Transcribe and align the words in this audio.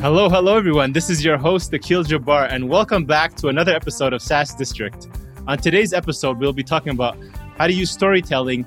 Hello, 0.00 0.30
hello, 0.30 0.56
everyone. 0.56 0.92
This 0.94 1.10
is 1.10 1.22
your 1.22 1.36
host, 1.36 1.74
Akil 1.74 2.04
Jabbar, 2.04 2.50
and 2.50 2.70
welcome 2.70 3.04
back 3.04 3.34
to 3.34 3.48
another 3.48 3.74
episode 3.74 4.14
of 4.14 4.22
SaaS 4.22 4.54
District. 4.54 5.08
On 5.46 5.58
today's 5.58 5.92
episode, 5.92 6.38
we'll 6.38 6.54
be 6.54 6.62
talking 6.62 6.92
about 6.92 7.18
how 7.58 7.66
to 7.66 7.72
use 7.74 7.90
storytelling, 7.90 8.64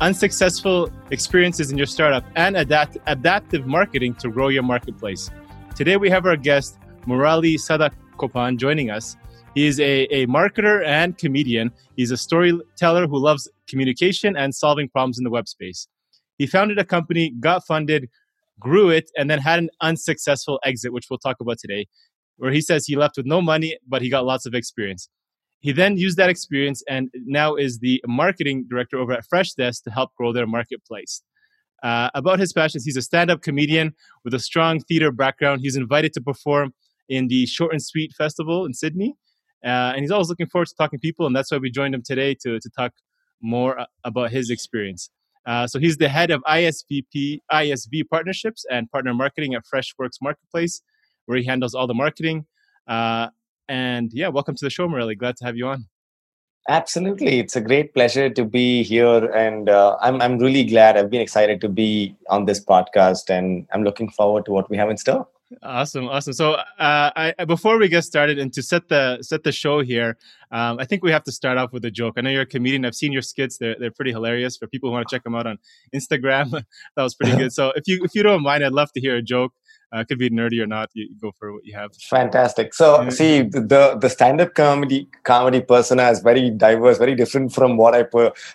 unsuccessful 0.00 0.88
experiences 1.10 1.72
in 1.72 1.76
your 1.76 1.88
startup, 1.88 2.24
and 2.36 2.56
adapt- 2.56 2.98
adaptive 3.08 3.66
marketing 3.66 4.14
to 4.14 4.28
grow 4.28 4.46
your 4.46 4.62
marketplace. 4.62 5.28
Today, 5.74 5.96
we 5.96 6.08
have 6.08 6.24
our 6.24 6.36
guest, 6.36 6.78
Murali 7.04 7.56
Sadakopan, 7.56 8.56
joining 8.56 8.88
us. 8.88 9.16
He 9.56 9.66
is 9.66 9.80
a, 9.80 10.02
a 10.14 10.28
marketer 10.28 10.86
and 10.86 11.18
comedian. 11.18 11.72
He's 11.96 12.12
a 12.12 12.16
storyteller 12.16 13.08
who 13.08 13.18
loves 13.18 13.48
communication 13.66 14.36
and 14.36 14.54
solving 14.54 14.88
problems 14.88 15.18
in 15.18 15.24
the 15.24 15.30
web 15.30 15.48
space. 15.48 15.88
He 16.38 16.46
founded 16.46 16.78
a 16.78 16.84
company, 16.84 17.30
got 17.40 17.66
funded, 17.66 18.08
grew 18.60 18.90
it, 18.90 19.10
and 19.16 19.30
then 19.30 19.38
had 19.38 19.58
an 19.58 19.70
unsuccessful 19.80 20.60
exit, 20.64 20.92
which 20.92 21.06
we'll 21.10 21.18
talk 21.18 21.36
about 21.40 21.58
today, 21.58 21.86
where 22.36 22.52
he 22.52 22.60
says 22.60 22.86
he 22.86 22.96
left 22.96 23.16
with 23.16 23.26
no 23.26 23.40
money, 23.42 23.76
but 23.86 24.02
he 24.02 24.10
got 24.10 24.24
lots 24.24 24.46
of 24.46 24.54
experience. 24.54 25.08
He 25.60 25.72
then 25.72 25.96
used 25.96 26.16
that 26.18 26.30
experience 26.30 26.82
and 26.88 27.10
now 27.24 27.54
is 27.56 27.78
the 27.78 28.02
marketing 28.06 28.66
director 28.68 28.98
over 28.98 29.12
at 29.12 29.24
Freshdesk 29.32 29.82
to 29.84 29.90
help 29.90 30.14
grow 30.14 30.32
their 30.32 30.46
marketplace. 30.46 31.22
Uh, 31.82 32.10
about 32.14 32.38
his 32.38 32.52
passions, 32.52 32.84
he's 32.84 32.96
a 32.96 33.02
stand 33.02 33.30
up 33.30 33.42
comedian 33.42 33.94
with 34.24 34.34
a 34.34 34.38
strong 34.38 34.80
theater 34.80 35.10
background. 35.10 35.60
He's 35.62 35.76
invited 35.76 36.12
to 36.14 36.20
perform 36.20 36.74
in 37.08 37.28
the 37.28 37.46
Short 37.46 37.72
and 37.72 37.82
Sweet 37.82 38.12
Festival 38.16 38.64
in 38.64 38.74
Sydney. 38.74 39.14
Uh, 39.64 39.92
and 39.94 40.00
he's 40.00 40.10
always 40.10 40.28
looking 40.28 40.46
forward 40.46 40.68
to 40.68 40.74
talking 40.78 40.98
to 40.98 41.00
people, 41.00 41.26
and 41.26 41.34
that's 41.34 41.50
why 41.50 41.58
we 41.58 41.70
joined 41.70 41.94
him 41.94 42.02
today 42.04 42.34
to, 42.34 42.60
to 42.60 42.70
talk 42.76 42.92
more 43.42 43.78
uh, 43.78 43.86
about 44.04 44.30
his 44.30 44.50
experience. 44.50 45.10
Uh, 45.46 45.66
so 45.66 45.78
he's 45.78 45.96
the 45.96 46.08
head 46.08 46.30
of 46.30 46.42
ISVP, 46.42 47.40
ISV 47.52 48.08
partnerships 48.10 48.66
and 48.70 48.90
partner 48.90 49.14
marketing 49.14 49.54
at 49.54 49.62
Freshworks 49.64 50.20
Marketplace, 50.20 50.82
where 51.26 51.38
he 51.38 51.44
handles 51.44 51.74
all 51.74 51.86
the 51.86 51.94
marketing. 51.94 52.46
Uh, 52.86 53.28
and 53.68 54.12
yeah, 54.12 54.28
welcome 54.28 54.56
to 54.56 54.64
the 54.64 54.70
show, 54.70 54.88
Murali. 54.88 55.16
Glad 55.16 55.36
to 55.36 55.44
have 55.44 55.56
you 55.56 55.68
on. 55.68 55.86
Absolutely, 56.68 57.38
it's 57.38 57.54
a 57.54 57.60
great 57.60 57.94
pleasure 57.94 58.28
to 58.28 58.44
be 58.44 58.82
here, 58.82 59.26
and 59.32 59.68
uh, 59.68 59.96
I'm 60.00 60.20
I'm 60.20 60.36
really 60.36 60.64
glad. 60.64 60.96
I've 60.96 61.10
been 61.10 61.20
excited 61.20 61.60
to 61.60 61.68
be 61.68 62.16
on 62.28 62.44
this 62.46 62.64
podcast, 62.64 63.30
and 63.30 63.68
I'm 63.72 63.84
looking 63.84 64.10
forward 64.10 64.46
to 64.46 64.52
what 64.52 64.68
we 64.68 64.76
have 64.76 64.90
in 64.90 64.96
store. 64.96 65.28
Awesome, 65.62 66.08
awesome. 66.08 66.32
So, 66.32 66.54
uh, 66.54 66.62
I, 67.16 67.44
before 67.46 67.78
we 67.78 67.88
get 67.88 68.02
started 68.02 68.36
and 68.38 68.52
to 68.52 68.62
set 68.62 68.88
the 68.88 69.22
set 69.22 69.44
the 69.44 69.52
show 69.52 69.80
here, 69.80 70.16
um, 70.50 70.78
I 70.80 70.84
think 70.84 71.04
we 71.04 71.12
have 71.12 71.22
to 71.22 71.30
start 71.30 71.56
off 71.56 71.72
with 71.72 71.84
a 71.84 71.90
joke. 71.90 72.14
I 72.16 72.22
know 72.22 72.30
you're 72.30 72.42
a 72.42 72.46
comedian. 72.46 72.84
I've 72.84 72.96
seen 72.96 73.12
your 73.12 73.22
skits; 73.22 73.56
they're 73.56 73.76
they're 73.78 73.92
pretty 73.92 74.10
hilarious. 74.10 74.56
For 74.56 74.66
people 74.66 74.88
who 74.88 74.94
want 74.94 75.08
to 75.08 75.14
check 75.14 75.22
them 75.22 75.36
out 75.36 75.46
on 75.46 75.58
Instagram, 75.94 76.50
that 76.96 77.02
was 77.02 77.14
pretty 77.14 77.36
good. 77.38 77.52
So, 77.52 77.72
if 77.76 77.86
you 77.86 78.02
if 78.02 78.12
you 78.16 78.24
don't 78.24 78.42
mind, 78.42 78.64
I'd 78.64 78.72
love 78.72 78.90
to 78.94 79.00
hear 79.00 79.14
a 79.14 79.22
joke 79.22 79.52
uh, 79.92 80.04
could 80.04 80.18
be 80.18 80.30
nerdy 80.30 80.60
or 80.60 80.66
not. 80.66 80.90
You 80.94 81.08
go 81.20 81.32
for 81.38 81.52
what 81.52 81.64
you 81.64 81.74
have. 81.76 81.94
Fantastic. 81.94 82.74
So 82.74 83.02
yeah. 83.02 83.08
see 83.10 83.42
the 83.42 83.96
the 84.00 84.08
stand 84.08 84.40
up 84.40 84.54
comedy 84.54 85.08
comedy 85.24 85.60
persona 85.60 86.10
is 86.10 86.20
very 86.20 86.50
diverse, 86.50 86.98
very 86.98 87.14
different 87.14 87.52
from 87.52 87.76
what 87.76 87.94
I 87.94 88.04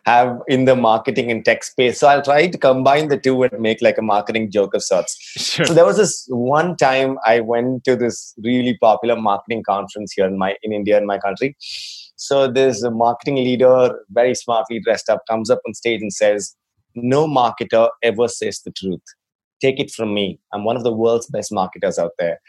have 0.05 0.39
in 0.47 0.65
the 0.65 0.75
marketing 0.75 1.31
and 1.31 1.43
tech 1.43 1.63
space. 1.63 1.99
So 1.99 2.07
I'll 2.07 2.21
try 2.21 2.47
to 2.47 2.57
combine 2.57 3.07
the 3.07 3.17
two 3.17 3.43
and 3.43 3.59
make 3.59 3.81
like 3.81 3.97
a 3.97 4.01
marketing 4.01 4.51
joke 4.51 4.73
of 4.73 4.83
sorts. 4.83 5.15
Sure. 5.19 5.65
So 5.65 5.73
there 5.73 5.85
was 5.85 5.97
this 5.97 6.25
one 6.29 6.75
time 6.75 7.17
I 7.25 7.39
went 7.39 7.85
to 7.85 7.95
this 7.95 8.33
really 8.43 8.77
popular 8.77 9.15
marketing 9.15 9.63
conference 9.63 10.13
here 10.13 10.25
in 10.25 10.37
my 10.37 10.55
in 10.63 10.73
India 10.73 10.97
in 10.97 11.05
my 11.05 11.17
country. 11.17 11.55
So 12.17 12.47
this 12.47 12.83
marketing 12.83 13.35
leader, 13.35 13.99
very 14.11 14.35
smartly 14.35 14.79
dressed 14.79 15.09
up, 15.09 15.23
comes 15.27 15.49
up 15.49 15.59
on 15.65 15.73
stage 15.73 16.01
and 16.01 16.13
says, 16.13 16.55
"No 16.93 17.25
marketer 17.25 17.89
ever 18.03 18.27
says 18.27 18.61
the 18.63 18.71
truth." 18.71 19.01
Take 19.61 19.79
it 19.79 19.91
from 19.91 20.13
me. 20.13 20.39
I'm 20.53 20.63
one 20.63 20.77
of 20.77 20.83
the 20.83 20.91
world's 20.93 21.27
best 21.27 21.51
marketers 21.51 21.97
out 21.99 22.11
there. 22.19 22.39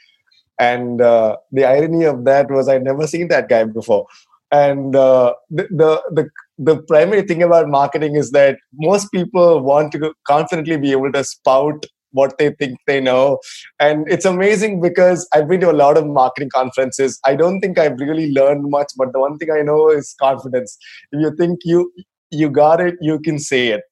And 0.59 1.01
uh, 1.01 1.37
the 1.51 1.65
irony 1.65 2.05
of 2.05 2.25
that 2.25 2.51
was 2.51 2.69
i'd 2.69 2.85
never 2.85 3.07
seen 3.07 3.29
that 3.29 3.49
guy 3.49 3.65
before. 3.65 4.07
And 4.51 4.95
uh, 4.95 5.35
the, 5.51 5.63
the, 5.71 6.03
the 6.11 6.29
the 6.59 6.83
primary 6.83 7.23
thing 7.23 7.43
about 7.43 7.69
marketing 7.69 8.17
is 8.17 8.31
that 8.33 8.59
most 8.75 9.11
people 9.11 9.61
want 9.61 9.93
to 9.93 10.13
confidently 10.27 10.77
be 10.77 10.93
able 10.93 11.11
to 11.13 11.25
spout 11.25 11.87
what 12.11 12.37
they 12.39 12.51
think 12.51 12.79
they 12.87 13.01
know. 13.01 13.39
And 13.81 14.07
it's 14.09 14.27
amazing 14.27 14.81
because 14.83 15.27
i've 15.35 15.49
been 15.49 15.61
to 15.61 15.71
a 15.71 15.81
lot 15.85 15.97
of 15.97 16.07
marketing 16.07 16.51
conferences. 16.55 17.19
I 17.27 17.35
don't 17.35 17.61
think 17.61 17.79
i've 17.79 17.99
really 17.99 18.31
learned 18.33 18.71
much 18.71 18.93
but 18.97 19.13
the 19.13 19.21
one 19.21 19.39
thing 19.39 19.51
i 19.51 19.63
know 19.63 19.91
is 19.91 20.15
confidence. 20.21 20.77
If 21.13 21.21
you 21.23 21.35
think 21.37 21.61
you 21.65 21.91
you 22.31 22.51
got 22.51 22.81
it 22.81 22.97
you 23.01 23.19
can 23.21 23.39
say 23.39 23.69
it 23.69 23.83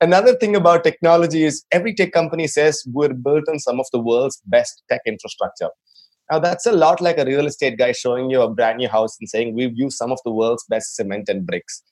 Another 0.00 0.34
thing 0.34 0.56
about 0.56 0.84
technology 0.84 1.44
is 1.44 1.64
every 1.70 1.94
tech 1.94 2.12
company 2.12 2.46
says 2.46 2.82
we're 2.92 3.14
built 3.14 3.44
on 3.48 3.58
some 3.58 3.80
of 3.80 3.86
the 3.92 3.98
world's 3.98 4.40
best 4.46 4.82
tech 4.90 5.00
infrastructure. 5.06 5.70
Now, 6.30 6.38
that's 6.38 6.66
a 6.66 6.72
lot 6.72 7.00
like 7.00 7.18
a 7.18 7.24
real 7.24 7.46
estate 7.46 7.78
guy 7.78 7.92
showing 7.92 8.30
you 8.30 8.40
a 8.40 8.50
brand 8.50 8.78
new 8.78 8.88
house 8.88 9.16
and 9.20 9.28
saying 9.28 9.54
we've 9.54 9.76
used 9.76 9.96
some 9.96 10.10
of 10.10 10.18
the 10.24 10.32
world's 10.32 10.64
best 10.68 10.96
cement 10.96 11.28
and 11.28 11.46
bricks. 11.46 11.82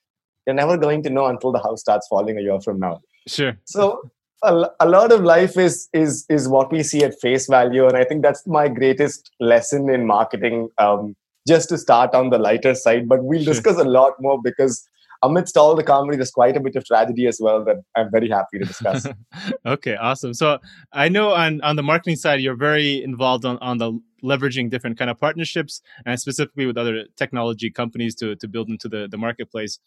You're 0.47 0.55
never 0.55 0.77
going 0.77 1.03
to 1.05 1.11
know 1.11 1.27
until 1.27 1.53
the 1.53 1.59
house 1.59 1.81
starts 1.81 2.09
falling 2.09 2.39
a 2.39 2.41
year 2.41 2.61
from 2.61 2.81
now. 2.81 3.01
Sure. 3.27 3.57
So, 3.67 4.11
a, 4.43 4.67
a 4.81 4.89
lot 4.89 5.13
of 5.13 5.23
life 5.23 5.57
is 5.57 5.89
is 5.93 6.27
is 6.29 6.49
what 6.49 6.73
we 6.73 6.83
see 6.83 7.05
at 7.05 7.21
face 7.21 7.47
value, 7.47 7.87
and 7.87 7.97
I 7.97 8.05
think 8.05 8.23
that's 8.23 8.45
my 8.47 8.69
greatest 8.69 9.31
lesson 9.39 9.89
in 9.89 10.07
marketing. 10.07 10.69
Um, 10.79 11.15
just 11.47 11.69
to 11.69 11.79
start 11.79 12.15
on 12.15 12.31
the 12.31 12.39
lighter 12.39 12.75
side, 12.75 13.09
but 13.09 13.25
we'll 13.25 13.45
discuss 13.45 13.77
a 13.77 13.85
lot 13.85 14.13
more 14.21 14.41
because 14.43 14.89
amidst 15.23 15.57
all 15.57 15.75
the 15.75 15.83
comedy, 15.83 16.17
there's 16.17 16.31
quite 16.31 16.57
a 16.57 16.61
bit 16.61 16.77
of 16.77 16.85
tragedy 16.85 17.27
as 17.27 17.39
well 17.41 17.65
that 17.65 17.77
I'm 17.97 18.11
very 18.11 18.29
happy 18.29 18.59
to 18.59 18.65
discuss. 18.65 19.07
okay, 19.67 19.97
awesome. 19.97 20.35
So 20.35 20.59
I 20.93 21.09
know 21.09 21.33
on, 21.33 21.61
on 21.63 21.77
the 21.77 21.83
marketing 21.83 22.17
side, 22.17 22.41
you're 22.41 22.57
very 22.57 23.03
involved 23.03 23.45
on, 23.45 23.59
on 23.59 23.79
the 23.79 23.99
leveraging 24.23 24.71
different 24.71 24.99
kind 24.99 25.11
of 25.11 25.19
partnerships 25.19 25.81
and 26.07 26.19
specifically 26.19 26.67
with 26.67 26.77
other 26.77 27.05
technology 27.17 27.71
companies 27.71 28.15
to, 28.17 28.37
to 28.37 28.49
build 28.49 28.69
into 28.69 28.89
the, 28.89 29.09
the 29.11 29.19
marketplace. 29.19 29.79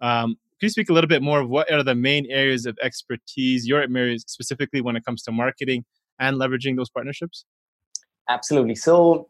Um, 0.00 0.36
can 0.58 0.66
you 0.66 0.70
speak 0.70 0.88
a 0.88 0.92
little 0.92 1.08
bit 1.08 1.22
more 1.22 1.40
of 1.40 1.48
what 1.48 1.70
are 1.70 1.82
the 1.82 1.94
main 1.94 2.26
areas 2.30 2.64
of 2.64 2.78
expertise 2.82 3.66
your 3.66 3.82
areas 3.82 4.24
specifically 4.26 4.80
when 4.80 4.96
it 4.96 5.04
comes 5.04 5.22
to 5.24 5.32
marketing 5.32 5.84
and 6.18 6.38
leveraging 6.38 6.76
those 6.76 6.88
partnerships? 6.88 7.44
Absolutely. 8.28 8.74
So 8.74 9.28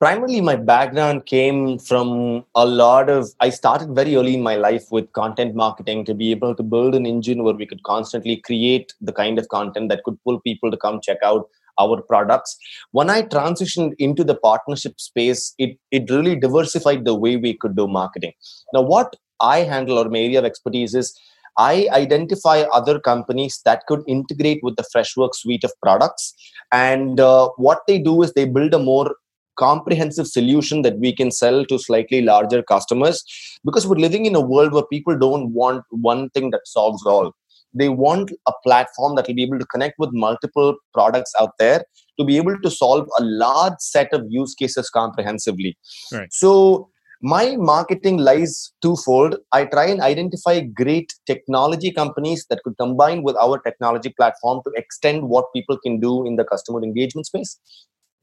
primarily 0.00 0.40
my 0.40 0.56
background 0.56 1.24
came 1.26 1.78
from 1.78 2.44
a 2.54 2.66
lot 2.66 3.08
of 3.08 3.28
i 3.40 3.48
started 3.48 3.94
very 3.94 4.16
early 4.16 4.34
in 4.34 4.42
my 4.42 4.56
life 4.56 4.86
with 4.90 5.12
content 5.12 5.54
marketing 5.54 6.04
to 6.04 6.14
be 6.14 6.30
able 6.30 6.54
to 6.54 6.62
build 6.62 6.94
an 6.94 7.06
engine 7.06 7.44
where 7.44 7.54
we 7.54 7.66
could 7.66 7.82
constantly 7.84 8.36
create 8.48 8.92
the 9.00 9.12
kind 9.12 9.38
of 9.38 9.48
content 9.48 9.88
that 9.88 10.02
could 10.04 10.18
pull 10.24 10.40
people 10.40 10.70
to 10.70 10.76
come 10.76 11.00
check 11.00 11.18
out 11.22 11.48
our 11.78 12.00
products 12.02 12.56
when 12.92 13.10
i 13.10 13.20
transitioned 13.22 13.92
into 13.98 14.24
the 14.24 14.36
partnership 14.48 14.98
space 15.00 15.54
it 15.58 15.78
it 15.90 16.10
really 16.10 16.34
diversified 16.34 17.04
the 17.04 17.14
way 17.14 17.36
we 17.36 17.54
could 17.54 17.76
do 17.76 17.86
marketing 17.86 18.32
now 18.72 18.82
what 18.82 19.16
i 19.40 19.58
handle 19.60 19.98
or 19.98 20.08
my 20.08 20.18
area 20.18 20.40
of 20.40 20.44
expertise 20.44 20.94
is 20.94 21.16
I 21.56 21.88
identify 21.92 22.62
other 22.72 22.98
companies 22.98 23.60
that 23.64 23.86
could 23.86 24.02
integrate 24.08 24.58
with 24.64 24.74
the 24.74 24.84
Freshworks 24.92 25.36
suite 25.36 25.62
of 25.62 25.72
products. 25.80 26.34
And 26.72 27.20
uh, 27.20 27.50
what 27.56 27.82
they 27.86 27.98
do 27.98 28.22
is 28.22 28.32
they 28.32 28.44
build 28.44 28.74
a 28.74 28.78
more 28.80 29.14
comprehensive 29.56 30.26
solution 30.26 30.82
that 30.82 30.98
we 30.98 31.14
can 31.14 31.30
sell 31.30 31.64
to 31.66 31.78
slightly 31.78 32.22
larger 32.22 32.62
customers. 32.62 33.24
Because 33.64 33.86
we're 33.86 33.96
living 33.96 34.26
in 34.26 34.34
a 34.34 34.40
world 34.40 34.72
where 34.72 34.86
people 34.90 35.18
don't 35.18 35.52
want 35.52 35.84
one 35.90 36.30
thing 36.30 36.50
that 36.50 36.66
solves 36.66 37.04
all. 37.06 37.34
They 37.72 37.88
want 37.88 38.30
a 38.46 38.52
platform 38.62 39.16
that 39.16 39.26
will 39.26 39.34
be 39.34 39.42
able 39.42 39.58
to 39.58 39.66
connect 39.66 39.98
with 39.98 40.10
multiple 40.12 40.76
products 40.92 41.32
out 41.40 41.52
there 41.58 41.84
to 42.18 42.24
be 42.24 42.36
able 42.36 42.60
to 42.60 42.70
solve 42.70 43.08
a 43.18 43.24
large 43.24 43.74
set 43.80 44.12
of 44.12 44.24
use 44.28 44.54
cases 44.54 44.88
comprehensively. 44.90 45.76
Right. 46.12 46.32
so 46.32 46.90
my 47.26 47.56
marketing 47.56 48.18
lies 48.18 48.74
twofold. 48.82 49.36
I 49.50 49.64
try 49.64 49.86
and 49.86 50.02
identify 50.02 50.60
great 50.60 51.10
technology 51.26 51.90
companies 51.90 52.44
that 52.50 52.62
could 52.64 52.76
combine 52.76 53.22
with 53.22 53.34
our 53.36 53.58
technology 53.60 54.10
platform 54.10 54.60
to 54.66 54.72
extend 54.76 55.22
what 55.22 55.46
people 55.54 55.78
can 55.82 56.00
do 56.00 56.26
in 56.26 56.36
the 56.36 56.44
customer 56.44 56.82
engagement 56.82 57.26
space 57.26 57.58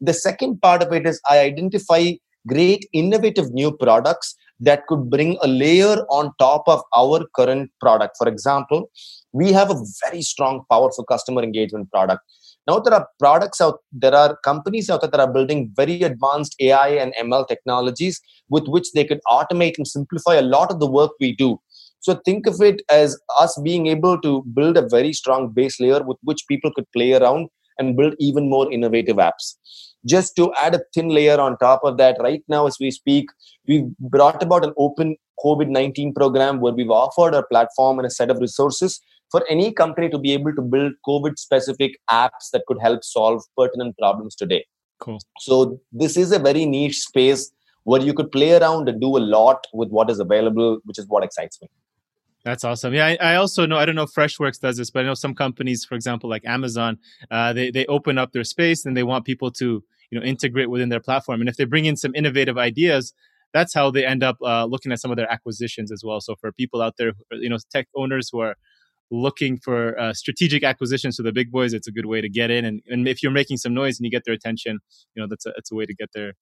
the 0.01 0.13
second 0.13 0.61
part 0.61 0.81
of 0.81 0.91
it 0.91 1.05
is 1.05 1.21
I 1.29 1.39
identify 1.39 2.13
great 2.47 2.87
innovative 2.91 3.53
new 3.53 3.71
products 3.71 4.35
that 4.59 4.85
could 4.87 5.09
bring 5.09 5.37
a 5.41 5.47
layer 5.47 5.97
on 6.09 6.31
top 6.39 6.63
of 6.67 6.81
our 6.95 7.25
current 7.35 7.71
product. 7.79 8.17
For 8.17 8.27
example, 8.27 8.89
we 9.31 9.51
have 9.51 9.69
a 9.71 9.83
very 10.05 10.21
strong, 10.21 10.63
powerful 10.69 11.03
customer 11.03 11.43
engagement 11.43 11.91
product. 11.91 12.21
Now 12.67 12.79
there 12.79 12.93
are 12.93 13.07
products 13.19 13.59
out, 13.59 13.79
there 13.91 14.13
are 14.13 14.37
companies 14.43 14.89
out 14.89 15.01
there 15.01 15.09
that 15.09 15.19
are 15.19 15.31
building 15.31 15.71
very 15.75 16.01
advanced 16.01 16.55
AI 16.59 16.89
and 16.89 17.13
ML 17.19 17.47
technologies 17.47 18.19
with 18.49 18.67
which 18.67 18.91
they 18.93 19.03
could 19.03 19.19
automate 19.27 19.77
and 19.77 19.87
simplify 19.87 20.35
a 20.35 20.43
lot 20.43 20.71
of 20.71 20.79
the 20.79 20.89
work 20.89 21.11
we 21.19 21.35
do. 21.35 21.59
So 21.99 22.19
think 22.25 22.47
of 22.47 22.61
it 22.61 22.81
as 22.89 23.19
us 23.39 23.59
being 23.63 23.87
able 23.87 24.19
to 24.21 24.43
build 24.53 24.77
a 24.77 24.87
very 24.87 25.13
strong 25.13 25.51
base 25.51 25.79
layer 25.79 26.03
with 26.03 26.17
which 26.23 26.47
people 26.47 26.71
could 26.75 26.91
play 26.91 27.13
around 27.13 27.49
and 27.79 27.95
build 27.97 28.15
even 28.19 28.49
more 28.49 28.71
innovative 28.71 29.17
apps 29.17 29.55
just 30.05 30.35
to 30.35 30.53
add 30.55 30.75
a 30.75 30.81
thin 30.93 31.09
layer 31.09 31.39
on 31.39 31.57
top 31.57 31.81
of 31.83 31.97
that 31.97 32.17
right 32.19 32.43
now 32.47 32.65
as 32.67 32.77
we 32.79 32.91
speak 32.91 33.29
we've 33.67 33.95
brought 33.99 34.41
about 34.41 34.65
an 34.65 34.73
open 34.77 35.15
covid-19 35.43 36.15
program 36.15 36.59
where 36.59 36.73
we've 36.73 36.89
offered 36.89 37.33
a 37.33 37.43
platform 37.43 37.99
and 37.99 38.05
a 38.05 38.09
set 38.09 38.29
of 38.29 38.37
resources 38.39 38.99
for 39.31 39.43
any 39.49 39.71
company 39.71 40.09
to 40.09 40.17
be 40.17 40.33
able 40.33 40.53
to 40.53 40.61
build 40.61 40.93
COVID 41.07 41.39
specific 41.39 41.97
apps 42.11 42.51
that 42.51 42.65
could 42.67 42.79
help 42.81 43.03
solve 43.03 43.41
pertinent 43.57 43.97
problems 43.97 44.35
today. 44.35 44.65
Cool. 44.99 45.19
So 45.39 45.79
this 45.91 46.17
is 46.17 46.31
a 46.31 46.39
very 46.39 46.65
niche 46.65 46.99
space 46.99 47.51
where 47.83 48.01
you 48.01 48.13
could 48.13 48.31
play 48.31 48.53
around 48.53 48.89
and 48.89 49.01
do 49.01 49.17
a 49.17 49.23
lot 49.37 49.65
with 49.73 49.89
what 49.89 50.09
is 50.09 50.19
available, 50.19 50.79
which 50.83 50.99
is 50.99 51.07
what 51.07 51.23
excites 51.23 51.59
me. 51.61 51.69
That's 52.43 52.63
awesome. 52.63 52.93
Yeah, 52.93 53.05
I, 53.05 53.17
I, 53.21 53.35
also 53.35 53.67
know. 53.67 53.77
I 53.77 53.85
don't 53.85 53.95
know 53.95 54.03
if 54.03 54.11
Freshworks 54.11 54.59
does 54.59 54.77
this, 54.77 54.89
but 54.89 55.01
I 55.01 55.03
know 55.03 55.13
some 55.13 55.35
companies, 55.35 55.85
for 55.85 55.93
example, 55.93 56.29
like 56.29 56.43
Amazon, 56.45 56.97
uh, 57.29 57.53
they 57.53 57.69
they 57.69 57.85
open 57.85 58.17
up 58.17 58.31
their 58.31 58.43
space 58.43 58.83
and 58.85 58.97
they 58.97 59.03
want 59.03 59.25
people 59.25 59.51
to 59.51 59.83
you 60.09 60.19
know 60.19 60.25
integrate 60.25 60.69
within 60.69 60.89
their 60.89 60.99
platform. 60.99 61.41
And 61.41 61.49
if 61.49 61.57
they 61.57 61.65
bring 61.65 61.85
in 61.85 61.95
some 61.95 62.15
innovative 62.15 62.57
ideas, 62.57 63.13
that's 63.53 63.73
how 63.73 63.91
they 63.91 64.05
end 64.05 64.23
up 64.23 64.37
uh, 64.43 64.65
looking 64.65 64.91
at 64.91 64.99
some 64.99 65.11
of 65.11 65.17
their 65.17 65.31
acquisitions 65.31 65.91
as 65.91 66.03
well. 66.03 66.19
So 66.19 66.35
for 66.35 66.51
people 66.51 66.81
out 66.81 66.95
there, 66.97 67.13
you 67.31 67.49
know, 67.49 67.57
tech 67.71 67.87
owners 67.95 68.29
who 68.31 68.39
are 68.39 68.55
looking 69.11 69.57
for 69.57 69.99
uh, 69.99 70.13
strategic 70.13 70.63
acquisitions 70.63 71.17
to 71.17 71.23
the 71.23 71.33
big 71.33 71.51
boys, 71.51 71.73
it's 71.73 71.87
a 71.87 71.91
good 71.91 72.05
way 72.05 72.21
to 72.21 72.29
get 72.29 72.49
in. 72.49 72.65
And, 72.65 72.81
and 72.87 73.07
if 73.07 73.21
you're 73.21 73.31
making 73.31 73.57
some 73.57 73.73
noise 73.73 73.99
and 73.99 74.05
you 74.05 74.11
get 74.11 74.23
their 74.25 74.33
attention, 74.33 74.79
you 75.15 75.21
know, 75.21 75.27
that's 75.27 75.45
a, 75.45 75.51
that's 75.55 75.71
a 75.71 75.75
way 75.75 75.85
to 75.85 75.93
get 75.93 76.09
their 76.13 76.33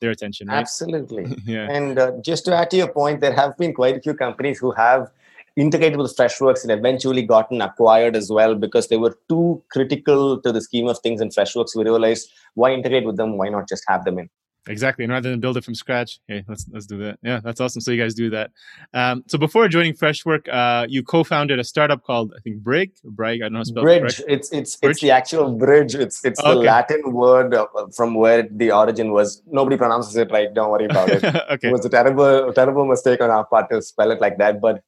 their 0.00 0.10
attention. 0.10 0.48
Right? 0.48 0.58
Absolutely. 0.58 1.36
yeah. 1.46 1.70
And 1.70 1.98
uh, 1.98 2.12
just 2.22 2.44
to 2.46 2.56
add 2.56 2.70
to 2.70 2.76
your 2.76 2.88
point, 2.88 3.20
there 3.20 3.32
have 3.32 3.56
been 3.56 3.72
quite 3.72 3.96
a 3.96 4.00
few 4.00 4.14
companies 4.14 4.58
who 4.58 4.72
have 4.72 5.10
integrated 5.56 5.98
with 5.98 6.16
Freshworks 6.16 6.62
and 6.62 6.72
eventually 6.72 7.22
gotten 7.22 7.60
acquired 7.60 8.16
as 8.16 8.30
well 8.30 8.54
because 8.54 8.88
they 8.88 8.96
were 8.96 9.16
too 9.28 9.62
critical 9.70 10.40
to 10.40 10.52
the 10.52 10.60
scheme 10.60 10.88
of 10.88 10.98
things 10.98 11.20
in 11.20 11.28
Freshworks. 11.28 11.76
We 11.76 11.84
realized 11.84 12.30
why 12.54 12.72
integrate 12.72 13.04
with 13.04 13.16
them? 13.16 13.36
Why 13.36 13.48
not 13.48 13.68
just 13.68 13.84
have 13.88 14.04
them 14.04 14.18
in? 14.18 14.28
Exactly, 14.68 15.04
and 15.04 15.12
rather 15.12 15.28
than 15.28 15.40
build 15.40 15.56
it 15.56 15.64
from 15.64 15.74
scratch, 15.74 16.20
hey, 16.28 16.44
let's 16.46 16.66
let's 16.70 16.86
do 16.86 16.96
that. 16.98 17.18
Yeah, 17.20 17.40
that's 17.42 17.60
awesome. 17.60 17.80
So 17.80 17.90
you 17.90 18.00
guys 18.00 18.14
do 18.14 18.30
that. 18.30 18.52
Um, 18.94 19.24
so 19.26 19.36
before 19.36 19.66
joining 19.66 19.92
Freshwork, 19.92 20.48
uh, 20.48 20.86
you 20.88 21.02
co-founded 21.02 21.58
a 21.58 21.64
startup 21.64 22.04
called 22.04 22.32
I 22.36 22.40
think 22.42 22.58
Brig, 22.58 22.92
Brig. 23.02 23.42
I 23.42 23.46
don't 23.46 23.54
know. 23.54 23.58
How 23.58 23.62
to 23.64 23.68
spell 23.68 23.82
bridge. 23.82 24.20
It 24.20 24.26
it's 24.28 24.52
it's 24.52 24.76
bridge? 24.76 24.90
it's 24.92 25.00
the 25.00 25.10
actual 25.10 25.52
bridge. 25.52 25.96
It's 25.96 26.24
it's 26.24 26.40
the 26.40 26.54
Latin 26.54 27.12
word 27.12 27.56
from 27.96 28.14
where 28.14 28.46
the 28.48 28.70
origin 28.70 29.10
was. 29.10 29.42
Nobody 29.48 29.76
pronounces 29.76 30.14
it 30.14 30.30
right. 30.30 30.54
Don't 30.54 30.70
worry 30.70 30.84
about 30.84 31.08
it. 31.08 31.24
okay. 31.50 31.68
It 31.68 31.72
was 31.72 31.84
a 31.84 31.88
terrible 31.88 32.52
terrible 32.52 32.86
mistake 32.86 33.20
on 33.20 33.30
our 33.30 33.44
part 33.44 33.68
to 33.70 33.82
spell 33.82 34.12
it 34.12 34.20
like 34.20 34.38
that, 34.38 34.60
but 34.60 34.84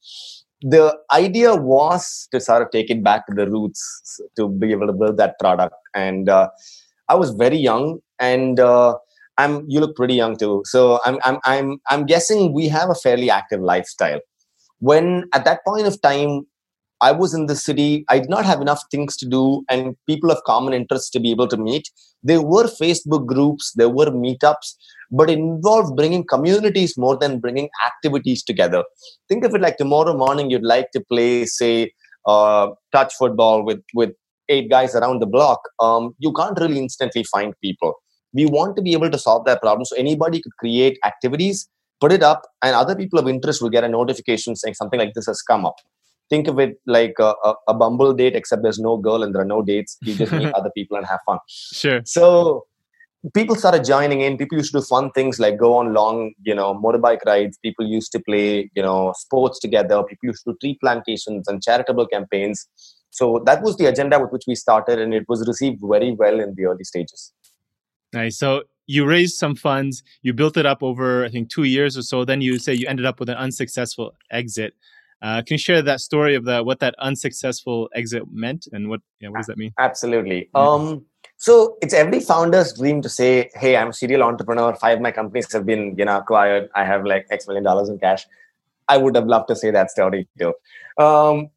the 0.64 0.96
idea 1.12 1.54
was 1.54 2.26
to 2.32 2.40
sort 2.40 2.62
of 2.62 2.70
take 2.70 2.88
it 2.88 3.04
back 3.04 3.26
to 3.26 3.34
the 3.34 3.48
roots 3.48 4.18
to 4.34 4.48
be 4.48 4.72
able 4.72 4.86
to 4.86 4.94
build 4.94 5.18
that 5.18 5.38
product. 5.38 5.74
And 5.94 6.28
uh, 6.28 6.48
i 7.10 7.14
was 7.14 7.30
very 7.32 7.58
young 7.58 7.98
and 8.18 8.58
uh, 8.58 8.94
i'm 9.36 9.66
you 9.68 9.78
look 9.78 9.94
pretty 9.94 10.14
young 10.14 10.36
too. 10.36 10.62
So 10.64 11.00
I'm, 11.04 11.18
I'm 11.24 11.38
i'm 11.44 11.78
i'm 11.90 12.06
guessing 12.06 12.54
we 12.54 12.68
have 12.68 12.88
a 12.88 12.94
fairly 12.94 13.28
active 13.30 13.60
lifestyle. 13.60 14.20
When 14.78 15.28
at 15.34 15.44
that 15.44 15.60
point 15.66 15.86
of 15.86 16.00
time 16.00 16.46
I 17.00 17.12
was 17.12 17.34
in 17.34 17.46
the 17.46 17.56
city. 17.56 18.04
I 18.08 18.18
did 18.18 18.30
not 18.30 18.44
have 18.44 18.60
enough 18.60 18.82
things 18.90 19.16
to 19.18 19.26
do 19.26 19.64
and 19.68 19.96
people 20.06 20.30
of 20.30 20.42
common 20.44 20.72
interest 20.72 21.12
to 21.12 21.20
be 21.20 21.30
able 21.30 21.48
to 21.48 21.56
meet. 21.56 21.90
There 22.22 22.40
were 22.40 22.64
Facebook 22.64 23.26
groups, 23.26 23.72
there 23.74 23.88
were 23.88 24.06
meetups, 24.06 24.74
but 25.10 25.28
involved 25.28 25.96
bringing 25.96 26.24
communities 26.24 26.96
more 26.96 27.16
than 27.16 27.40
bringing 27.40 27.68
activities 27.84 28.42
together. 28.42 28.84
Think 29.28 29.44
of 29.44 29.54
it 29.54 29.60
like 29.60 29.76
tomorrow 29.76 30.16
morning 30.16 30.50
you'd 30.50 30.62
like 30.62 30.90
to 30.92 31.00
play, 31.00 31.44
say, 31.44 31.92
uh, 32.26 32.68
touch 32.92 33.12
football 33.14 33.64
with, 33.64 33.82
with 33.92 34.12
eight 34.48 34.70
guys 34.70 34.94
around 34.94 35.20
the 35.20 35.26
block. 35.26 35.60
Um, 35.80 36.14
you 36.18 36.32
can't 36.32 36.58
really 36.58 36.78
instantly 36.78 37.24
find 37.24 37.54
people. 37.62 37.94
We 38.32 38.46
want 38.46 38.76
to 38.76 38.82
be 38.82 38.94
able 38.94 39.10
to 39.10 39.18
solve 39.18 39.44
that 39.44 39.60
problem. 39.60 39.84
So 39.84 39.96
anybody 39.96 40.40
could 40.40 40.56
create 40.58 40.98
activities, 41.04 41.68
put 42.00 42.12
it 42.12 42.22
up, 42.22 42.46
and 42.62 42.74
other 42.74 42.96
people 42.96 43.18
of 43.18 43.28
interest 43.28 43.60
will 43.60 43.70
get 43.70 43.84
a 43.84 43.88
notification 43.88 44.56
saying 44.56 44.74
something 44.74 44.98
like 44.98 45.12
this 45.14 45.26
has 45.26 45.42
come 45.42 45.66
up 45.66 45.76
think 46.30 46.48
of 46.48 46.58
it 46.58 46.76
like 46.86 47.14
a, 47.18 47.34
a, 47.44 47.54
a, 47.68 47.74
bumble 47.74 48.12
date 48.12 48.34
except 48.34 48.62
there's 48.62 48.78
no 48.78 48.96
girl 48.96 49.22
and 49.22 49.34
there 49.34 49.42
are 49.42 49.46
no 49.46 49.62
dates. 49.62 49.96
You 50.02 50.14
just 50.14 50.32
meet 50.32 50.52
other 50.54 50.70
people 50.74 50.96
and 50.96 51.06
have 51.06 51.20
fun. 51.26 51.38
Sure. 51.48 52.00
So 52.04 52.64
people 53.32 53.56
started 53.56 53.84
joining 53.84 54.20
in. 54.20 54.36
People 54.36 54.58
used 54.58 54.72
to 54.72 54.80
do 54.80 54.84
fun 54.84 55.10
things 55.12 55.38
like 55.38 55.58
go 55.58 55.76
on 55.76 55.94
long 55.94 56.32
you 56.44 56.54
know 56.54 56.74
motorbike 56.74 57.24
rides. 57.24 57.58
People 57.62 57.86
used 57.86 58.12
to 58.12 58.20
play 58.20 58.70
you 58.74 58.82
know 58.82 59.12
sports 59.16 59.58
together. 59.58 60.02
People 60.02 60.28
used 60.28 60.44
to 60.44 60.52
do 60.52 60.58
tree 60.60 60.78
plantations 60.80 61.48
and 61.48 61.62
charitable 61.62 62.06
campaigns. 62.06 62.66
So 63.10 63.42
that 63.46 63.62
was 63.62 63.76
the 63.76 63.86
agenda 63.86 64.18
with 64.18 64.30
which 64.30 64.44
we 64.48 64.56
started 64.56 64.98
and 64.98 65.14
it 65.14 65.24
was 65.28 65.46
received 65.46 65.80
very 65.80 66.12
well 66.12 66.40
in 66.40 66.54
the 66.56 66.64
early 66.64 66.82
stages. 66.82 67.32
Nice. 68.12 68.38
So 68.38 68.64
you 68.86 69.06
raised 69.06 69.36
some 69.36 69.54
funds. 69.54 70.02
You 70.22 70.32
built 70.32 70.56
it 70.56 70.66
up 70.66 70.82
over 70.82 71.24
i 71.24 71.28
think 71.28 71.48
two 71.48 71.64
years 71.64 71.96
or 71.96 72.02
so. 72.02 72.24
Then 72.24 72.40
you 72.40 72.58
say 72.58 72.74
you 72.74 72.86
ended 72.88 73.06
up 73.06 73.20
with 73.20 73.28
an 73.28 73.36
unsuccessful 73.36 74.14
exit 74.30 74.74
uh, 75.24 75.40
can 75.40 75.54
you 75.54 75.58
share 75.58 75.80
that 75.80 76.00
story 76.00 76.34
of 76.34 76.44
the 76.44 76.62
what 76.62 76.80
that 76.80 76.94
unsuccessful 76.98 77.88
exit 77.94 78.24
meant 78.30 78.68
and 78.72 78.90
what 78.90 79.00
yeah, 79.20 79.28
what 79.30 79.38
does 79.38 79.46
that 79.46 79.56
mean? 79.56 79.72
Absolutely. 79.78 80.50
Yeah. 80.54 80.60
Um, 80.60 81.06
so 81.38 81.78
it's 81.80 81.94
every 81.94 82.20
founder's 82.20 82.74
dream 82.74 83.00
to 83.00 83.08
say, 83.08 83.50
"Hey, 83.54 83.74
I'm 83.78 83.88
a 83.88 83.92
serial 83.94 84.22
entrepreneur. 84.22 84.74
Five 84.74 84.98
of 84.98 85.02
my 85.02 85.12
companies 85.12 85.50
have 85.54 85.64
been 85.64 85.94
you 85.96 86.04
know 86.04 86.18
acquired. 86.18 86.68
I 86.74 86.84
have 86.84 87.06
like 87.06 87.26
X 87.30 87.46
million 87.48 87.64
dollars 87.64 87.88
in 87.88 87.98
cash." 87.98 88.26
I 88.90 88.98
would 88.98 89.16
have 89.16 89.26
loved 89.26 89.48
to 89.48 89.56
say 89.56 89.70
that 89.70 89.90
story 89.90 90.28
too. 90.38 90.52
Um, 91.02 91.48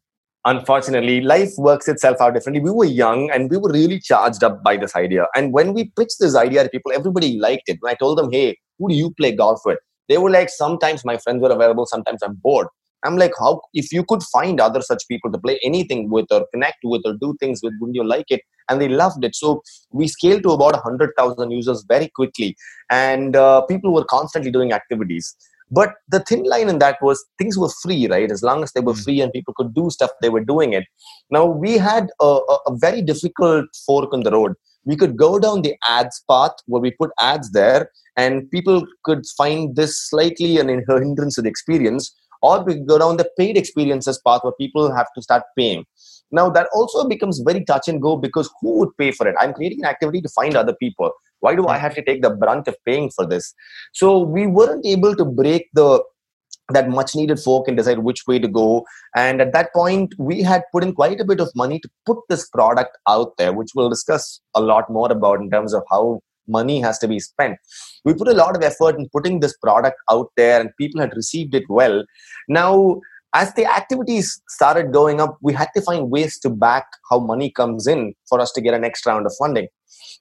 unfortunately, 0.46 1.20
life 1.20 1.52
works 1.58 1.88
itself 1.88 2.22
out 2.22 2.32
differently. 2.32 2.62
We 2.62 2.70
were 2.70 2.86
young 2.86 3.30
and 3.30 3.50
we 3.50 3.58
were 3.58 3.70
really 3.70 4.00
charged 4.00 4.42
up 4.42 4.62
by 4.64 4.78
this 4.78 4.96
idea. 4.96 5.26
And 5.36 5.52
when 5.52 5.74
we 5.74 5.92
pitched 5.94 6.20
this 6.20 6.34
idea 6.34 6.64
to 6.64 6.70
people, 6.70 6.90
everybody 6.92 7.38
liked 7.38 7.64
it. 7.66 7.76
When 7.80 7.92
I 7.92 7.96
told 7.96 8.16
them, 8.16 8.32
"Hey, 8.32 8.56
who 8.78 8.88
do 8.88 8.94
you 8.94 9.10
play 9.20 9.32
golf 9.32 9.60
with?" 9.66 9.78
They 10.08 10.16
were 10.16 10.30
like, 10.30 10.48
"Sometimes 10.48 11.04
my 11.04 11.18
friends 11.18 11.42
were 11.42 11.52
available. 11.52 11.84
Sometimes 11.84 12.22
I'm 12.22 12.40
bored." 12.42 12.68
I'm 13.04 13.16
like, 13.16 13.32
how 13.38 13.60
if 13.74 13.92
you 13.92 14.04
could 14.04 14.22
find 14.24 14.60
other 14.60 14.80
such 14.80 15.06
people 15.08 15.30
to 15.32 15.38
play 15.38 15.58
anything 15.62 16.10
with 16.10 16.26
or 16.30 16.46
connect 16.52 16.78
with 16.84 17.02
or 17.04 17.14
do 17.14 17.36
things 17.38 17.60
with, 17.62 17.74
wouldn't 17.80 17.96
you 17.96 18.04
like 18.04 18.26
it? 18.28 18.42
And 18.68 18.80
they 18.80 18.88
loved 18.88 19.24
it. 19.24 19.34
So 19.34 19.62
we 19.92 20.08
scaled 20.08 20.42
to 20.42 20.50
about 20.50 20.72
100,000 20.72 21.50
users 21.50 21.84
very 21.88 22.08
quickly, 22.08 22.56
and 22.90 23.36
uh, 23.36 23.62
people 23.62 23.94
were 23.94 24.04
constantly 24.04 24.50
doing 24.50 24.72
activities. 24.72 25.34
But 25.70 25.94
the 26.08 26.20
thin 26.20 26.44
line 26.44 26.68
in 26.68 26.78
that 26.78 26.96
was 27.02 27.24
things 27.38 27.58
were 27.58 27.68
free, 27.82 28.08
right? 28.08 28.30
As 28.30 28.42
long 28.42 28.62
as 28.62 28.72
they 28.72 28.80
were 28.80 28.94
hmm. 28.94 29.00
free 29.00 29.20
and 29.20 29.32
people 29.32 29.54
could 29.54 29.74
do 29.74 29.90
stuff, 29.90 30.10
they 30.22 30.30
were 30.30 30.44
doing 30.44 30.72
it. 30.72 30.84
Now 31.30 31.46
we 31.46 31.78
had 31.78 32.08
a, 32.20 32.24
a, 32.24 32.58
a 32.68 32.76
very 32.76 33.02
difficult 33.02 33.66
fork 33.86 34.10
in 34.12 34.22
the 34.22 34.30
road. 34.30 34.54
We 34.84 34.96
could 34.96 35.18
go 35.18 35.38
down 35.38 35.62
the 35.62 35.74
ads 35.86 36.24
path 36.30 36.52
where 36.66 36.80
we 36.80 36.92
put 36.92 37.10
ads 37.20 37.50
there, 37.52 37.90
and 38.16 38.50
people 38.50 38.86
could 39.04 39.24
find 39.36 39.76
this 39.76 40.08
slightly 40.08 40.58
an 40.58 40.68
hindrance 40.68 41.34
to 41.34 41.42
the 41.42 41.48
experience 41.48 42.14
or 42.42 42.64
we 42.64 42.76
go 42.76 42.98
down 42.98 43.16
the 43.16 43.28
paid 43.38 43.56
experiences 43.56 44.20
path 44.26 44.40
where 44.42 44.52
people 44.60 44.94
have 44.94 45.06
to 45.14 45.22
start 45.22 45.42
paying. 45.56 45.84
Now 46.30 46.50
that 46.50 46.68
also 46.74 47.08
becomes 47.08 47.40
very 47.40 47.64
touch 47.64 47.88
and 47.88 48.02
go 48.02 48.16
because 48.16 48.50
who 48.60 48.78
would 48.78 48.96
pay 48.98 49.12
for 49.12 49.26
it? 49.26 49.34
I'm 49.40 49.54
creating 49.54 49.80
an 49.80 49.86
activity 49.86 50.20
to 50.20 50.28
find 50.28 50.56
other 50.56 50.74
people. 50.74 51.12
Why 51.40 51.54
do 51.54 51.68
i 51.68 51.78
have 51.78 51.94
to 51.94 52.02
take 52.02 52.22
the 52.22 52.30
brunt 52.30 52.68
of 52.68 52.76
paying 52.84 53.10
for 53.10 53.26
this? 53.26 53.54
So 53.92 54.18
we 54.18 54.46
weren't 54.46 54.84
able 54.84 55.14
to 55.16 55.24
break 55.24 55.68
the 55.72 56.02
that 56.70 56.90
much 56.90 57.14
needed 57.14 57.40
fork 57.40 57.66
and 57.66 57.78
decide 57.78 58.00
which 58.00 58.26
way 58.26 58.38
to 58.38 58.46
go. 58.46 58.84
And 59.16 59.40
at 59.40 59.54
that 59.54 59.72
point 59.72 60.14
we 60.18 60.42
had 60.42 60.64
put 60.70 60.82
in 60.82 60.92
quite 60.92 61.20
a 61.20 61.24
bit 61.24 61.40
of 61.40 61.50
money 61.56 61.80
to 61.80 61.88
put 62.04 62.18
this 62.28 62.46
product 62.50 62.98
out 63.08 63.36
there 63.38 63.52
which 63.52 63.70
we'll 63.74 63.88
discuss 63.88 64.40
a 64.54 64.60
lot 64.60 64.90
more 64.90 65.10
about 65.10 65.40
in 65.40 65.50
terms 65.50 65.72
of 65.72 65.82
how 65.90 66.20
money 66.48 66.80
has 66.80 66.98
to 66.98 67.08
be 67.08 67.20
spent. 67.20 67.58
We 68.04 68.14
put 68.14 68.28
a 68.28 68.34
lot 68.34 68.56
of 68.56 68.62
effort 68.62 68.96
in 68.96 69.08
putting 69.10 69.40
this 69.40 69.56
product 69.56 69.96
out 70.10 70.28
there 70.36 70.60
and 70.60 70.70
people 70.78 71.00
had 71.00 71.14
received 71.14 71.54
it 71.54 71.64
well. 71.68 72.04
Now 72.48 73.00
as 73.34 73.52
the 73.54 73.66
activities 73.66 74.40
started 74.48 74.90
going 74.90 75.20
up 75.20 75.36
we 75.42 75.52
had 75.52 75.68
to 75.76 75.82
find 75.82 76.10
ways 76.10 76.38
to 76.40 76.48
back 76.48 76.86
how 77.10 77.18
money 77.18 77.50
comes 77.50 77.86
in 77.86 78.14
for 78.26 78.40
us 78.40 78.50
to 78.52 78.60
get 78.62 78.72
a 78.72 78.78
next 78.78 79.04
round 79.06 79.26
of 79.26 79.34
funding. 79.38 79.68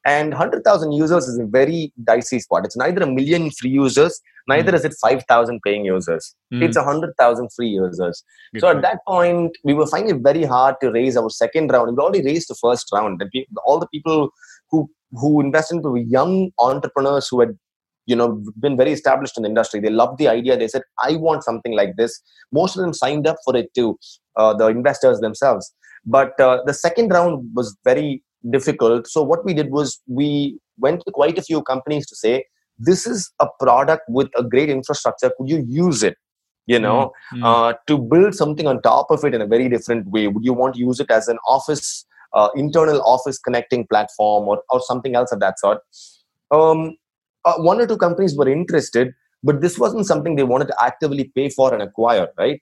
And 0.05 0.31
100000 0.31 0.91
users 0.91 1.27
is 1.27 1.39
a 1.39 1.46
very 1.46 1.91
dicey 2.03 2.39
spot. 2.39 2.65
It's 2.65 2.77
neither 2.77 3.03
a 3.03 3.07
million 3.07 3.51
free 3.51 3.69
users 3.69 4.22
neither 4.48 4.72
mm. 4.72 4.75
is 4.75 4.86
it 4.86 4.93
5000 5.01 5.60
paying 5.63 5.86
users. 5.86 6.36
Mm. 6.53 6.63
it's 6.63 6.77
100000 6.77 7.50
free 7.55 7.69
users. 7.69 8.24
Good 8.53 8.62
so 8.62 8.67
point. 8.67 8.77
at 8.77 8.81
that 8.84 9.00
point 9.07 9.57
we 9.63 9.74
were 9.74 9.88
finding 9.88 10.15
it 10.15 10.24
very 10.24 10.43
hard 10.43 10.75
to 10.81 10.91
raise 10.91 11.17
our 11.17 11.29
second 11.29 11.72
round. 11.72 11.96
We 11.96 12.01
already 12.01 12.24
raised 12.24 12.50
the 12.50 12.55
first 12.55 12.89
round. 12.93 13.22
All 13.65 13.79
the 13.79 13.88
people 13.88 14.29
who 14.69 14.89
who 15.11 15.41
invested 15.41 15.77
into 15.77 15.95
young 15.95 16.51
entrepreneurs 16.59 17.27
who 17.29 17.39
had 17.39 17.57
you 18.05 18.15
know 18.15 18.41
been 18.59 18.77
very 18.77 18.91
established 18.91 19.37
in 19.37 19.43
the 19.43 19.49
industry. 19.49 19.79
They 19.79 19.89
loved 19.89 20.17
the 20.17 20.27
idea. 20.27 20.57
They 20.57 20.67
said 20.67 20.81
i 21.03 21.15
want 21.15 21.43
something 21.43 21.73
like 21.73 21.95
this. 21.97 22.19
Most 22.51 22.75
of 22.75 22.81
them 22.81 22.93
signed 22.93 23.27
up 23.27 23.37
for 23.45 23.55
it 23.55 23.73
too 23.73 23.97
uh, 24.35 24.53
the 24.53 24.67
investors 24.67 25.19
themselves. 25.19 25.73
But 26.05 26.39
uh, 26.39 26.59
the 26.65 26.73
second 26.73 27.09
round 27.09 27.49
was 27.53 27.75
very 27.83 28.23
difficult. 28.49 29.07
So 29.07 29.21
what 29.21 29.43
we 29.43 29.53
did 29.53 29.71
was 29.71 29.99
we 30.07 30.57
went 30.77 31.01
to 31.05 31.11
quite 31.11 31.37
a 31.37 31.41
few 31.41 31.61
companies 31.63 32.07
to 32.07 32.15
say 32.15 32.45
this 32.79 33.05
is 33.05 33.31
a 33.39 33.47
product 33.59 34.03
with 34.07 34.29
a 34.37 34.43
great 34.43 34.69
infrastructure. 34.69 35.31
Could 35.37 35.49
you 35.49 35.65
use 35.67 36.03
it? 36.03 36.15
You 36.65 36.79
know 36.79 37.13
mm-hmm. 37.33 37.43
uh, 37.45 37.73
to 37.87 37.97
build 37.97 38.35
something 38.35 38.67
on 38.67 38.81
top 38.81 39.09
of 39.09 39.23
it 39.23 39.33
in 39.33 39.41
a 39.41 39.47
very 39.47 39.69
different 39.69 40.07
way. 40.07 40.27
Would 40.27 40.43
you 40.43 40.53
want 40.53 40.75
to 40.75 40.81
use 40.81 40.99
it 40.99 41.09
as 41.09 41.29
an 41.29 41.37
office 41.47 42.05
uh, 42.34 42.50
internal 42.55 43.01
office 43.01 43.38
connecting 43.39 43.86
platform 43.88 44.48
or, 44.48 44.62
or 44.69 44.81
something 44.81 45.15
else 45.15 45.31
of 45.31 45.39
that 45.39 45.60
sort. 45.60 45.79
Um, 46.51 46.96
uh, 47.46 47.55
one 47.57 47.79
or 47.79 47.88
two 47.88 47.98
companies 47.98 48.36
were 48.36 48.50
interested, 48.50 49.13
but 49.43 49.62
this 49.62 49.77
wasn't 49.77 50.05
something 50.05 50.36
they 50.36 50.43
wanted 50.43 50.67
to 50.67 50.75
actively 50.81 51.31
pay 51.36 51.50
for 51.50 51.74
and 51.74 51.81
acquire, 51.81 52.27
right? 52.38 52.62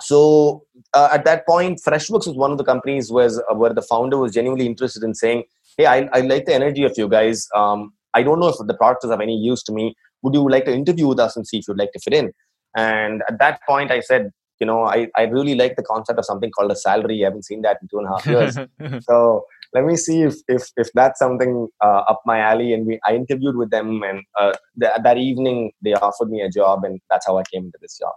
so 0.00 0.64
uh, 0.94 1.08
at 1.12 1.24
that 1.24 1.46
point, 1.46 1.80
Freshworks 1.84 2.26
was 2.26 2.36
one 2.36 2.52
of 2.52 2.58
the 2.58 2.64
companies 2.64 3.10
was 3.10 3.38
uh, 3.38 3.54
where 3.54 3.74
the 3.74 3.82
founder 3.82 4.16
was 4.16 4.32
genuinely 4.32 4.66
interested 4.66 5.02
in 5.02 5.14
saying, 5.14 5.44
"Hey, 5.76 5.86
I, 5.86 6.08
I 6.12 6.20
like 6.20 6.46
the 6.46 6.54
energy 6.54 6.84
of 6.84 6.92
you 6.96 7.08
guys. 7.08 7.48
Um, 7.54 7.92
I 8.14 8.22
don't 8.22 8.40
know 8.40 8.48
if 8.48 8.56
the 8.58 8.74
product 8.74 9.04
is 9.04 9.10
of 9.10 9.20
any 9.20 9.36
use 9.36 9.62
to 9.64 9.72
me. 9.72 9.96
Would 10.22 10.34
you 10.34 10.48
like 10.48 10.64
to 10.66 10.72
interview 10.72 11.08
with 11.08 11.18
us 11.18 11.36
and 11.36 11.46
see 11.46 11.58
if 11.58 11.68
you'd 11.68 11.78
like 11.78 11.92
to 11.92 12.00
fit 12.00 12.14
in?" 12.14 12.32
And 12.76 13.22
at 13.28 13.38
that 13.40 13.60
point, 13.66 13.90
I 13.90 14.00
said, 14.00 14.30
"You 14.60 14.66
know, 14.66 14.84
I, 14.84 15.08
I 15.16 15.22
really 15.22 15.54
like 15.54 15.76
the 15.76 15.82
concept 15.82 16.18
of 16.18 16.24
something 16.24 16.50
called 16.50 16.72
a 16.72 16.76
salary. 16.76 17.22
I 17.22 17.26
haven't 17.26 17.44
seen 17.44 17.62
that 17.62 17.78
in 17.82 17.88
two 17.88 17.98
and 17.98 18.06
a 18.06 18.10
half 18.10 18.26
years. 18.26 19.04
so 19.04 19.44
let 19.72 19.84
me 19.84 19.96
see 19.96 20.22
if 20.22 20.36
if, 20.48 20.70
if 20.76 20.88
that's 20.94 21.18
something 21.18 21.68
uh, 21.82 22.02
up 22.08 22.22
my 22.26 22.38
alley." 22.38 22.72
And 22.72 22.86
we 22.86 23.00
I 23.06 23.14
interviewed 23.14 23.56
with 23.56 23.70
them, 23.70 24.02
and 24.02 24.22
uh, 24.38 24.52
th- 24.80 24.92
that 25.02 25.18
evening 25.18 25.72
they 25.82 25.94
offered 25.94 26.30
me 26.30 26.40
a 26.40 26.50
job, 26.50 26.84
and 26.84 27.00
that's 27.10 27.26
how 27.26 27.38
I 27.38 27.42
came 27.52 27.64
into 27.64 27.78
this 27.80 27.98
job. 27.98 28.12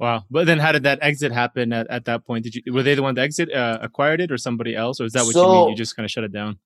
Wow. 0.00 0.24
But 0.30 0.46
then 0.46 0.58
how 0.58 0.72
did 0.72 0.84
that 0.84 0.98
exit 1.02 1.30
happen 1.30 1.74
at, 1.74 1.86
at 1.90 2.06
that 2.06 2.24
point? 2.24 2.44
Did 2.44 2.54
you 2.54 2.72
were 2.72 2.82
they 2.82 2.94
the 2.94 3.02
one 3.02 3.14
that 3.16 3.22
exit 3.22 3.52
uh, 3.52 3.78
acquired 3.82 4.22
it 4.22 4.32
or 4.32 4.38
somebody 4.38 4.74
else? 4.74 4.98
Or 4.98 5.04
is 5.04 5.12
that 5.12 5.24
what 5.24 5.34
so, 5.34 5.46
you 5.46 5.58
mean? 5.58 5.68
You 5.70 5.76
just 5.76 5.94
kind 5.94 6.06
of 6.06 6.10
shut 6.10 6.24
it 6.24 6.32
down? 6.32 6.58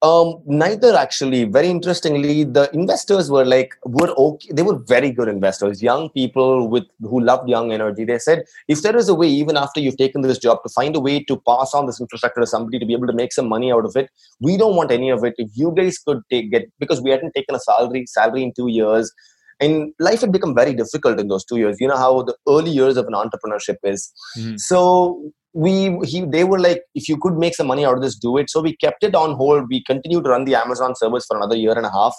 Um, 0.00 0.40
neither 0.46 0.94
actually. 0.94 1.44
Very 1.44 1.68
interestingly, 1.68 2.44
the 2.44 2.70
investors 2.72 3.30
were 3.30 3.44
like 3.44 3.74
were 3.84 4.14
okay. 4.16 4.50
They 4.52 4.62
were 4.62 4.78
very 4.78 5.10
good 5.10 5.26
investors, 5.26 5.82
young 5.82 6.08
people 6.10 6.68
with 6.68 6.84
who 7.00 7.20
loved 7.20 7.48
young 7.48 7.72
energy. 7.72 8.04
They 8.04 8.18
said, 8.20 8.44
if 8.68 8.82
there 8.82 8.96
is 8.96 9.08
a 9.08 9.14
way, 9.14 9.26
even 9.26 9.56
after 9.56 9.80
you've 9.80 9.96
taken 9.96 10.20
this 10.20 10.38
job, 10.38 10.62
to 10.62 10.68
find 10.72 10.94
a 10.94 11.00
way 11.00 11.24
to 11.24 11.36
pass 11.48 11.74
on 11.74 11.86
this 11.86 12.00
infrastructure 12.00 12.40
to 12.40 12.46
somebody 12.46 12.78
to 12.78 12.86
be 12.86 12.92
able 12.92 13.08
to 13.08 13.12
make 13.12 13.32
some 13.32 13.48
money 13.48 13.72
out 13.72 13.84
of 13.84 13.96
it, 13.96 14.08
we 14.40 14.56
don't 14.56 14.76
want 14.76 14.92
any 14.92 15.10
of 15.10 15.24
it. 15.24 15.34
If 15.36 15.50
you 15.54 15.74
guys 15.76 15.98
could 15.98 16.22
take 16.30 16.52
get 16.52 16.70
because 16.78 17.02
we 17.02 17.10
hadn't 17.10 17.32
taken 17.34 17.56
a 17.56 17.60
salary 17.60 18.06
salary 18.06 18.44
in 18.44 18.52
two 18.54 18.68
years, 18.68 19.12
and 19.60 19.92
life 19.98 20.20
had 20.20 20.30
become 20.30 20.54
very 20.54 20.74
difficult 20.74 21.18
in 21.18 21.26
those 21.26 21.44
two 21.44 21.56
years 21.56 21.76
you 21.80 21.88
know 21.88 21.96
how 21.96 22.22
the 22.22 22.36
early 22.48 22.70
years 22.70 22.96
of 22.96 23.06
an 23.06 23.14
entrepreneurship 23.14 23.76
is 23.82 24.12
mm-hmm. 24.38 24.56
so 24.56 25.32
we 25.54 25.98
he 26.04 26.24
they 26.24 26.44
were 26.44 26.58
like 26.58 26.82
if 26.94 27.08
you 27.08 27.16
could 27.16 27.36
make 27.36 27.54
some 27.54 27.66
money 27.66 27.84
out 27.84 27.94
of 27.94 28.02
this 28.02 28.16
do 28.16 28.36
it. 28.36 28.50
So 28.50 28.60
we 28.60 28.76
kept 28.76 29.02
it 29.02 29.14
on 29.14 29.34
hold. 29.34 29.68
We 29.68 29.82
continued 29.84 30.24
to 30.24 30.30
run 30.30 30.44
the 30.44 30.54
amazon 30.54 30.94
service 30.94 31.24
for 31.26 31.36
another 31.36 31.56
year 31.56 31.72
and 31.72 31.86
a 31.86 31.90
half. 31.90 32.14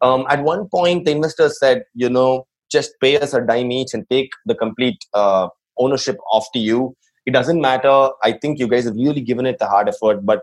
Um, 0.00 0.24
at 0.28 0.42
one 0.42 0.68
point 0.68 1.04
the 1.04 1.12
investors 1.12 1.58
said 1.58 1.82
you 1.94 2.08
know 2.08 2.46
just 2.70 2.92
pay 3.00 3.18
us 3.18 3.34
a 3.34 3.40
dime 3.40 3.72
each 3.72 3.92
and 3.92 4.08
take 4.08 4.30
the 4.46 4.54
complete 4.54 5.04
uh, 5.14 5.48
ownership 5.78 6.16
off 6.30 6.46
to 6.52 6.60
you. 6.60 6.94
It 7.26 7.32
doesn't 7.32 7.60
matter. 7.60 8.10
I 8.22 8.32
think 8.32 8.58
you 8.58 8.68
guys 8.68 8.84
have 8.84 8.94
really 8.94 9.20
given 9.20 9.46
it 9.46 9.58
the 9.58 9.66
hard 9.66 9.88
effort 9.88 10.24
but 10.24 10.42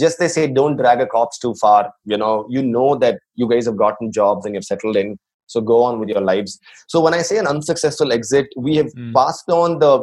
just 0.00 0.18
they 0.18 0.28
say 0.28 0.46
don't 0.46 0.78
drag 0.78 1.02
a 1.02 1.06
corpse 1.06 1.38
too 1.38 1.54
far. 1.54 1.92
You 2.04 2.16
know 2.16 2.46
you 2.48 2.62
know 2.62 2.96
that 2.96 3.20
you 3.34 3.48
guys 3.48 3.66
have 3.66 3.76
gotten 3.76 4.10
jobs 4.10 4.46
and 4.46 4.54
you've 4.54 4.64
settled 4.64 4.96
in. 4.96 5.18
So 5.48 5.60
go 5.60 5.82
on 5.82 6.00
with 6.00 6.08
your 6.08 6.22
lives. 6.22 6.58
So 6.88 6.98
when 6.98 7.12
i 7.12 7.20
say 7.20 7.36
an 7.36 7.46
unsuccessful 7.46 8.10
exit 8.10 8.46
we 8.56 8.76
have 8.76 8.86
mm. 8.94 9.12
passed 9.12 9.50
on 9.50 9.80
the 9.80 10.02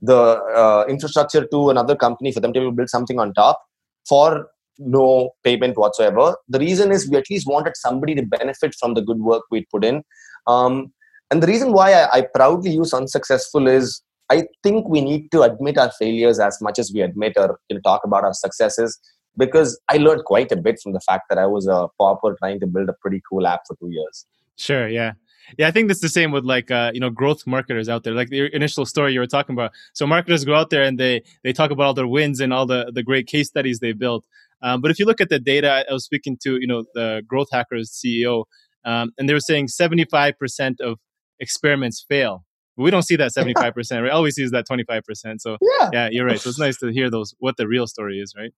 the 0.00 0.16
uh, 0.16 0.84
infrastructure 0.88 1.46
to 1.46 1.70
another 1.70 1.96
company 1.96 2.32
for 2.32 2.40
them 2.40 2.52
to 2.52 2.70
build 2.70 2.90
something 2.90 3.18
on 3.18 3.32
top 3.34 3.62
for 4.08 4.48
no 4.78 5.30
payment 5.42 5.76
whatsoever 5.78 6.36
the 6.48 6.58
reason 6.58 6.92
is 6.92 7.08
we 7.08 7.16
at 7.16 7.30
least 7.30 7.46
wanted 7.48 7.74
somebody 7.76 8.14
to 8.14 8.22
benefit 8.22 8.74
from 8.78 8.92
the 8.94 9.00
good 9.00 9.18
work 9.20 9.42
we'd 9.50 9.68
put 9.70 9.84
in 9.84 10.02
um, 10.46 10.92
and 11.30 11.42
the 11.42 11.46
reason 11.46 11.72
why 11.72 11.92
I, 11.92 12.18
I 12.18 12.26
proudly 12.34 12.70
use 12.70 12.92
unsuccessful 12.92 13.66
is 13.66 14.02
I 14.30 14.44
think 14.62 14.88
we 14.88 15.00
need 15.00 15.30
to 15.32 15.42
admit 15.42 15.78
our 15.78 15.90
failures 15.92 16.38
as 16.38 16.58
much 16.60 16.78
as 16.78 16.92
we 16.92 17.00
admit 17.00 17.34
or 17.36 17.58
you 17.68 17.76
know, 17.76 17.80
talk 17.82 18.02
about 18.04 18.24
our 18.24 18.34
successes 18.34 18.98
because 19.36 19.78
I 19.88 19.98
learned 19.98 20.24
quite 20.24 20.50
a 20.50 20.56
bit 20.56 20.80
from 20.82 20.92
the 20.92 21.00
fact 21.00 21.24
that 21.28 21.38
I 21.38 21.46
was 21.46 21.66
a 21.66 21.88
pauper 21.98 22.36
trying 22.38 22.60
to 22.60 22.66
build 22.66 22.88
a 22.88 22.94
pretty 23.00 23.22
cool 23.28 23.46
app 23.46 23.60
for 23.66 23.76
two 23.76 23.90
years. 23.90 24.26
Sure. 24.56 24.88
Yeah. 24.88 25.12
Yeah, 25.58 25.68
I 25.68 25.70
think 25.70 25.88
that's 25.88 26.00
the 26.00 26.08
same 26.08 26.32
with 26.32 26.44
like 26.44 26.70
uh, 26.70 26.90
you 26.94 27.00
know 27.00 27.10
growth 27.10 27.46
marketers 27.46 27.88
out 27.88 28.04
there. 28.04 28.14
Like 28.14 28.30
the 28.30 28.54
initial 28.54 28.86
story 28.86 29.12
you 29.12 29.20
were 29.20 29.26
talking 29.26 29.54
about. 29.54 29.72
So 29.92 30.06
marketers 30.06 30.44
go 30.44 30.54
out 30.54 30.70
there 30.70 30.82
and 30.82 30.98
they 30.98 31.22
they 31.44 31.52
talk 31.52 31.70
about 31.70 31.84
all 31.84 31.94
their 31.94 32.06
wins 32.06 32.40
and 32.40 32.52
all 32.52 32.66
the 32.66 32.90
the 32.92 33.02
great 33.02 33.26
case 33.26 33.48
studies 33.48 33.78
they 33.80 33.92
built. 33.92 34.24
Um, 34.62 34.80
but 34.80 34.90
if 34.90 34.98
you 34.98 35.04
look 35.04 35.20
at 35.20 35.28
the 35.28 35.38
data, 35.38 35.84
I 35.88 35.92
was 35.92 36.04
speaking 36.04 36.36
to 36.42 36.58
you 36.60 36.66
know 36.66 36.84
the 36.94 37.22
Growth 37.26 37.48
Hackers 37.52 37.90
CEO, 37.90 38.44
um, 38.84 39.12
and 39.18 39.28
they 39.28 39.34
were 39.34 39.40
saying 39.40 39.68
seventy 39.68 40.04
five 40.04 40.38
percent 40.38 40.80
of 40.80 40.98
experiments 41.40 42.04
fail. 42.08 42.44
But 42.76 42.84
we 42.84 42.90
don't 42.90 43.02
see 43.02 43.16
that 43.16 43.32
seventy 43.38 43.54
five 43.54 43.74
percent. 43.74 44.04
We 44.22 44.30
see 44.30 44.42
is 44.42 44.50
that 44.50 44.66
twenty 44.66 44.84
five 44.84 45.04
percent. 45.04 45.42
So 45.42 45.56
yeah. 45.60 45.90
yeah, 45.92 46.08
you're 46.10 46.26
right. 46.26 46.40
So 46.40 46.50
it's 46.50 46.58
nice 46.58 46.76
to 46.78 46.88
hear 46.88 47.10
those 47.10 47.34
what 47.38 47.56
the 47.56 47.68
real 47.68 47.86
story 47.86 48.18
is, 48.18 48.34
right? 48.36 48.52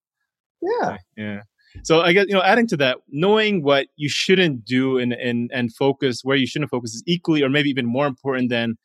Yeah. 0.62 0.96
Yeah. 1.16 1.40
So 1.82 2.00
I 2.00 2.12
guess 2.12 2.26
you 2.28 2.34
know, 2.34 2.42
adding 2.42 2.66
to 2.68 2.76
that, 2.78 2.98
knowing 3.08 3.62
what 3.62 3.88
you 3.96 4.08
shouldn't 4.08 4.64
do 4.64 4.98
and 4.98 5.12
and 5.12 5.50
and 5.52 5.74
focus 5.74 6.20
where 6.22 6.36
you 6.36 6.46
shouldn't 6.46 6.70
focus 6.70 6.94
is 6.94 7.02
equally 7.06 7.42
or 7.42 7.48
maybe 7.48 7.70
even 7.70 7.86
more 7.86 8.06
important 8.06 8.50
than 8.50 8.76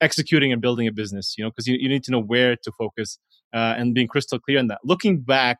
executing 0.00 0.52
and 0.52 0.62
building 0.62 0.86
a 0.86 0.92
business. 0.92 1.34
You 1.36 1.44
know, 1.44 1.50
because 1.50 1.66
you, 1.66 1.76
you 1.78 1.88
need 1.88 2.04
to 2.04 2.10
know 2.10 2.20
where 2.20 2.56
to 2.56 2.72
focus 2.72 3.18
uh, 3.52 3.74
and 3.76 3.94
being 3.94 4.08
crystal 4.08 4.38
clear 4.38 4.58
on 4.58 4.68
that. 4.68 4.78
Looking 4.84 5.20
back, 5.20 5.58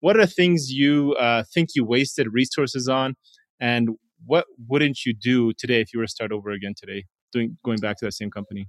what 0.00 0.18
are 0.18 0.26
things 0.26 0.72
you 0.72 1.14
uh, 1.14 1.44
think 1.52 1.70
you 1.74 1.84
wasted 1.84 2.32
resources 2.32 2.88
on, 2.88 3.16
and 3.60 3.90
what 4.26 4.46
wouldn't 4.68 5.04
you 5.04 5.14
do 5.14 5.52
today 5.52 5.80
if 5.80 5.92
you 5.92 5.98
were 5.98 6.06
to 6.06 6.10
start 6.10 6.32
over 6.32 6.50
again 6.50 6.74
today, 6.76 7.04
doing 7.32 7.58
going 7.64 7.78
back 7.78 7.98
to 7.98 8.04
that 8.06 8.12
same 8.12 8.30
company? 8.30 8.68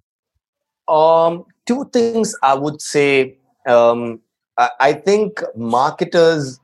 Um, 0.87 1.45
two 1.65 1.89
things 1.91 2.35
I 2.43 2.53
would 2.53 2.81
say. 2.81 3.37
Um, 3.67 4.21
I, 4.57 4.69
I 4.79 4.93
think 4.93 5.41
marketers 5.55 6.59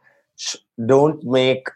don't 0.86 1.24
make 1.24 1.68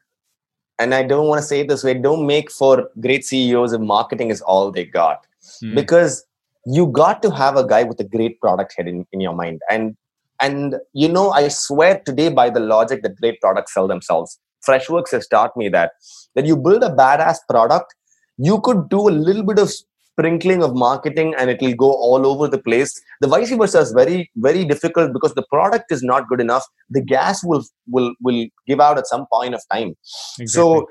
and 0.80 0.94
i 0.94 1.04
don't 1.04 1.28
want 1.28 1.42
to 1.42 1.48
say 1.48 1.62
it 1.62 1.68
this 1.68 1.84
way 1.84 1.94
don't 1.94 2.26
make 2.26 2.52
for 2.52 2.90
great 3.00 3.26
ceos 3.26 3.74
if 3.74 3.82
marketing 3.82 4.30
is 4.30 4.42
all 4.42 4.72
they 4.72 4.86
got. 4.86 5.26
Mm. 5.64 5.76
because 5.76 6.26
you 6.66 6.88
got 6.88 7.22
to 7.22 7.30
have 7.30 7.56
a 7.56 7.68
guy 7.68 7.84
with 7.84 8.00
a 8.00 8.04
great 8.04 8.40
product 8.42 8.74
head 8.76 8.88
in, 8.88 9.06
in 9.12 9.22
your 9.22 9.34
mind. 9.34 9.62
And 9.70 9.96
and 10.42 10.76
you 10.94 11.08
know 11.08 11.30
i 11.32 11.48
swear 11.48 12.02
today 12.06 12.30
by 12.30 12.50
the 12.50 12.60
logic 12.60 13.04
that 13.04 13.16
great 13.18 13.40
products 13.42 13.74
sell 13.74 13.88
themselves. 13.88 14.40
Freshworks 14.68 15.12
has 15.12 15.28
taught 15.28 15.56
me 15.56 15.70
that 15.70 15.92
that 16.34 16.46
you 16.46 16.58
build 16.58 16.84
a 16.84 16.90
badass 16.90 17.38
product 17.50 17.94
you 18.38 18.60
could 18.62 18.90
do 18.90 19.08
a 19.08 19.12
little 19.12 19.44
bit 19.44 19.60
of 19.60 19.72
sprinkling 20.16 20.64
of 20.64 20.76
marketing 20.76 21.34
and 21.38 21.50
it 21.50 21.62
will 21.62 21.76
go 21.76 21.92
all 21.92 22.26
over 22.26 22.48
the 22.48 22.62
place 22.68 22.94
the 23.22 23.28
vice 23.28 23.52
versa 23.62 23.80
is 23.80 23.92
very 23.92 24.30
very 24.48 24.66
difficult 24.74 25.14
because 25.14 25.34
the 25.36 25.46
product 25.54 25.92
is 25.92 26.04
not 26.12 26.28
good 26.30 26.42
enough 26.42 26.68
the 26.90 27.02
gas 27.02 27.44
will 27.44 27.64
will 27.88 28.14
will 28.22 28.46
give 28.68 28.80
out 28.80 28.98
at 28.98 29.08
some 29.08 29.26
point 29.32 29.54
of 29.54 29.62
time 29.72 29.96
exactly. 30.40 30.48
so 30.48 30.88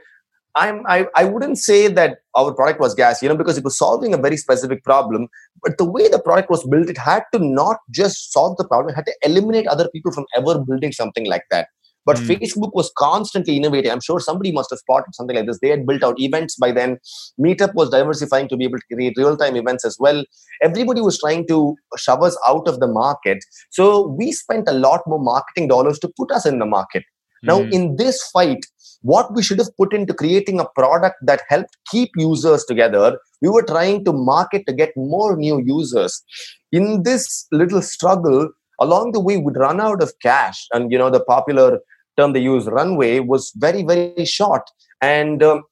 I'm, 0.56 0.82
I, 0.86 1.06
I 1.16 1.24
wouldn't 1.24 1.58
say 1.58 1.88
that 1.88 2.18
our 2.36 2.54
product 2.54 2.78
was 2.78 2.94
gas, 2.94 3.22
you 3.22 3.28
know, 3.28 3.36
because 3.36 3.58
it 3.58 3.64
was 3.64 3.76
solving 3.76 4.14
a 4.14 4.18
very 4.18 4.36
specific 4.36 4.84
problem. 4.84 5.26
But 5.62 5.78
the 5.78 5.84
way 5.84 6.08
the 6.08 6.20
product 6.20 6.48
was 6.48 6.64
built, 6.64 6.88
it 6.88 6.98
had 6.98 7.24
to 7.32 7.40
not 7.40 7.78
just 7.90 8.32
solve 8.32 8.56
the 8.56 8.66
problem, 8.68 8.90
it 8.90 8.94
had 8.94 9.06
to 9.06 9.14
eliminate 9.22 9.66
other 9.66 9.88
people 9.88 10.12
from 10.12 10.26
ever 10.36 10.60
building 10.60 10.92
something 10.92 11.26
like 11.26 11.42
that. 11.50 11.68
But 12.06 12.16
mm. 12.16 12.26
Facebook 12.26 12.70
was 12.74 12.92
constantly 12.98 13.56
innovating. 13.56 13.90
I'm 13.90 14.00
sure 14.00 14.20
somebody 14.20 14.52
must 14.52 14.70
have 14.70 14.78
spotted 14.78 15.14
something 15.14 15.36
like 15.36 15.46
this. 15.46 15.58
They 15.60 15.70
had 15.70 15.86
built 15.86 16.02
out 16.02 16.20
events 16.20 16.56
by 16.56 16.72
then. 16.72 16.98
Meetup 17.40 17.74
was 17.74 17.90
diversifying 17.90 18.48
to 18.48 18.56
be 18.56 18.64
able 18.64 18.78
to 18.78 18.94
create 18.94 19.14
real 19.16 19.36
time 19.36 19.56
events 19.56 19.84
as 19.84 19.96
well. 19.98 20.24
Everybody 20.62 21.00
was 21.00 21.18
trying 21.18 21.46
to 21.48 21.74
shove 21.96 22.22
us 22.22 22.38
out 22.46 22.68
of 22.68 22.80
the 22.80 22.88
market. 22.88 23.38
So 23.70 24.08
we 24.08 24.32
spent 24.32 24.68
a 24.68 24.72
lot 24.72 25.00
more 25.06 25.20
marketing 25.20 25.68
dollars 25.68 25.98
to 26.00 26.12
put 26.16 26.30
us 26.30 26.46
in 26.46 26.58
the 26.58 26.66
market. 26.66 27.04
Now, 27.42 27.62
hmm. 27.62 27.72
in 27.72 27.96
this 27.96 28.22
fight, 28.32 28.64
what 29.02 29.34
we 29.34 29.42
should 29.42 29.58
have 29.58 29.76
put 29.76 29.92
into 29.92 30.14
creating 30.14 30.60
a 30.60 30.68
product 30.74 31.16
that 31.22 31.42
helped 31.48 31.76
keep 31.90 32.10
users 32.16 32.64
together, 32.64 33.18
we 33.42 33.50
were 33.50 33.62
trying 33.62 34.04
to 34.06 34.12
market 34.12 34.66
to 34.66 34.72
get 34.72 34.92
more 34.96 35.36
new 35.36 35.62
users. 35.62 36.22
In 36.72 37.02
this 37.02 37.46
little 37.52 37.82
struggle, 37.82 38.48
along 38.80 39.12
the 39.12 39.20
way, 39.20 39.36
we'd 39.36 39.58
run 39.58 39.80
out 39.80 40.02
of 40.02 40.12
cash. 40.22 40.66
And, 40.72 40.90
you 40.90 40.96
know, 40.96 41.10
the 41.10 41.20
popular 41.20 41.80
term 42.16 42.32
they 42.32 42.40
use, 42.40 42.66
runway, 42.66 43.20
was 43.20 43.52
very, 43.56 43.82
very 43.82 44.24
short. 44.24 44.62
And 45.00 45.42
um, 45.42 45.62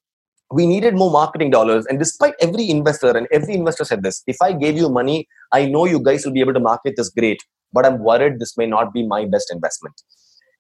we 0.53 0.67
needed 0.67 0.95
more 0.95 1.11
marketing 1.11 1.51
dollars. 1.51 1.87
And 1.87 1.99
despite 1.99 2.35
every 2.41 2.69
investor, 2.69 3.17
and 3.17 3.27
every 3.33 3.55
investor 3.55 3.85
said 3.85 4.03
this 4.03 4.23
if 4.27 4.37
I 4.43 4.53
gave 4.53 4.77
you 4.77 4.89
money, 4.89 5.27
I 5.53 5.67
know 5.67 5.87
you 5.87 6.01
guys 6.01 6.25
will 6.25 6.33
be 6.33 6.41
able 6.41 6.55
to 6.55 6.61
market 6.61 6.95
this 6.97 7.09
great, 7.09 7.43
but 7.73 7.87
I'm 7.87 7.99
worried 7.99 8.39
this 8.39 8.57
may 8.57 8.67
not 8.67 8.93
be 8.93 9.07
my 9.07 9.25
best 9.25 9.51
investment. 9.53 9.95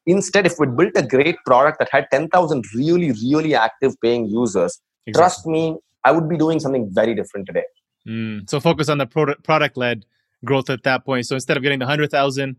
Instead, 0.06 0.46
if 0.46 0.54
we 0.58 0.66
built 0.66 0.92
a 0.96 1.02
great 1.02 1.36
product 1.46 1.78
that 1.78 1.88
had 1.92 2.06
10,000 2.10 2.64
really, 2.74 3.12
really 3.12 3.54
active 3.54 3.94
paying 4.02 4.26
users, 4.26 4.80
exactly. 5.06 5.20
trust 5.20 5.46
me, 5.46 5.76
I 6.04 6.10
would 6.10 6.28
be 6.28 6.36
doing 6.36 6.58
something 6.58 6.88
very 6.92 7.14
different 7.14 7.46
today. 7.46 7.62
Mm, 8.08 8.50
so 8.50 8.58
focus 8.58 8.88
on 8.88 8.98
the 8.98 9.06
product 9.06 9.76
led 9.76 10.04
growth 10.44 10.70
at 10.70 10.82
that 10.82 11.04
point. 11.04 11.26
So 11.26 11.36
instead 11.36 11.56
of 11.56 11.62
getting 11.62 11.78
the 11.78 11.84
100,000, 11.84 12.56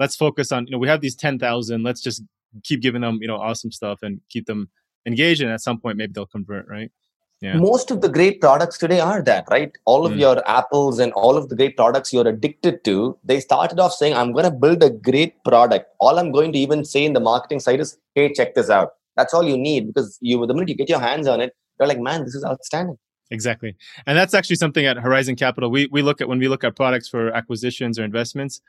let's 0.00 0.16
focus 0.16 0.52
on, 0.52 0.66
you 0.66 0.72
know, 0.72 0.78
we 0.78 0.88
have 0.88 1.02
these 1.02 1.14
10,000. 1.14 1.82
Let's 1.82 2.00
just 2.00 2.22
keep 2.62 2.80
giving 2.80 3.00
them 3.00 3.18
you 3.20 3.28
know 3.28 3.36
awesome 3.36 3.72
stuff 3.72 4.02
and 4.02 4.20
keep 4.28 4.46
them 4.46 4.68
engaged 5.06 5.40
and 5.42 5.50
at 5.50 5.60
some 5.60 5.80
point 5.80 5.96
maybe 5.96 6.12
they'll 6.12 6.26
convert 6.26 6.66
right 6.68 6.90
yeah. 7.40 7.56
most 7.56 7.90
of 7.90 8.00
the 8.00 8.08
great 8.08 8.40
products 8.40 8.78
today 8.78 8.98
are 8.98 9.22
that 9.22 9.44
right 9.50 9.72
all 9.84 10.06
of 10.06 10.12
mm. 10.12 10.20
your 10.20 10.48
apples 10.48 10.98
and 10.98 11.12
all 11.12 11.36
of 11.36 11.48
the 11.48 11.56
great 11.56 11.76
products 11.76 12.12
you're 12.12 12.26
addicted 12.26 12.82
to 12.84 13.16
they 13.24 13.40
started 13.40 13.78
off 13.78 13.92
saying 13.92 14.14
i'm 14.14 14.32
going 14.32 14.44
to 14.44 14.50
build 14.50 14.82
a 14.82 14.90
great 14.90 15.42
product 15.44 15.86
all 16.00 16.18
i'm 16.18 16.32
going 16.32 16.52
to 16.52 16.58
even 16.58 16.84
say 16.84 17.04
in 17.04 17.12
the 17.12 17.20
marketing 17.20 17.60
side 17.60 17.80
is 17.80 17.98
hey 18.14 18.32
check 18.32 18.54
this 18.54 18.70
out 18.70 18.92
that's 19.16 19.34
all 19.34 19.44
you 19.44 19.56
need 19.56 19.86
because 19.86 20.18
you 20.20 20.44
the 20.46 20.54
minute 20.54 20.68
you 20.68 20.74
get 20.74 20.88
your 20.88 21.00
hands 21.00 21.26
on 21.26 21.40
it 21.40 21.54
you're 21.78 21.88
like 21.88 22.00
man 22.00 22.24
this 22.24 22.34
is 22.34 22.44
outstanding 22.44 22.96
Exactly. 23.30 23.74
And 24.06 24.16
that's 24.16 24.34
actually 24.34 24.56
something 24.56 24.86
at 24.86 24.98
Horizon 24.98 25.36
Capital. 25.36 25.70
We 25.70 25.88
we 25.90 26.02
look 26.02 26.20
at 26.20 26.28
when 26.28 26.38
we 26.38 26.48
look 26.48 26.62
at 26.62 26.76
products 26.76 27.08
for 27.08 27.32
acquisitions 27.32 27.98
or 27.98 28.04
investments, 28.04 28.60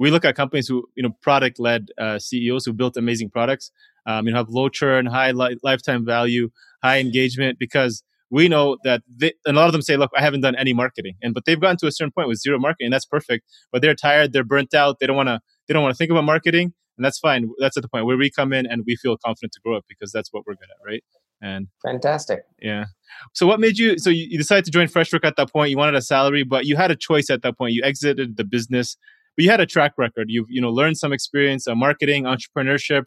we 0.00 0.10
look 0.10 0.24
at 0.24 0.34
companies 0.34 0.66
who, 0.66 0.88
you 0.96 1.02
know, 1.02 1.10
product 1.22 1.60
led 1.60 1.88
uh, 1.98 2.18
CEOs 2.18 2.64
who 2.64 2.72
built 2.72 2.96
amazing 2.96 3.30
products, 3.30 3.70
um, 4.06 4.26
you 4.26 4.32
know, 4.32 4.38
have 4.38 4.48
low 4.48 4.68
churn, 4.68 5.06
high 5.06 5.30
li- 5.30 5.58
lifetime 5.62 6.04
value, 6.04 6.50
high 6.82 6.98
engagement, 6.98 7.58
because 7.60 8.02
we 8.30 8.48
know 8.48 8.78
that 8.84 9.02
they, 9.14 9.34
and 9.44 9.56
a 9.56 9.60
lot 9.60 9.66
of 9.66 9.72
them 9.72 9.82
say, 9.82 9.96
look, 9.96 10.10
I 10.16 10.22
haven't 10.22 10.40
done 10.40 10.56
any 10.56 10.72
marketing. 10.72 11.14
And, 11.22 11.34
but 11.34 11.44
they've 11.44 11.60
gotten 11.60 11.76
to 11.78 11.86
a 11.86 11.92
certain 11.92 12.12
point 12.12 12.28
with 12.28 12.38
zero 12.38 12.58
marketing 12.58 12.86
and 12.86 12.92
that's 12.92 13.04
perfect, 13.04 13.44
but 13.70 13.82
they're 13.82 13.94
tired, 13.94 14.32
they're 14.32 14.42
burnt 14.42 14.72
out. 14.72 14.98
They 15.00 15.06
don't 15.06 15.16
want 15.16 15.28
to, 15.28 15.40
they 15.68 15.74
don't 15.74 15.82
want 15.82 15.94
to 15.94 15.98
think 15.98 16.10
about 16.10 16.24
marketing 16.24 16.72
and 17.00 17.04
that's 17.04 17.18
fine. 17.18 17.50
That's 17.58 17.78
at 17.78 17.82
the 17.82 17.88
point 17.88 18.04
where 18.04 18.18
we 18.18 18.30
come 18.30 18.52
in 18.52 18.66
and 18.66 18.84
we 18.86 18.94
feel 18.94 19.16
confident 19.16 19.52
to 19.52 19.60
grow 19.64 19.76
up 19.76 19.84
because 19.88 20.12
that's 20.12 20.32
what 20.32 20.46
we're 20.46 20.54
good 20.54 20.68
at. 20.70 20.86
Right. 20.86 21.02
And 21.42 21.68
fantastic. 21.82 22.40
Yeah. 22.60 22.84
So 23.32 23.46
what 23.46 23.58
made 23.58 23.78
you? 23.78 23.98
So 23.98 24.10
you 24.10 24.36
decided 24.36 24.66
to 24.66 24.70
join 24.70 24.86
Freshwork 24.86 25.24
at 25.24 25.36
that 25.36 25.50
point. 25.50 25.70
You 25.70 25.78
wanted 25.78 25.94
a 25.94 26.02
salary, 26.02 26.42
but 26.42 26.66
you 26.66 26.76
had 26.76 26.90
a 26.90 26.96
choice 26.96 27.30
at 27.30 27.40
that 27.40 27.56
point. 27.56 27.72
You 27.72 27.82
exited 27.82 28.36
the 28.36 28.44
business, 28.44 28.98
but 29.40 29.44
you 29.44 29.50
had 29.50 29.60
a 29.60 29.66
track 29.66 29.92
record. 29.96 30.26
You've 30.28 30.50
you 30.50 30.60
know 30.60 30.68
learned 30.68 30.98
some 30.98 31.14
experience, 31.14 31.66
uh, 31.66 31.74
marketing, 31.74 32.24
entrepreneurship. 32.24 33.04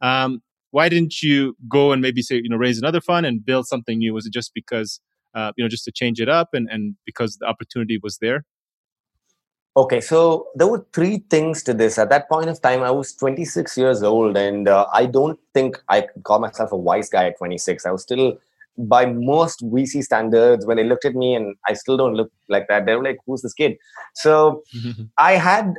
Um, 0.00 0.42
why 0.72 0.88
didn't 0.88 1.22
you 1.22 1.56
go 1.68 1.92
and 1.92 2.02
maybe 2.02 2.20
say 2.20 2.34
you 2.34 2.48
know 2.48 2.56
raise 2.56 2.78
another 2.78 3.00
fund 3.00 3.24
and 3.26 3.46
build 3.46 3.68
something 3.68 3.98
new? 3.98 4.12
Was 4.12 4.26
it 4.26 4.32
just 4.32 4.50
because 4.54 5.00
uh, 5.36 5.52
you 5.56 5.64
know 5.64 5.68
just 5.68 5.84
to 5.84 5.92
change 5.92 6.20
it 6.20 6.28
up 6.28 6.48
and 6.52 6.68
and 6.68 6.96
because 7.06 7.36
the 7.36 7.46
opportunity 7.46 8.00
was 8.02 8.18
there? 8.20 8.44
Okay, 9.76 10.00
so 10.00 10.48
there 10.56 10.66
were 10.66 10.84
three 10.92 11.18
things 11.30 11.62
to 11.62 11.72
this. 11.72 11.96
At 11.96 12.08
that 12.08 12.28
point 12.28 12.48
of 12.48 12.60
time, 12.60 12.82
I 12.82 12.90
was 12.90 13.12
26 13.12 13.78
years 13.78 14.02
old, 14.02 14.36
and 14.36 14.66
uh, 14.66 14.88
I 14.92 15.06
don't 15.06 15.38
think 15.54 15.80
I 15.88 16.00
could 16.00 16.24
call 16.24 16.40
myself 16.40 16.72
a 16.72 16.76
wise 16.76 17.08
guy 17.08 17.26
at 17.26 17.38
26. 17.38 17.86
I 17.86 17.92
was 17.92 18.02
still, 18.02 18.36
by 18.78 19.06
most 19.06 19.62
VC 19.62 20.02
standards, 20.02 20.66
when 20.66 20.76
they 20.76 20.84
looked 20.84 21.04
at 21.04 21.14
me, 21.14 21.34
and 21.34 21.56
I 21.66 21.74
still 21.74 21.96
don't 21.96 22.14
look 22.14 22.30
like 22.48 22.68
that, 22.68 22.86
they 22.86 22.94
were 22.94 23.02
like, 23.02 23.18
"Who's 23.26 23.42
this 23.42 23.54
kid?" 23.54 23.76
So 24.14 24.62
I 25.18 25.32
had 25.32 25.74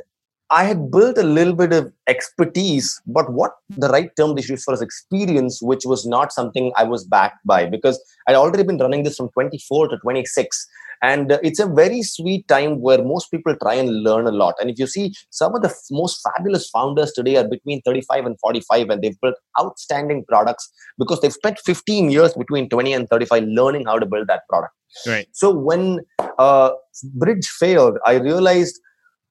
I 0.50 0.64
had 0.64 0.90
built 0.90 1.16
a 1.16 1.22
little 1.22 1.54
bit 1.54 1.72
of 1.72 1.92
expertise, 2.08 3.00
but 3.06 3.32
what 3.32 3.52
the 3.68 3.88
right 3.88 4.10
term 4.16 4.34
they 4.34 4.42
should 4.42 4.50
use 4.50 4.64
for 4.64 4.74
is 4.74 4.82
experience, 4.82 5.62
which 5.62 5.84
was 5.84 6.04
not 6.06 6.32
something 6.32 6.72
I 6.76 6.84
was 6.84 7.04
backed 7.04 7.46
by 7.46 7.66
because 7.66 8.02
I'd 8.26 8.34
already 8.34 8.64
been 8.64 8.78
running 8.78 9.04
this 9.04 9.16
from 9.16 9.30
24 9.30 9.88
to 9.88 9.98
26. 9.98 10.66
And 11.02 11.32
uh, 11.32 11.38
it's 11.42 11.60
a 11.60 11.66
very 11.66 12.02
sweet 12.02 12.46
time 12.48 12.80
where 12.80 13.02
most 13.02 13.30
people 13.30 13.54
try 13.62 13.74
and 13.74 14.02
learn 14.02 14.26
a 14.26 14.32
lot. 14.32 14.56
And 14.60 14.68
if 14.68 14.78
you 14.78 14.86
see, 14.86 15.14
some 15.30 15.54
of 15.54 15.62
the 15.62 15.68
f- 15.68 15.76
most 15.90 16.20
fabulous 16.22 16.68
founders 16.68 17.12
today 17.12 17.36
are 17.36 17.48
between 17.48 17.80
35 17.82 18.26
and 18.26 18.38
45, 18.40 18.90
and 18.90 19.02
they've 19.02 19.18
built 19.20 19.36
outstanding 19.58 20.24
products 20.28 20.70
because 20.98 21.20
they've 21.20 21.32
spent 21.32 21.58
15 21.60 22.10
years 22.10 22.34
between 22.34 22.68
20 22.68 22.92
and 22.92 23.08
35 23.08 23.44
learning 23.44 23.86
how 23.86 23.98
to 23.98 24.04
build 24.04 24.26
that 24.26 24.42
product. 24.48 24.74
Right. 25.06 25.28
So 25.32 25.54
when 25.54 26.00
uh, 26.38 26.72
Bridge 27.14 27.46
failed, 27.46 27.98
I 28.04 28.14
realized 28.14 28.78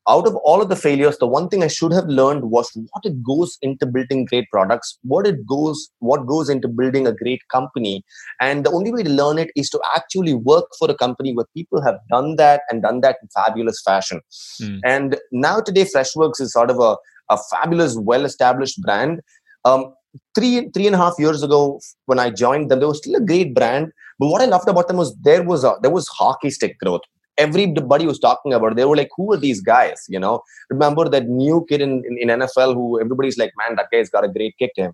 out 0.10 0.28
of 0.28 0.36
all 0.38 0.62
of 0.62 0.70
the 0.70 0.76
failures 0.76 1.18
the 1.20 1.28
one 1.28 1.48
thing 1.50 1.64
i 1.64 1.68
should 1.68 1.94
have 1.94 2.08
learned 2.08 2.50
was 2.56 2.72
what 2.76 3.06
it 3.10 3.22
goes 3.24 3.58
into 3.62 3.86
building 3.86 4.26
great 4.26 4.50
products 4.52 4.98
what 5.04 5.28
it 5.28 5.46
goes 5.46 5.90
what 6.00 6.26
goes 6.26 6.50
into 6.50 6.68
building 6.68 7.08
a 7.08 7.14
great 7.14 7.42
company. 7.50 8.04
And 8.40 8.66
the 8.66 8.72
only 8.72 8.92
way 8.92 9.04
to 9.04 9.10
learn 9.10 9.38
it 9.38 9.52
is 9.56 9.70
to 9.72 9.80
actually 9.96 10.34
work 10.34 10.66
for 10.78 10.90
a 10.90 10.96
company 10.96 11.34
where 11.34 11.46
people 11.56 11.82
have 11.82 12.00
done 12.12 12.36
that 12.38 12.62
and 12.70 12.82
done 12.82 13.02
that 13.02 13.18
in 13.22 13.30
fabulous 13.36 13.82
fashion. 13.84 14.22
Mm. 14.62 14.80
and 14.86 15.18
now 15.32 15.60
today 15.60 15.86
freshworks 15.86 16.42
is 16.42 16.54
sort 16.54 16.72
of 16.72 16.80
a, 16.80 16.96
a 17.30 17.38
fabulous 17.52 17.96
well 17.98 18.26
established 18.26 18.82
brand. 18.82 19.22
Um, 19.66 19.94
three 20.36 20.70
three 20.74 20.88
and 20.88 20.96
a 20.96 20.98
half 20.98 21.16
years 21.20 21.44
ago 21.44 21.80
when 22.08 22.20
i 22.22 22.30
joined 22.32 22.72
them 22.72 22.80
they 22.80 22.86
were 22.92 22.96
still 23.00 23.18
a 23.18 23.26
great 23.32 23.54
brand 23.58 23.92
but 24.18 24.30
what 24.30 24.42
i 24.42 24.46
loved 24.46 24.68
about 24.68 24.88
them 24.88 24.98
was 24.98 25.16
there 25.28 25.44
was 25.44 25.64
a 25.64 25.74
there 25.84 25.92
was 25.92 26.08
hockey 26.08 26.50
stick 26.50 26.80
growth 26.84 27.02
everybody 27.40 28.06
was 28.06 28.20
talking 28.20 28.54
about 28.54 28.74
it. 28.74 28.76
they 28.76 28.86
were 28.86 29.00
like 29.02 29.10
who 29.16 29.32
are 29.34 29.42
these 29.46 29.62
guys 29.62 30.06
you 30.10 30.20
know 30.20 30.42
remember 30.70 31.08
that 31.14 31.28
new 31.28 31.66
kid 31.70 31.82
in, 31.82 32.04
in, 32.08 32.18
in 32.24 32.40
nfl 32.40 32.74
who 32.74 33.00
everybody's 33.00 33.38
like 33.38 33.54
man 33.62 33.76
that 33.78 33.88
guy's 33.92 34.10
got 34.10 34.26
a 34.26 34.34
great 34.38 34.56
kick 34.60 34.74
to 34.76 34.84
him 34.84 34.94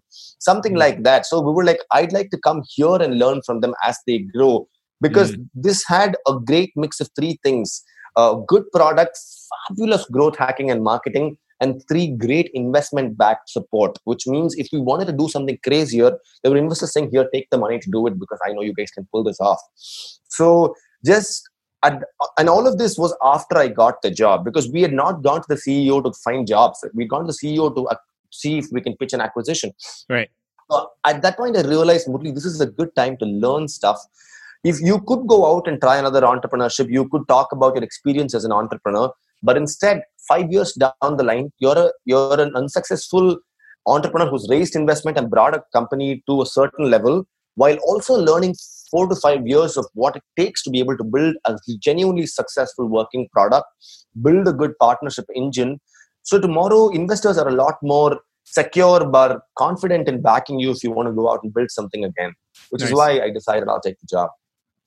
something 0.49 0.73
mm-hmm. 0.73 0.85
like 0.85 1.03
that 1.03 1.25
so 1.25 1.41
we 1.41 1.51
were 1.51 1.65
like 1.71 1.81
i'd 1.93 2.13
like 2.13 2.29
to 2.29 2.39
come 2.47 2.61
here 2.75 2.97
and 3.05 3.19
learn 3.19 3.41
from 3.45 3.61
them 3.61 3.73
as 3.83 3.97
they 4.07 4.19
grow 4.35 4.67
because 5.01 5.31
mm-hmm. 5.31 5.61
this 5.67 5.83
had 5.87 6.15
a 6.27 6.33
great 6.51 6.71
mix 6.75 6.99
of 6.99 7.09
three 7.15 7.37
things 7.43 7.83
uh, 8.15 8.33
good 8.53 8.63
product 8.71 9.17
fabulous 9.67 10.05
growth 10.05 10.37
hacking 10.37 10.71
and 10.71 10.83
marketing 10.83 11.37
and 11.61 11.81
three 11.89 12.07
great 12.07 12.49
investment 12.53 13.17
backed 13.17 13.49
support 13.49 13.97
which 14.03 14.27
means 14.27 14.55
if 14.55 14.67
we 14.71 14.79
wanted 14.79 15.07
to 15.07 15.13
do 15.13 15.27
something 15.29 15.57
crazier 15.63 16.11
there 16.41 16.51
were 16.51 16.57
investors 16.57 16.93
saying 16.93 17.09
here 17.11 17.27
take 17.33 17.49
the 17.49 17.57
money 17.57 17.79
to 17.79 17.89
do 17.91 18.05
it 18.07 18.19
because 18.19 18.39
i 18.45 18.51
know 18.51 18.61
you 18.61 18.73
guys 18.73 18.91
can 18.91 19.07
pull 19.11 19.23
this 19.23 19.39
off 19.39 19.61
so 20.39 20.73
just 21.05 21.49
and 22.37 22.49
all 22.49 22.67
of 22.67 22.77
this 22.77 22.97
was 22.97 23.15
after 23.23 23.57
I 23.57 23.67
got 23.67 24.01
the 24.01 24.11
job 24.11 24.43
because 24.45 24.69
we 24.71 24.81
had 24.81 24.93
not 24.93 25.23
gone 25.23 25.41
to 25.41 25.47
the 25.47 25.55
CEO 25.55 26.03
to 26.03 26.11
find 26.23 26.47
jobs. 26.47 26.83
We'd 26.93 27.09
gone 27.09 27.25
to 27.25 27.33
the 27.33 27.39
CEO 27.47 27.73
to 27.75 27.97
see 28.31 28.57
if 28.57 28.67
we 28.71 28.81
can 28.81 28.95
pitch 28.97 29.13
an 29.13 29.21
acquisition. 29.21 29.71
Right. 30.09 30.29
So 30.69 30.91
at 31.05 31.21
that 31.21 31.37
point, 31.37 31.57
I 31.57 31.61
realized, 31.61 32.07
Murli, 32.07 32.33
this 32.33 32.45
is 32.45 32.59
a 32.61 32.65
good 32.65 32.95
time 32.95 33.17
to 33.17 33.25
learn 33.25 33.67
stuff. 33.67 33.99
If 34.63 34.81
you 34.81 34.99
could 35.01 35.27
go 35.27 35.55
out 35.55 35.67
and 35.67 35.79
try 35.79 35.97
another 35.97 36.21
entrepreneurship, 36.21 36.89
you 36.89 37.07
could 37.09 37.27
talk 37.27 37.51
about 37.51 37.75
your 37.75 37.83
experience 37.83 38.33
as 38.33 38.45
an 38.45 38.51
entrepreneur. 38.51 39.11
But 39.43 39.57
instead, 39.57 40.01
five 40.27 40.51
years 40.51 40.73
down 40.73 41.17
the 41.17 41.23
line, 41.23 41.51
you're 41.59 41.77
a 41.77 41.91
you're 42.05 42.39
an 42.41 42.55
unsuccessful 42.55 43.37
entrepreneur 43.85 44.27
who's 44.27 44.47
raised 44.49 44.75
investment 44.75 45.17
and 45.17 45.29
brought 45.29 45.55
a 45.55 45.63
company 45.71 46.23
to 46.27 46.41
a 46.41 46.45
certain 46.47 46.89
level 46.89 47.27
while 47.53 47.77
also 47.85 48.15
learning 48.15 48.55
four 48.95 49.07
to 49.07 49.15
five 49.15 49.45
years 49.45 49.75
of 49.75 49.85
what 49.93 50.15
it 50.15 50.23
takes 50.39 50.63
to 50.63 50.69
be 50.69 50.79
able 50.79 50.97
to 50.97 51.03
build 51.03 51.35
a 51.45 51.57
genuinely 51.79 52.25
successful 52.25 52.87
working 52.87 53.27
product, 53.33 53.65
build 54.21 54.47
a 54.47 54.53
good 54.53 54.71
partnership 54.79 55.25
engine. 55.35 55.79
So 56.23 56.39
tomorrow, 56.39 56.89
investors 56.89 57.37
are 57.37 57.49
a 57.49 57.53
lot 57.53 57.75
more 57.83 58.19
secure 58.45 59.05
but 59.05 59.41
confident 59.57 60.07
in 60.07 60.21
backing 60.21 60.59
you 60.59 60.71
if 60.71 60.83
you 60.83 60.91
want 60.91 61.09
to 61.09 61.13
go 61.13 61.29
out 61.31 61.39
and 61.43 61.53
build 61.53 61.71
something 61.71 62.05
again, 62.05 62.33
which 62.69 62.81
nice. 62.81 62.89
is 62.89 62.95
why 62.95 63.19
I 63.19 63.31
decided 63.31 63.67
I'll 63.67 63.81
take 63.81 63.99
the 63.99 64.07
job. 64.07 64.29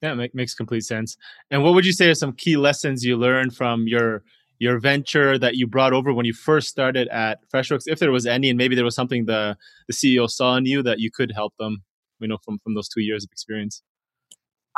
Yeah, 0.01 0.13
make, 0.13 0.33
makes 0.33 0.55
complete 0.55 0.85
sense. 0.85 1.17
And 1.51 1.63
what 1.63 1.73
would 1.73 1.85
you 1.85 1.91
say 1.93 2.09
are 2.09 2.15
some 2.15 2.33
key 2.33 2.57
lessons 2.57 3.03
you 3.03 3.17
learned 3.17 3.55
from 3.55 3.87
your 3.87 4.23
your 4.59 4.77
venture 4.77 5.37
that 5.37 5.55
you 5.55 5.65
brought 5.67 5.93
over 5.93 6.13
when 6.13 6.25
you 6.25 6.33
first 6.33 6.67
started 6.67 7.07
at 7.07 7.39
Freshworks, 7.49 7.83
if 7.87 7.99
there 7.99 8.11
was 8.11 8.25
any, 8.25 8.49
and 8.49 8.57
maybe 8.57 8.75
there 8.75 8.83
was 8.83 8.95
something 8.95 9.25
the 9.25 9.57
the 9.87 9.93
CEO 9.93 10.29
saw 10.29 10.55
in 10.57 10.65
you 10.65 10.83
that 10.83 10.99
you 10.99 11.09
could 11.11 11.31
help 11.33 11.53
them, 11.59 11.83
you 12.19 12.27
know, 12.27 12.37
from 12.43 12.59
from 12.59 12.75
those 12.75 12.89
two 12.89 13.01
years 13.01 13.23
of 13.23 13.29
experience? 13.31 13.81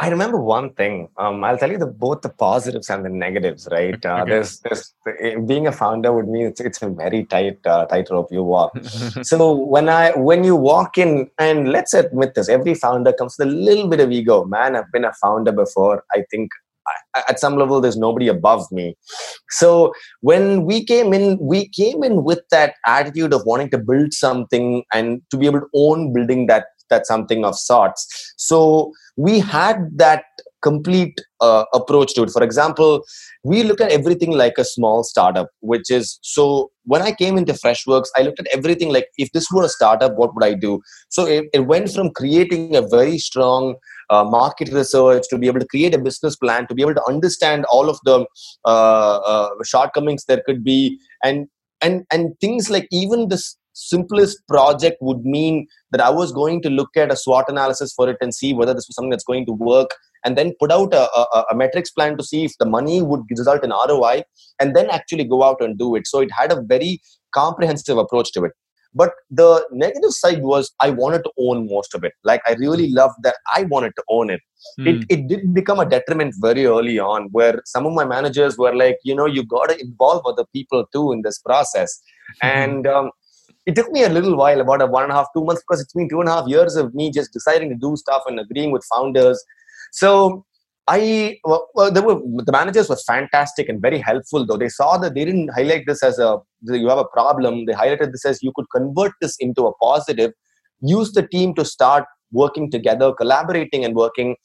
I 0.02 0.10
remember 0.10 0.40
one 0.42 0.74
thing. 0.74 1.10
Um, 1.18 1.44
I'll 1.44 1.60
tell 1.60 1.72
you 1.72 1.78
the 1.78 1.86
both 1.86 2.22
the 2.22 2.30
positives 2.30 2.90
and 2.90 3.06
the 3.06 3.10
negatives. 3.10 3.68
Right? 3.72 4.04
Uh, 4.04 4.22
okay. 4.22 4.32
There's, 4.32 4.60
there's 4.62 4.94
eh, 5.20 5.36
being 5.36 5.68
a 5.68 5.72
founder 5.72 6.12
would 6.12 6.28
mean 6.28 6.48
it's, 6.48 6.60
it's 6.60 6.82
a 6.82 6.90
very 6.90 7.26
tight 7.26 7.60
uh, 7.68 7.86
tightrope 7.86 8.32
you 8.32 8.44
walk. 8.44 8.72
so 9.22 9.54
when 9.54 9.90
I 9.90 10.12
when 10.18 10.44
you 10.44 10.56
walk 10.56 10.98
in, 10.98 11.30
and 11.38 11.72
let's 11.72 11.94
admit 11.94 12.34
this, 12.34 12.50
every 12.50 12.74
founder 12.74 13.14
comes 13.14 13.36
with 13.38 13.48
a 13.48 13.52
little 13.52 13.88
bit 13.88 14.00
of 14.00 14.12
ego. 14.12 14.44
Man, 14.44 14.76
I've 14.76 14.92
been 14.92 15.06
a 15.06 15.14
founder 15.14 15.52
before. 15.52 16.04
I 16.14 16.24
think 16.32 16.50
at 17.16 17.40
some 17.40 17.58
level 17.58 17.80
there's 17.80 17.98
nobody 17.98 18.28
above 18.28 18.66
me 18.72 18.98
so 19.50 19.94
when 20.22 20.66
we 20.66 20.84
came 20.84 21.14
in 21.14 21.38
we 21.40 21.68
came 21.70 22.04
in 22.04 22.24
with 22.24 22.40
that 22.50 22.74
attitude 22.88 23.34
of 23.34 23.46
wanting 23.46 23.70
to 23.70 23.78
build 23.78 24.14
something 24.14 24.84
and 24.92 25.22
to 25.30 25.38
be 25.38 25.46
able 25.46 25.60
to 25.60 25.68
own 25.76 26.12
building 26.12 26.48
that 26.48 26.66
that 26.92 27.08
something 27.08 27.44
of 27.44 27.58
sorts. 27.58 28.34
So 28.38 28.92
we 29.18 29.40
had 29.40 29.78
that 29.96 30.26
complete 30.62 31.20
uh, 31.40 31.66
approach 31.74 32.14
to 32.14 32.24
it. 32.24 32.30
For 32.30 32.44
example 32.44 33.04
we 33.44 33.64
look 33.64 33.82
at 33.82 33.92
everything 33.92 34.32
like 34.32 34.54
a 34.58 34.64
small 34.64 35.04
startup 35.04 35.50
which 35.62 35.90
is 35.90 36.20
so 36.22 36.72
when 36.84 37.02
i 37.02 37.12
came 37.12 37.38
into 37.38 37.54
freshworks 37.54 38.10
i 38.18 38.22
looked 38.22 38.40
at 38.40 38.48
everything 38.54 38.90
like 38.90 39.08
if 39.18 39.32
this 39.32 39.50
were 39.52 39.64
a 39.64 39.70
startup 39.70 40.16
what 40.16 40.34
would 40.36 40.44
i 40.44 40.54
do? 40.54 40.80
So 41.10 41.26
it, 41.26 41.46
it 41.54 41.62
went 41.62 41.92
from 41.92 42.12
creating 42.12 42.76
a 42.76 42.82
very 42.82 43.18
strong 43.18 43.76
uh, 44.10 44.24
market 44.24 44.70
research 44.72 45.24
to 45.30 45.38
be 45.38 45.48
able 45.48 45.60
to 45.60 45.68
create 45.68 45.96
a 45.96 46.00
business 46.00 46.36
plan 46.36 46.68
to 46.68 46.76
be 46.76 46.82
able 46.82 46.96
to 46.96 47.08
understand 47.08 47.66
all 47.66 47.90
of 47.90 48.00
the 48.06 48.26
uh, 48.66 49.18
uh 49.32 49.50
shortcomings 49.64 50.26
there 50.26 50.44
could 50.46 50.64
be 50.64 51.00
and 51.24 51.48
and 51.82 52.04
and 52.12 52.40
things 52.40 52.70
like 52.70 52.88
even 52.92 53.30
this 53.30 53.58
simplest 53.74 54.38
project 54.48 54.98
would 55.02 55.24
mean 55.24 55.68
that 55.92 56.02
I 56.02 56.10
was 56.10 56.32
going 56.32 56.62
to 56.64 56.70
look 56.70 56.90
at 56.96 57.12
a 57.12 57.16
SWOT 57.16 57.46
analysis 57.50 57.94
for 57.94 58.10
it 58.10 58.18
and 58.22 58.34
see 58.34 58.54
whether 58.54 58.74
this 58.74 58.88
was 58.88 58.96
something 58.96 59.10
that's 59.10 59.24
going 59.24 59.46
to 59.46 59.54
work, 59.54 59.92
and 60.24 60.38
then 60.38 60.54
put 60.60 60.72
out 60.72 60.94
a, 60.94 61.10
a, 61.18 61.46
a, 61.52 61.56
metrics 61.56 61.90
plan 61.90 62.16
to 62.18 62.24
see 62.24 62.46
if 62.46 62.52
the 62.60 62.66
money 62.66 63.02
would 63.02 63.22
result 63.30 63.64
in 63.64 63.72
ROI, 63.72 64.24
and 64.60 64.76
then 64.76 64.90
actually 64.90 65.24
go 65.24 65.44
out 65.44 65.62
and 65.62 65.78
do 65.78 65.96
it. 65.96 66.08
So 66.08 66.20
it 66.20 66.32
had 66.32 66.52
a 66.52 66.62
very 66.62 67.02
comprehensive 67.34 67.98
approach 67.98 68.32
to 68.34 68.44
it. 68.46 68.52
But 68.94 69.12
the 69.30 69.66
negative 69.72 70.12
side 70.12 70.42
was 70.42 70.72
I 70.82 70.90
wanted 70.90 71.24
to 71.24 71.32
own 71.40 71.68
most 71.70 71.96
of 71.96 72.04
it. 72.04 72.12
Like 72.26 72.42
I 72.46 72.54
really 72.60 72.90
loved 72.90 73.16
that 73.24 73.36
I 73.56 73.64
wanted 73.64 73.94
to 73.96 74.04
own 74.10 74.30
it. 74.30 74.42
Mm. 74.80 74.88
It 74.88 75.06
it 75.10 75.28
did 75.28 75.54
become 75.54 75.80
a 75.80 75.90
detriment 75.90 76.36
very 76.40 76.66
early 76.66 77.00
on, 77.00 77.30
where 77.32 77.62
some 77.66 77.86
of 77.86 77.94
my 77.94 78.04
managers 78.04 78.58
were 78.58 78.76
like, 78.76 78.98
you 79.04 79.16
know, 79.16 79.26
you 79.26 79.46
got 79.46 79.70
to 79.70 79.80
involve 79.80 80.26
other 80.26 80.46
people 80.54 80.86
too 80.94 81.14
in 81.14 81.22
this 81.22 81.40
process. 81.40 82.02
Mm. 82.44 82.50
And 82.50 82.88
um, 82.88 83.12
it 83.66 83.76
took 83.76 83.92
me 83.92 84.04
a 84.04 84.10
little 84.10 84.36
while, 84.36 84.60
about 84.60 84.82
a 84.82 84.88
one 84.88 85.04
and 85.04 85.12
a 85.12 85.16
half, 85.16 85.28
two 85.36 85.44
months, 85.44 85.62
because 85.62 85.82
it's 85.82 85.94
been 85.94 86.10
two 86.10 86.20
and 86.20 86.30
a 86.30 86.34
half 86.34 86.48
years 86.48 86.76
of 86.76 86.94
me 86.94 87.12
just 87.12 87.32
deciding 87.34 87.70
to 87.70 87.76
do 87.76 87.96
stuff 87.96 88.24
and 88.26 88.40
agreeing 88.40 88.72
with 88.72 88.86
founders. 88.94 89.44
So 89.92 90.46
I 90.88 91.38
well, 91.44 91.68
were 91.76 91.92
the 91.92 92.52
managers 92.52 92.90
were 92.90 92.98
fantastic 93.08 93.70
and 93.70 93.82
very 93.82 94.00
helpful. 94.00 94.46
Though 94.46 94.58
they 94.58 94.70
saw 94.70 94.98
that 94.98 95.14
they 95.14 95.26
didn't 95.26 95.50
highlight 95.50 95.86
this 95.86 96.04
as 96.04 96.18
a 96.18 96.40
you 96.64 96.90
have 96.90 96.98
a 96.98 97.06
problem. 97.06 97.66
They 97.66 97.74
highlighted 97.74 98.12
this 98.12 98.26
as 98.26 98.42
you 98.42 98.52
could 98.56 98.66
convert 98.76 99.12
this 99.22 99.36
into 99.40 99.68
a 99.68 99.74
positive. 99.76 100.32
Use 100.82 101.12
the 101.12 101.28
team 101.28 101.54
to 101.56 101.66
start 101.66 102.06
working 102.32 102.72
together, 102.72 103.14
collaborating 103.14 103.86
and 103.86 103.96
working, 103.96 104.36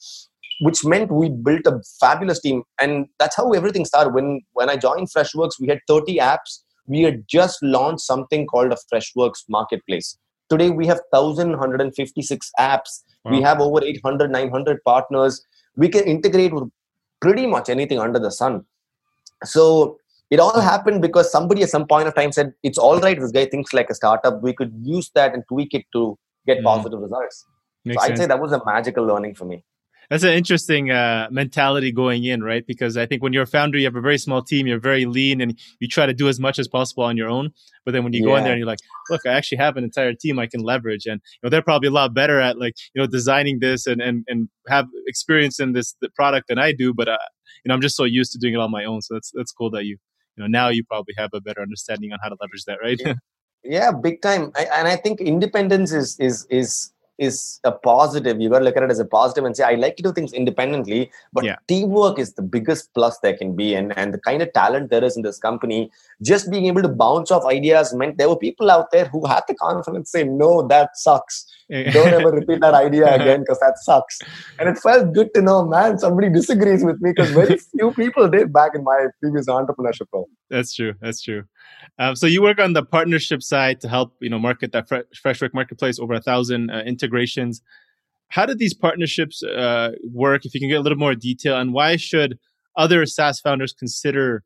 which 0.61 0.85
meant 0.85 1.11
we 1.11 1.29
built 1.29 1.65
a 1.65 1.81
fabulous 1.99 2.39
team. 2.39 2.63
And 2.79 3.07
that's 3.17 3.35
how 3.35 3.51
everything 3.53 3.85
started. 3.85 4.13
When 4.13 4.41
when 4.53 4.69
I 4.69 4.77
joined 4.77 5.09
Freshworks, 5.09 5.59
we 5.59 5.67
had 5.67 5.79
30 5.87 6.17
apps. 6.17 6.61
We 6.87 7.01
had 7.01 7.27
just 7.27 7.61
launched 7.61 8.01
something 8.01 8.47
called 8.47 8.71
a 8.71 8.77
Freshworks 8.91 9.43
Marketplace. 9.49 10.17
Today 10.49 10.69
we 10.69 10.87
have 10.87 11.01
1,156 11.09 12.51
apps. 12.59 13.03
Wow. 13.23 13.31
We 13.31 13.41
have 13.41 13.59
over 13.59 13.83
800, 13.83 14.31
900 14.31 14.83
partners 14.85 15.45
we 15.77 15.87
can 15.87 16.03
integrate 16.03 16.53
with 16.53 16.69
pretty 17.21 17.45
much 17.47 17.69
anything 17.69 17.99
under 17.99 18.19
the 18.19 18.31
sun 18.31 18.65
so 19.43 19.97
it 20.29 20.39
all 20.39 20.59
happened 20.59 21.01
because 21.01 21.31
somebody 21.31 21.63
at 21.63 21.69
some 21.69 21.87
point 21.87 22.07
of 22.07 22.15
time 22.15 22.31
said 22.31 22.53
it's 22.63 22.77
all 22.77 22.99
right 22.99 23.19
this 23.19 23.31
guy 23.31 23.45
thinks 23.45 23.73
like 23.73 23.89
a 23.89 23.95
startup 23.95 24.41
we 24.41 24.53
could 24.53 24.73
use 24.81 25.09
that 25.15 25.33
and 25.33 25.43
tweak 25.47 25.73
it 25.73 25.85
to 25.93 26.17
get 26.45 26.59
mm. 26.59 26.63
positive 26.63 26.99
results 26.99 27.45
Makes 27.85 27.95
so 27.95 28.03
i'd 28.03 28.07
sense. 28.07 28.19
say 28.19 28.25
that 28.25 28.39
was 28.41 28.51
a 28.51 28.61
magical 28.65 29.05
learning 29.05 29.35
for 29.35 29.45
me 29.45 29.63
that's 30.09 30.23
an 30.23 30.33
interesting 30.33 30.89
uh, 30.89 31.27
mentality 31.31 31.91
going 31.91 32.23
in, 32.23 32.41
right? 32.41 32.65
Because 32.65 32.95
I 32.95 33.05
think 33.05 33.21
when 33.21 33.33
you're 33.33 33.43
a 33.43 33.47
founder, 33.47 33.77
you 33.77 33.85
have 33.85 33.95
a 33.95 34.01
very 34.01 34.17
small 34.17 34.41
team, 34.41 34.65
you're 34.65 34.79
very 34.79 35.05
lean, 35.05 35.41
and 35.41 35.59
you 35.79 35.87
try 35.87 36.05
to 36.05 36.13
do 36.13 36.29
as 36.29 36.39
much 36.39 36.59
as 36.59 36.67
possible 36.67 37.03
on 37.03 37.17
your 37.17 37.29
own. 37.29 37.51
But 37.83 37.91
then 37.91 38.03
when 38.03 38.13
you 38.13 38.21
yeah. 38.21 38.25
go 38.25 38.35
in 38.37 38.43
there 38.43 38.53
and 38.53 38.59
you're 38.59 38.67
like, 38.67 38.79
look, 39.09 39.25
I 39.25 39.31
actually 39.31 39.57
have 39.57 39.75
an 39.75 39.83
entire 39.83 40.13
team 40.13 40.39
I 40.39 40.47
can 40.47 40.61
leverage, 40.61 41.05
and 41.05 41.21
you 41.33 41.39
know 41.43 41.49
they're 41.49 41.61
probably 41.61 41.89
a 41.89 41.91
lot 41.91 42.13
better 42.13 42.39
at 42.39 42.57
like 42.57 42.75
you 42.93 43.01
know 43.01 43.07
designing 43.07 43.59
this 43.59 43.85
and 43.85 44.01
and 44.01 44.23
and 44.27 44.47
have 44.67 44.87
experience 45.07 45.59
in 45.59 45.73
this 45.73 45.95
the 46.01 46.09
product 46.09 46.47
than 46.47 46.57
I 46.57 46.71
do. 46.71 46.93
But 46.93 47.09
uh, 47.09 47.17
you 47.65 47.69
know 47.69 47.75
I'm 47.75 47.81
just 47.81 47.97
so 47.97 48.05
used 48.05 48.31
to 48.31 48.37
doing 48.37 48.53
it 48.53 48.59
on 48.59 48.71
my 48.71 48.85
own, 48.85 49.01
so 49.01 49.15
that's 49.15 49.31
that's 49.33 49.51
cool 49.51 49.71
that 49.71 49.83
you 49.83 49.97
you 50.37 50.43
know 50.43 50.47
now 50.47 50.69
you 50.69 50.85
probably 50.85 51.15
have 51.17 51.31
a 51.33 51.41
better 51.41 51.61
understanding 51.61 52.13
on 52.13 52.19
how 52.23 52.29
to 52.29 52.37
leverage 52.39 52.63
that, 52.65 52.79
right? 52.81 52.99
yeah, 53.03 53.13
yeah 53.63 53.91
big 53.91 54.21
time. 54.21 54.51
I, 54.55 54.67
and 54.73 54.87
I 54.87 54.95
think 54.95 55.19
independence 55.19 55.91
is 55.91 56.17
is 56.19 56.47
is 56.49 56.93
is 57.17 57.59
a 57.63 57.71
positive. 57.71 58.39
You 58.39 58.49
got 58.49 58.59
to 58.59 58.65
look 58.65 58.77
at 58.77 58.83
it 58.83 58.91
as 58.91 58.99
a 58.99 59.05
positive 59.05 59.43
and 59.45 59.55
say, 59.55 59.63
I 59.63 59.75
like 59.75 59.95
to 59.97 60.03
do 60.03 60.13
things 60.13 60.33
independently, 60.33 61.11
but 61.33 61.43
yeah. 61.43 61.55
teamwork 61.67 62.19
is 62.19 62.33
the 62.33 62.41
biggest 62.41 62.93
plus 62.93 63.19
there 63.19 63.35
can 63.35 63.55
be. 63.55 63.73
And, 63.73 63.97
and 63.97 64.13
the 64.13 64.19
kind 64.19 64.41
of 64.41 64.53
talent 64.53 64.89
there 64.89 65.03
is 65.03 65.17
in 65.17 65.23
this 65.23 65.39
company, 65.39 65.91
just 66.21 66.51
being 66.51 66.65
able 66.65 66.81
to 66.81 66.89
bounce 66.89 67.31
off 67.31 67.45
ideas 67.45 67.93
meant 67.93 68.17
there 68.17 68.29
were 68.29 68.37
people 68.37 68.69
out 68.69 68.91
there 68.91 69.05
who 69.05 69.25
had 69.25 69.41
the 69.47 69.55
confidence 69.55 70.11
say, 70.11 70.23
no, 70.23 70.67
that 70.67 70.97
sucks. 70.97 71.45
Don't 71.69 72.13
ever 72.13 72.31
repeat 72.31 72.61
that 72.61 72.73
idea 72.73 73.13
again 73.15 73.41
because 73.41 73.59
that 73.59 73.77
sucks. 73.79 74.19
And 74.59 74.69
it 74.69 74.77
felt 74.77 75.13
good 75.13 75.33
to 75.33 75.41
know, 75.41 75.65
man, 75.65 75.97
somebody 75.97 76.29
disagrees 76.29 76.83
with 76.83 77.01
me 77.01 77.11
because 77.15 77.31
very 77.31 77.57
few 77.57 77.91
people 77.91 78.29
did 78.29 78.53
back 78.53 78.71
in 78.75 78.83
my 78.83 79.07
previous 79.19 79.47
entrepreneurship 79.47 80.07
role. 80.13 80.29
That's 80.49 80.73
true. 80.73 80.93
That's 81.01 81.21
true. 81.21 81.43
Um, 81.99 82.15
so 82.15 82.27
you 82.27 82.41
work 82.41 82.59
on 82.59 82.73
the 82.73 82.83
partnership 82.83 83.41
side 83.41 83.81
to 83.81 83.89
help 83.89 84.15
you 84.19 84.29
know 84.29 84.39
market 84.39 84.71
that 84.71 84.87
Fresh, 84.87 85.05
Freshwork 85.21 85.53
marketplace 85.53 85.99
over 85.99 86.13
a 86.13 86.21
thousand 86.21 86.69
uh, 86.69 86.81
integrations. 86.85 87.61
How 88.29 88.45
did 88.45 88.59
these 88.59 88.73
partnerships 88.73 89.41
uh, 89.43 89.91
work? 90.11 90.45
If 90.45 90.53
you 90.53 90.59
can 90.59 90.69
get 90.69 90.79
a 90.79 90.81
little 90.81 90.97
more 90.97 91.15
detail, 91.15 91.57
and 91.57 91.73
why 91.73 91.95
should 91.95 92.37
other 92.75 93.05
SaaS 93.05 93.39
founders 93.39 93.73
consider 93.73 94.43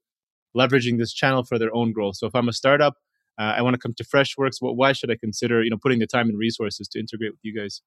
leveraging 0.56 0.98
this 0.98 1.14
channel 1.14 1.44
for 1.44 1.58
their 1.58 1.74
own 1.74 1.92
growth? 1.92 2.18
So 2.18 2.28
if 2.28 2.36
I'm 2.36 2.48
a 2.48 2.54
startup, 2.54 2.96
uh, 3.40 3.56
I 3.58 3.62
want 3.62 3.74
to 3.74 3.80
come 3.80 3.94
to 3.96 4.04
Freshworks. 4.04 4.62
Well, 4.62 4.76
why 4.76 4.94
should 4.94 5.12
I 5.12 5.16
consider 5.16 5.64
you 5.64 5.70
know 5.70 5.78
putting 5.82 6.00
the 6.00 6.08
time 6.08 6.30
and 6.30 6.38
resources 6.38 6.88
to 6.90 7.00
integrate 7.00 7.32
with 7.32 7.40
you 7.44 7.60
guys? 7.60 7.82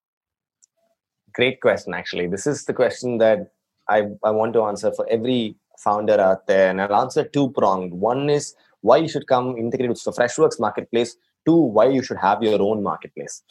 Great 1.33 1.61
question. 1.61 1.95
Actually, 1.95 2.29
this 2.29 2.47
is 2.47 2.65
the 2.65 2.75
question 2.75 3.19
that 3.19 3.53
I 3.89 4.09
I 4.23 4.31
want 4.31 4.53
to 4.55 4.65
answer 4.65 4.93
for 4.93 5.07
every 5.09 5.57
founder 5.79 6.21
out 6.21 6.47
there, 6.47 6.71
and 6.71 6.81
I'll 6.81 6.95
answer 6.95 7.25
two 7.25 7.51
pronged. 7.51 7.93
One 7.93 8.31
is 8.31 8.55
why 8.85 8.99
you 9.05 9.09
should 9.09 9.27
come 9.27 9.57
integrate 9.57 9.91
with 9.95 10.05
the 10.05 10.13
freshworks 10.19 10.61
marketplace 10.67 11.17
two 11.47 11.61
why 11.79 11.87
you 11.97 12.03
should 12.03 12.17
have 12.17 12.43
your 12.43 12.61
own 12.61 12.83
marketplace. 12.83 13.43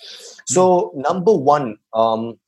So 0.45 0.91
number 0.95 1.33
one 1.33 1.77
um, 1.93 2.39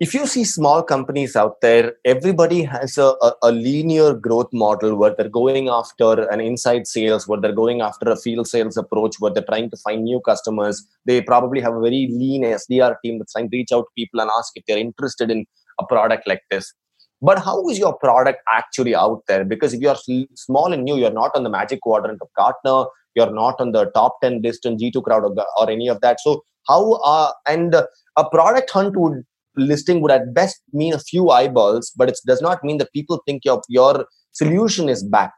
if 0.00 0.14
you 0.14 0.26
see 0.26 0.42
small 0.42 0.82
companies 0.82 1.36
out 1.36 1.60
there 1.60 1.92
everybody 2.04 2.62
has 2.64 2.98
a, 2.98 3.14
a, 3.26 3.32
a, 3.42 3.52
linear 3.52 4.14
growth 4.14 4.52
model 4.52 4.96
where 4.96 5.14
they're 5.16 5.28
going 5.28 5.68
after 5.68 6.28
an 6.30 6.40
inside 6.40 6.88
sales 6.88 7.28
where 7.28 7.40
they're 7.40 7.60
going 7.60 7.82
after 7.82 8.10
a 8.10 8.16
field 8.16 8.48
sales 8.48 8.76
approach 8.76 9.20
where 9.20 9.32
they're 9.32 9.50
trying 9.52 9.70
to 9.70 9.76
find 9.76 10.02
new 10.02 10.20
customers. 10.20 10.84
They 11.04 11.20
probably 11.22 11.60
have 11.60 11.74
a 11.74 11.80
very 11.80 12.08
lean 12.20 12.42
sdr 12.42 12.96
team 13.04 13.18
that's 13.18 13.32
trying 13.32 13.50
to 13.50 13.56
reach 13.56 13.72
out 13.72 13.82
to 13.82 13.94
people 13.96 14.20
and 14.20 14.30
ask 14.38 14.52
if 14.56 14.64
they're 14.66 14.86
interested 14.88 15.30
in 15.30 15.46
a 15.80 15.86
product 15.86 16.26
like 16.26 16.42
this 16.50 16.74
but 17.22 17.38
how 17.38 17.68
is 17.68 17.78
your 17.78 17.96
product 17.98 18.40
actually 18.52 18.94
out 18.94 19.22
there? 19.28 19.44
Because 19.44 19.72
if 19.72 19.80
you're 19.80 19.96
small 20.34 20.72
and 20.72 20.82
new 20.82 20.96
you're 20.96 21.12
not 21.12 21.30
on 21.36 21.44
the 21.44 21.50
magic 21.50 21.80
quadrant 21.80 22.20
of 22.20 22.28
gartner 22.36 22.90
you're 23.14 23.32
not 23.32 23.60
on 23.60 23.72
the 23.72 23.84
top 23.94 24.16
10 24.22 24.42
list 24.42 24.66
in 24.66 24.76
g2 24.76 25.02
crowd 25.02 25.24
or, 25.24 25.46
or 25.58 25.70
any 25.70 25.88
of 25.88 26.00
that. 26.00 26.18
So 26.20 26.42
how 26.68 26.92
uh, 27.04 27.32
and 27.46 27.74
a 27.74 28.30
product 28.30 28.70
hunt 28.70 28.96
would 28.96 29.22
listing 29.56 30.00
would 30.00 30.10
at 30.10 30.34
best 30.34 30.60
mean 30.72 30.94
a 30.94 30.98
few 30.98 31.30
eyeballs 31.30 31.92
but 31.96 32.08
it 32.08 32.18
does 32.26 32.42
not 32.42 32.64
mean 32.64 32.78
that 32.78 32.92
people 32.92 33.22
think 33.26 33.44
your 33.44 33.62
your 33.68 34.06
solution 34.32 34.88
is 34.88 35.04
back. 35.04 35.32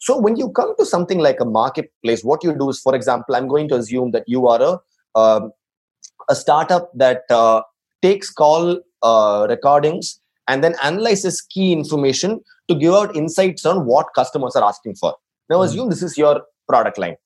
So 0.00 0.18
when 0.18 0.36
you 0.36 0.50
come 0.50 0.74
to 0.78 0.86
something 0.86 1.18
like 1.18 1.40
a 1.40 1.44
marketplace 1.44 2.24
what 2.24 2.42
you 2.42 2.56
do 2.56 2.70
is 2.70 2.80
for 2.80 2.94
example 2.94 3.36
i'm 3.36 3.48
going 3.48 3.68
to 3.68 3.76
assume 3.76 4.12
that 4.12 4.24
you 4.26 4.48
are 4.48 4.62
a 4.62 4.78
uh, 5.14 5.48
a 6.30 6.34
startup 6.34 6.90
that 6.94 7.22
uh, 7.30 7.62
takes 8.00 8.30
call 8.30 8.80
uh, 9.02 9.46
recordings 9.48 10.20
and 10.48 10.62
then 10.62 10.74
analyzes 10.82 11.40
key 11.40 11.72
information 11.72 12.40
to 12.68 12.74
give 12.74 12.94
out 12.94 13.16
insights 13.16 13.64
on 13.66 13.86
what 13.86 14.06
customers 14.14 14.56
are 14.56 14.64
asking 14.64 14.96
for. 14.96 15.14
Now, 15.48 15.56
mm-hmm. 15.56 15.64
assume 15.64 15.90
this 15.90 16.02
is 16.02 16.16
your 16.16 16.42
product 16.68 16.98
line. 16.98 17.16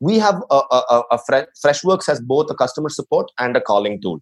We 0.00 0.18
have 0.18 0.42
a, 0.50 0.60
a, 0.70 1.02
a 1.10 1.18
Freshworks 1.64 2.06
has 2.06 2.20
both 2.20 2.50
a 2.50 2.54
customer 2.54 2.88
support 2.88 3.30
and 3.38 3.56
a 3.56 3.60
calling 3.60 4.00
tool. 4.00 4.20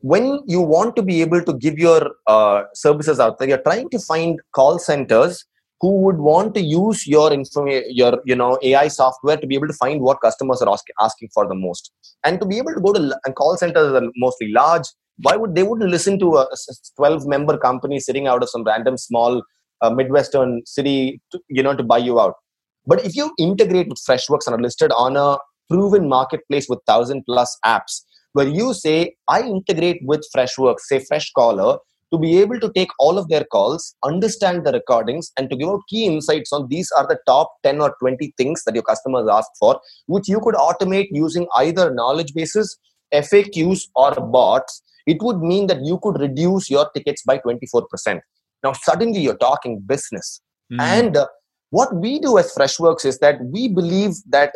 When 0.00 0.40
you 0.46 0.60
want 0.60 0.94
to 0.96 1.02
be 1.02 1.22
able 1.22 1.42
to 1.42 1.54
give 1.54 1.78
your 1.78 2.10
uh, 2.26 2.64
services 2.74 3.18
out 3.20 3.38
there, 3.38 3.48
you're 3.48 3.62
trying 3.62 3.88
to 3.90 3.98
find 3.98 4.40
call 4.52 4.78
centers 4.78 5.44
who 5.80 6.00
would 6.02 6.18
want 6.18 6.54
to 6.54 6.60
use 6.60 7.06
your 7.06 7.32
information, 7.32 7.84
your 7.90 8.20
you 8.24 8.34
know 8.34 8.58
AI 8.62 8.88
software 8.88 9.36
to 9.36 9.46
be 9.46 9.54
able 9.54 9.68
to 9.68 9.74
find 9.74 10.00
what 10.00 10.20
customers 10.20 10.62
are 10.62 10.72
ask, 10.72 10.84
asking 11.00 11.28
for 11.34 11.46
the 11.46 11.54
most, 11.54 11.92
and 12.24 12.40
to 12.40 12.46
be 12.46 12.58
able 12.58 12.74
to 12.74 12.80
go 12.80 12.92
to 12.92 13.18
and 13.24 13.34
call 13.34 13.56
centers 13.56 13.92
are 13.92 14.08
mostly 14.16 14.50
large 14.52 14.86
why 15.18 15.36
would 15.36 15.54
they 15.54 15.62
wouldn't 15.62 15.90
listen 15.90 16.18
to 16.18 16.36
a 16.36 16.46
12 16.96 17.26
member 17.26 17.56
company 17.56 17.98
sitting 18.00 18.26
out 18.26 18.42
of 18.42 18.50
some 18.50 18.64
random 18.64 18.96
small 18.96 19.42
uh, 19.82 19.90
midwestern 19.90 20.62
city 20.66 21.20
to, 21.32 21.40
you 21.48 21.62
know 21.62 21.74
to 21.74 21.82
buy 21.82 21.98
you 21.98 22.20
out? 22.20 22.34
But 22.86 23.04
if 23.04 23.16
you 23.16 23.32
integrate 23.38 23.88
with 23.88 23.98
freshworks 24.08 24.46
and 24.46 24.54
are 24.54 24.62
listed 24.62 24.92
on 24.92 25.16
a 25.16 25.38
proven 25.68 26.08
marketplace 26.08 26.66
with 26.68 26.80
1000 26.84 27.24
plus 27.26 27.56
apps 27.64 28.02
where 28.32 28.48
you 28.48 28.72
say 28.74 29.14
i 29.28 29.40
integrate 29.42 30.00
with 30.10 30.24
freshworks 30.34 30.88
say 30.90 30.98
freshcaller 31.10 31.78
to 32.12 32.18
be 32.24 32.38
able 32.40 32.60
to 32.60 32.70
take 32.74 32.90
all 33.00 33.18
of 33.18 33.28
their 33.28 33.44
calls 33.54 33.94
understand 34.04 34.64
the 34.64 34.72
recordings 34.72 35.32
and 35.36 35.50
to 35.50 35.56
give 35.56 35.68
out 35.68 35.80
key 35.88 36.04
insights 36.06 36.52
on 36.52 36.68
these 36.68 36.90
are 36.96 37.06
the 37.06 37.18
top 37.26 37.54
10 37.64 37.80
or 37.80 37.94
20 38.00 38.32
things 38.36 38.62
that 38.64 38.74
your 38.74 38.84
customers 38.84 39.28
ask 39.38 39.48
for 39.58 39.80
which 40.06 40.28
you 40.28 40.40
could 40.40 40.54
automate 40.54 41.08
using 41.10 41.46
either 41.56 41.92
knowledge 41.92 42.32
bases 42.34 42.78
faqs 43.14 43.82
or 43.94 44.12
bots 44.36 44.82
it 45.06 45.22
would 45.22 45.40
mean 45.40 45.66
that 45.68 45.84
you 45.84 45.98
could 46.02 46.20
reduce 46.20 46.68
your 46.68 46.90
tickets 46.90 47.22
by 47.22 47.38
24%. 47.38 48.20
Now, 48.62 48.72
suddenly 48.72 49.20
you're 49.20 49.36
talking 49.36 49.80
business. 49.80 50.40
Mm. 50.72 50.80
And 50.80 51.16
uh, 51.16 51.26
what 51.70 51.94
we 51.94 52.18
do 52.18 52.38
as 52.38 52.54
Freshworks 52.54 53.04
is 53.04 53.18
that 53.20 53.42
we 53.44 53.68
believe 53.68 54.14
that 54.28 54.52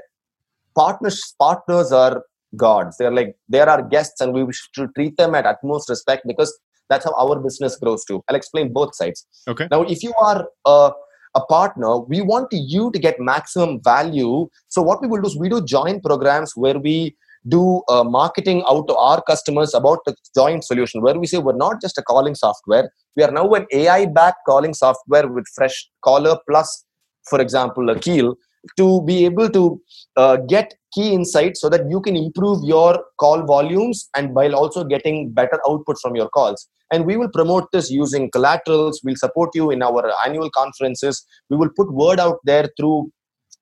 partners 0.74 1.34
partners 1.38 1.92
are 1.92 2.24
gods. 2.56 2.96
They're 2.98 3.12
like 3.12 3.36
they're 3.48 3.68
our 3.68 3.82
guests, 3.82 4.20
and 4.20 4.32
we 4.32 4.46
should 4.52 4.94
treat 4.94 5.16
them 5.16 5.34
at 5.34 5.46
utmost 5.46 5.88
respect 5.88 6.26
because 6.26 6.56
that's 6.88 7.04
how 7.04 7.14
our 7.14 7.38
business 7.38 7.76
grows 7.76 8.04
too. 8.04 8.22
I'll 8.28 8.36
explain 8.36 8.72
both 8.72 8.94
sides. 8.94 9.26
Okay. 9.48 9.68
Now, 9.70 9.82
if 9.82 10.02
you 10.02 10.12
are 10.20 10.48
a, 10.66 10.90
a 11.36 11.40
partner, 11.46 11.98
we 12.00 12.20
want 12.20 12.48
you 12.50 12.90
to 12.90 12.98
get 12.98 13.20
maximum 13.20 13.80
value. 13.82 14.48
So 14.68 14.82
what 14.82 15.00
we 15.00 15.06
will 15.06 15.20
do 15.20 15.28
is 15.28 15.38
we 15.38 15.48
do 15.48 15.64
joint 15.64 16.02
programs 16.02 16.56
where 16.56 16.78
we 16.78 17.16
do 17.48 17.82
uh, 17.88 18.04
marketing 18.04 18.62
out 18.68 18.86
to 18.88 18.94
our 18.96 19.22
customers 19.22 19.74
about 19.74 19.98
the 20.04 20.14
joint 20.34 20.64
solution 20.64 21.00
where 21.00 21.18
we 21.18 21.26
say 21.26 21.38
we're 21.38 21.56
not 21.56 21.80
just 21.80 21.98
a 21.98 22.02
calling 22.02 22.34
software. 22.34 22.90
We 23.16 23.22
are 23.22 23.30
now 23.30 23.50
an 23.54 23.66
ai 23.72 24.06
backed 24.06 24.44
calling 24.46 24.74
software 24.74 25.26
with 25.28 25.46
fresh 25.54 25.88
caller 26.04 26.38
plus 26.48 26.84
for 27.28 27.40
example 27.40 27.88
Akil 27.90 28.36
to 28.76 29.02
be 29.02 29.24
able 29.24 29.48
to 29.48 29.80
uh, 30.16 30.36
get 30.36 30.74
key 30.92 31.14
insights 31.14 31.60
so 31.60 31.68
that 31.70 31.88
you 31.88 32.00
can 32.00 32.16
improve 32.16 32.62
your 32.62 33.02
call 33.18 33.42
volumes 33.46 34.08
and 34.14 34.34
while 34.34 34.54
also 34.54 34.84
getting 34.84 35.30
better 35.30 35.58
output 35.66 35.96
from 36.02 36.14
your 36.14 36.28
calls. 36.28 36.68
And 36.92 37.06
we 37.06 37.16
will 37.16 37.30
promote 37.30 37.70
this 37.72 37.90
using 37.90 38.30
collaterals. 38.30 39.00
We'll 39.04 39.16
support 39.16 39.50
you 39.54 39.70
in 39.70 39.82
our 39.82 40.12
annual 40.26 40.50
conferences. 40.50 41.24
We 41.48 41.56
will 41.56 41.70
put 41.74 41.92
word 41.92 42.20
out 42.20 42.38
there 42.44 42.68
through 42.76 43.10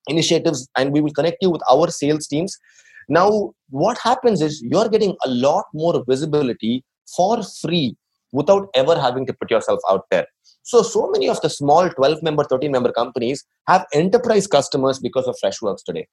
initiatives 0.08 0.68
and 0.76 0.92
we 0.92 1.00
will 1.00 1.12
connect 1.12 1.36
you 1.42 1.50
with 1.50 1.62
our 1.70 1.90
sales 1.90 2.26
teams 2.26 2.56
now, 3.08 3.54
what 3.70 3.98
happens 3.98 4.42
is 4.42 4.62
you're 4.62 4.88
getting 4.88 5.16
a 5.24 5.30
lot 5.30 5.64
more 5.72 6.04
visibility 6.06 6.84
for 7.16 7.42
free 7.42 7.96
without 8.32 8.68
ever 8.74 9.00
having 9.00 9.26
to 9.26 9.32
put 9.32 9.50
yourself 9.50 9.80
out 9.90 10.04
there. 10.10 10.26
So, 10.62 10.82
so 10.82 11.08
many 11.10 11.28
of 11.28 11.40
the 11.40 11.48
small 11.48 11.88
12 11.88 12.22
member, 12.22 12.44
13 12.44 12.70
member 12.70 12.92
companies 12.92 13.44
have 13.66 13.86
enterprise 13.94 14.46
customers 14.46 14.98
because 14.98 15.26
of 15.26 15.36
Freshworks 15.42 15.82
today. 15.84 16.06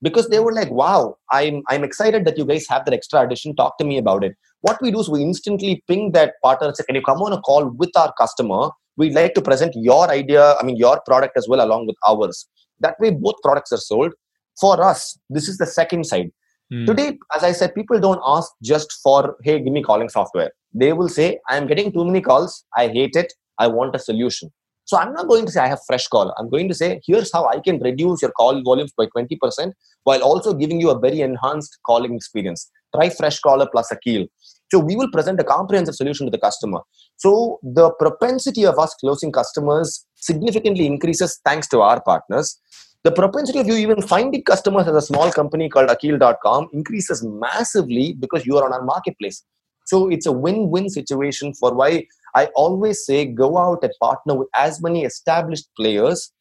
Because 0.00 0.28
they 0.28 0.40
were 0.40 0.52
like, 0.52 0.70
wow, 0.70 1.16
I'm, 1.30 1.62
I'm 1.68 1.84
excited 1.84 2.24
that 2.24 2.38
you 2.38 2.46
guys 2.46 2.66
have 2.68 2.86
that 2.86 2.94
extra 2.94 3.20
addition. 3.20 3.54
Talk 3.54 3.76
to 3.78 3.84
me 3.84 3.98
about 3.98 4.24
it. 4.24 4.34
What 4.62 4.80
we 4.80 4.90
do 4.90 5.00
is 5.00 5.10
we 5.10 5.22
instantly 5.22 5.82
ping 5.86 6.12
that 6.12 6.34
partner 6.42 6.68
and 6.68 6.76
say, 6.76 6.84
can 6.84 6.94
you 6.94 7.02
come 7.02 7.20
on 7.20 7.32
a 7.32 7.40
call 7.40 7.68
with 7.68 7.90
our 7.96 8.12
customer? 8.14 8.70
We'd 8.96 9.14
like 9.14 9.34
to 9.34 9.42
present 9.42 9.74
your 9.76 10.08
idea, 10.08 10.54
I 10.54 10.64
mean, 10.64 10.76
your 10.76 11.00
product 11.04 11.36
as 11.36 11.46
well, 11.46 11.64
along 11.64 11.86
with 11.86 11.96
ours. 12.08 12.48
That 12.80 12.98
way, 12.98 13.10
both 13.10 13.34
products 13.42 13.72
are 13.72 13.78
sold. 13.78 14.12
For 14.60 14.82
us, 14.82 15.18
this 15.30 15.48
is 15.48 15.58
the 15.58 15.66
second 15.66 16.04
side. 16.04 16.30
Mm. 16.72 16.86
Today, 16.86 17.18
as 17.34 17.44
I 17.44 17.52
said, 17.52 17.74
people 17.74 17.98
don't 17.98 18.20
ask 18.26 18.50
just 18.62 18.92
for, 19.02 19.36
hey, 19.42 19.58
give 19.60 19.72
me 19.72 19.82
calling 19.82 20.08
software. 20.08 20.50
They 20.74 20.92
will 20.92 21.08
say, 21.08 21.38
I'm 21.48 21.66
getting 21.66 21.92
too 21.92 22.04
many 22.04 22.20
calls. 22.20 22.64
I 22.76 22.88
hate 22.88 23.16
it. 23.16 23.32
I 23.58 23.68
want 23.68 23.94
a 23.94 23.98
solution. 23.98 24.50
So 24.84 24.96
I'm 24.96 25.12
not 25.12 25.28
going 25.28 25.44
to 25.44 25.52
say 25.52 25.60
I 25.60 25.68
have 25.68 25.80
fresh 25.86 26.06
call. 26.08 26.34
I'm 26.38 26.48
going 26.48 26.66
to 26.68 26.74
say, 26.74 27.00
here's 27.06 27.30
how 27.30 27.46
I 27.46 27.60
can 27.60 27.78
reduce 27.78 28.22
your 28.22 28.30
call 28.32 28.62
volumes 28.62 28.92
by 28.96 29.06
20% 29.14 29.72
while 30.04 30.22
also 30.22 30.54
giving 30.54 30.80
you 30.80 30.88
a 30.90 30.98
very 30.98 31.20
enhanced 31.20 31.78
calling 31.84 32.14
experience. 32.14 32.70
Try 32.94 33.10
Freshcaller 33.10 33.66
plus 33.70 33.92
Akil. 33.92 34.26
So 34.70 34.78
we 34.78 34.96
will 34.96 35.10
present 35.10 35.40
a 35.40 35.44
comprehensive 35.44 35.94
solution 35.94 36.26
to 36.26 36.30
the 36.30 36.38
customer. 36.38 36.80
So 37.16 37.58
the 37.62 37.90
propensity 37.98 38.64
of 38.64 38.78
us 38.78 38.94
closing 38.94 39.30
customers 39.30 40.06
significantly 40.14 40.86
increases 40.86 41.38
thanks 41.44 41.68
to 41.68 41.80
our 41.80 42.00
partners. 42.02 42.58
The 43.04 43.12
propensity 43.12 43.60
of 43.60 43.68
you 43.68 43.74
even 43.74 44.02
finding 44.02 44.42
customers 44.42 44.88
as 44.88 44.96
a 44.96 45.00
small 45.00 45.30
company 45.30 45.68
called 45.68 45.88
Akil.com 45.88 46.68
increases 46.72 47.24
massively 47.24 48.14
because 48.14 48.44
you 48.44 48.58
are 48.58 48.64
on 48.64 48.72
our 48.72 48.82
marketplace. 48.82 49.44
So 49.86 50.08
it's 50.08 50.26
a 50.26 50.32
win-win 50.32 50.90
situation 50.90 51.54
for 51.54 51.72
why 51.72 52.06
I 52.34 52.46
always 52.56 53.06
say 53.06 53.24
go 53.24 53.56
out 53.56 53.82
and 53.82 53.92
partner 54.00 54.34
with 54.34 54.48
as 54.56 54.82
many 54.82 55.04
established 55.04 55.68
players. 55.76 56.32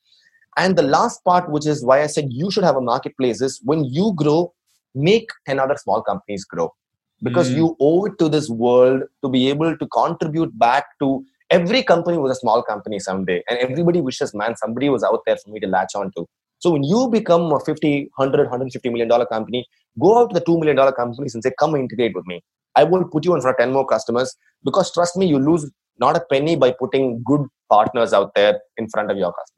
And 0.57 0.75
the 0.75 0.81
last 0.81 1.23
part, 1.23 1.49
which 1.51 1.67
is 1.67 1.85
why 1.85 2.01
I 2.01 2.07
said 2.07 2.25
you 2.29 2.49
should 2.49 2.63
have 2.63 2.75
a 2.75 2.81
marketplace, 2.81 3.39
is 3.41 3.61
when 3.63 3.85
you 3.85 4.13
grow, 4.15 4.53
make 4.95 5.29
10 5.45 5.59
other 5.59 5.77
small 5.77 6.01
companies 6.01 6.43
grow. 6.43 6.73
Because 7.21 7.51
mm. 7.51 7.57
you 7.57 7.77
owe 7.79 8.05
it 8.05 8.17
to 8.17 8.29
this 8.29 8.49
world 8.49 9.03
to 9.23 9.29
be 9.29 9.49
able 9.49 9.77
to 9.77 9.87
contribute 9.87 10.57
back 10.57 10.85
to 10.99 11.23
every 11.51 11.83
company 11.83 12.17
was 12.17 12.31
a 12.31 12.39
small 12.39 12.63
company 12.63 12.99
someday. 12.99 13.43
And 13.47 13.59
everybody 13.59 14.01
wishes, 14.01 14.33
man, 14.33 14.55
somebody 14.57 14.89
was 14.89 15.03
out 15.03 15.21
there 15.25 15.37
for 15.37 15.51
me 15.51 15.59
to 15.59 15.67
latch 15.67 15.95
on 15.95 16.11
to. 16.17 16.27
So 16.59 16.71
when 16.71 16.83
you 16.83 17.09
become 17.09 17.51
a 17.51 17.59
50, 17.59 18.09
100, 18.15 18.39
150 18.41 18.89
million 18.89 19.07
dollar 19.07 19.25
company, 19.25 19.65
go 19.99 20.19
out 20.19 20.29
to 20.29 20.33
the 20.33 20.41
$2 20.41 20.59
million 20.59 20.77
companies 20.93 21.33
and 21.33 21.43
say, 21.43 21.51
come 21.59 21.75
integrate 21.75 22.15
with 22.15 22.25
me. 22.25 22.43
I 22.75 22.83
will 22.83 23.05
put 23.05 23.25
you 23.25 23.35
in 23.35 23.41
front 23.41 23.55
of 23.59 23.65
10 23.65 23.73
more 23.73 23.85
customers 23.85 24.35
because 24.63 24.91
trust 24.91 25.17
me, 25.17 25.25
you 25.25 25.39
lose 25.39 25.69
not 25.99 26.15
a 26.15 26.21
penny 26.31 26.55
by 26.55 26.71
putting 26.71 27.23
good 27.25 27.41
partners 27.69 28.13
out 28.13 28.33
there 28.35 28.59
in 28.77 28.87
front 28.89 29.11
of 29.11 29.17
your 29.17 29.33
customers. 29.33 29.57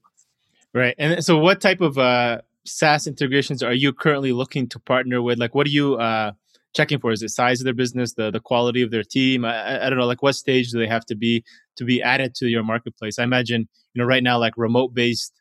Right. 0.74 0.96
And 0.98 1.24
so, 1.24 1.38
what 1.38 1.62
type 1.62 1.82
of 1.82 1.98
uh, 1.98 2.42
SaaS 2.66 3.08
integrations 3.08 3.64
are 3.64 3.74
you 3.74 3.92
currently 3.92 4.32
looking 4.32 4.68
to 4.70 4.80
partner 4.80 5.22
with? 5.22 5.40
Like, 5.40 5.56
what 5.56 5.68
are 5.68 5.72
you 5.72 5.96
uh, 5.96 6.34
checking 6.74 7.00
for? 7.00 7.12
Is 7.12 7.24
it 7.24 7.30
size 7.30 7.60
of 7.60 7.66
their 7.66 7.74
business, 7.74 8.14
the 8.14 8.32
the 8.32 8.40
quality 8.40 8.82
of 8.82 8.92
their 8.92 9.04
team? 9.04 9.46
I, 9.46 9.86
I 9.86 9.90
don't 9.90 9.98
know. 9.98 10.06
Like, 10.06 10.22
what 10.22 10.36
stage 10.36 10.72
do 10.72 10.78
they 10.80 10.88
have 10.88 11.06
to 11.08 11.16
be 11.16 11.44
to 11.78 11.86
be 11.86 12.02
added 12.02 12.36
to 12.36 12.48
your 12.48 12.64
marketplace? 12.64 13.18
I 13.20 13.24
imagine 13.24 13.68
you 13.94 14.02
know 14.02 14.06
right 14.06 14.24
now, 14.24 14.38
like 14.38 14.54
remote 14.58 14.94
based 14.94 15.34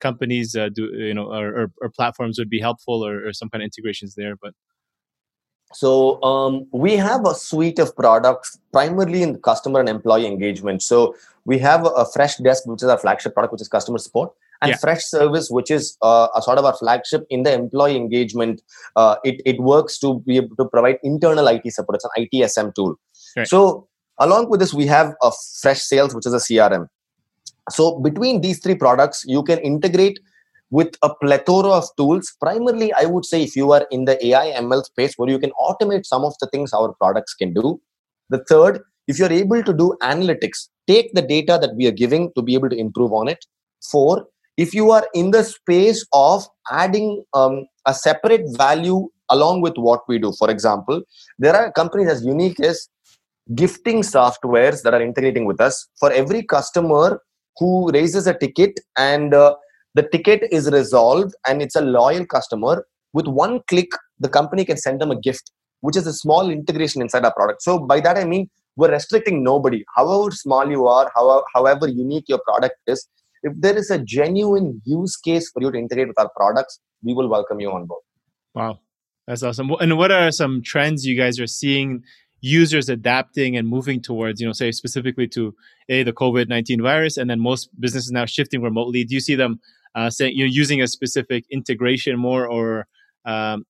companies 0.00 0.56
uh, 0.56 0.68
do 0.68 0.84
you 0.94 1.14
know 1.14 1.26
or, 1.32 1.48
or, 1.48 1.72
or, 1.82 1.90
platforms 1.90 2.38
would 2.38 2.50
be 2.50 2.60
helpful 2.60 3.06
or, 3.06 3.28
or 3.28 3.32
some 3.32 3.48
kind 3.50 3.62
of 3.62 3.66
integrations 3.66 4.14
there, 4.14 4.34
but 4.36 4.52
so 5.72 6.22
um, 6.22 6.66
we 6.72 6.96
have 6.96 7.24
a 7.26 7.34
suite 7.34 7.78
of 7.78 7.94
products 7.94 8.58
primarily 8.72 9.22
in 9.22 9.40
customer 9.40 9.80
and 9.80 9.88
employee 9.88 10.26
engagement. 10.26 10.82
So 10.82 11.14
we 11.44 11.58
have 11.58 11.86
a 11.86 12.04
Freshdesk, 12.04 12.66
which 12.66 12.82
is 12.82 12.88
our 12.88 12.98
flagship 12.98 13.34
product, 13.34 13.52
which 13.52 13.62
is 13.62 13.68
customer 13.68 13.98
support, 13.98 14.32
and 14.62 14.70
yeah. 14.70 14.76
Freshservice, 14.76 15.50
which 15.50 15.70
is 15.70 15.96
uh, 16.02 16.28
a 16.34 16.42
sort 16.42 16.58
of 16.58 16.64
our 16.64 16.76
flagship 16.76 17.24
in 17.30 17.44
the 17.44 17.52
employee 17.52 17.96
engagement. 17.96 18.62
Uh, 18.96 19.16
it, 19.22 19.40
it 19.46 19.60
works 19.60 19.98
to 20.00 20.20
be 20.20 20.36
able 20.36 20.56
to 20.56 20.64
provide 20.64 20.98
internal 21.02 21.46
IT 21.46 21.62
support. 21.72 21.96
It's 21.96 22.08
an 22.16 22.26
ITSM 22.26 22.74
tool. 22.74 22.96
Right. 23.36 23.46
So 23.46 23.88
along 24.18 24.50
with 24.50 24.60
this, 24.60 24.74
we 24.74 24.86
have 24.86 25.14
a 25.22 25.30
Freshsales, 25.30 26.14
which 26.14 26.26
is 26.26 26.34
a 26.34 26.38
CRM. 26.38 26.88
So 27.70 27.98
between 28.00 28.40
these 28.40 28.60
three 28.60 28.74
products, 28.74 29.24
you 29.26 29.42
can 29.42 29.58
integrate 29.58 30.18
with 30.70 30.94
a 31.02 31.14
plethora 31.14 31.70
of 31.70 31.84
tools. 31.96 32.34
Primarily, 32.40 32.92
I 32.92 33.04
would 33.04 33.24
say 33.24 33.42
if 33.42 33.56
you 33.56 33.72
are 33.72 33.86
in 33.90 34.04
the 34.04 34.24
AI 34.26 34.52
ML 34.60 34.84
space 34.84 35.14
where 35.16 35.28
you 35.28 35.38
can 35.38 35.50
automate 35.60 36.06
some 36.06 36.24
of 36.24 36.34
the 36.40 36.46
things 36.46 36.72
our 36.72 36.92
products 36.94 37.34
can 37.34 37.52
do. 37.52 37.80
The 38.30 38.44
third, 38.44 38.80
if 39.08 39.18
you're 39.18 39.32
able 39.32 39.62
to 39.62 39.72
do 39.72 39.96
analytics, 40.02 40.68
take 40.86 41.12
the 41.14 41.22
data 41.22 41.58
that 41.60 41.74
we 41.74 41.86
are 41.86 41.92
giving 41.92 42.32
to 42.36 42.42
be 42.42 42.54
able 42.54 42.70
to 42.70 42.76
improve 42.76 43.12
on 43.12 43.28
it. 43.28 43.44
Four, 43.82 44.26
if 44.56 44.74
you 44.74 44.90
are 44.90 45.06
in 45.14 45.30
the 45.32 45.42
space 45.42 46.06
of 46.12 46.46
adding 46.70 47.24
um, 47.34 47.66
a 47.86 47.94
separate 47.94 48.42
value 48.56 49.08
along 49.30 49.62
with 49.62 49.74
what 49.76 50.02
we 50.08 50.18
do, 50.18 50.32
for 50.38 50.50
example, 50.50 51.02
there 51.38 51.56
are 51.56 51.72
companies 51.72 52.08
as 52.08 52.24
unique 52.24 52.60
as 52.60 52.88
gifting 53.54 54.02
softwares 54.02 54.82
that 54.82 54.94
are 54.94 55.02
integrating 55.02 55.44
with 55.44 55.60
us. 55.60 55.88
For 55.98 56.12
every 56.12 56.42
customer 56.42 57.20
who 57.60 57.90
raises 57.92 58.26
a 58.26 58.34
ticket 58.34 58.80
and 58.96 59.34
uh, 59.34 59.54
the 59.94 60.02
ticket 60.14 60.42
is 60.50 60.70
resolved 60.70 61.34
and 61.46 61.62
it's 61.62 61.76
a 61.76 61.80
loyal 61.80 62.24
customer 62.26 62.84
with 63.12 63.26
one 63.26 63.60
click 63.68 63.90
the 64.18 64.28
company 64.28 64.64
can 64.64 64.76
send 64.76 65.00
them 65.00 65.10
a 65.10 65.20
gift 65.20 65.52
which 65.82 65.96
is 65.96 66.06
a 66.06 66.12
small 66.12 66.50
integration 66.50 67.00
inside 67.02 67.24
our 67.24 67.34
product. 67.34 67.62
So 67.62 67.78
by 67.78 68.00
that 68.00 68.16
i 68.16 68.24
mean 68.24 68.50
we're 68.76 68.90
restricting 68.90 69.44
nobody 69.44 69.84
however 69.94 70.30
small 70.30 70.68
you 70.68 70.86
are 70.86 71.10
however, 71.14 71.42
however 71.54 71.88
unique 71.88 72.28
your 72.28 72.40
product 72.40 72.76
is. 72.86 73.06
If 73.42 73.54
there 73.56 73.76
is 73.76 73.90
a 73.90 73.98
genuine 73.98 74.82
use 74.84 75.16
case 75.16 75.50
for 75.50 75.62
you 75.62 75.70
to 75.70 75.78
integrate 75.78 76.08
with 76.08 76.18
our 76.18 76.30
products 76.36 76.80
we 77.02 77.14
will 77.14 77.28
welcome 77.28 77.60
you 77.60 77.70
on 77.70 77.86
board. 77.86 78.02
Wow. 78.54 78.80
That's 79.26 79.42
awesome. 79.42 79.70
And 79.80 79.96
what 79.96 80.10
are 80.10 80.30
some 80.32 80.60
trends 80.62 81.06
you 81.06 81.16
guys 81.16 81.38
are 81.38 81.46
seeing 81.46 82.02
users 82.40 82.88
adapting 82.88 83.56
and 83.56 83.68
moving 83.68 84.00
towards, 84.00 84.40
you 84.40 84.46
know, 84.46 84.52
say 84.52 84.72
specifically 84.72 85.28
to 85.28 85.54
a 85.88 86.02
the 86.02 86.12
COVID 86.12 86.48
nineteen 86.48 86.82
virus, 86.82 87.16
and 87.16 87.28
then 87.28 87.40
most 87.40 87.68
businesses 87.80 88.10
now 88.10 88.26
shifting 88.26 88.62
remotely. 88.62 89.04
Do 89.04 89.14
you 89.14 89.20
see 89.20 89.34
them 89.34 89.60
uh, 89.94 90.10
saying 90.10 90.34
you're 90.36 90.48
using 90.48 90.80
a 90.82 90.86
specific 90.86 91.44
integration 91.50 92.18
more 92.18 92.46
or 92.46 92.86
um, 93.24 93.64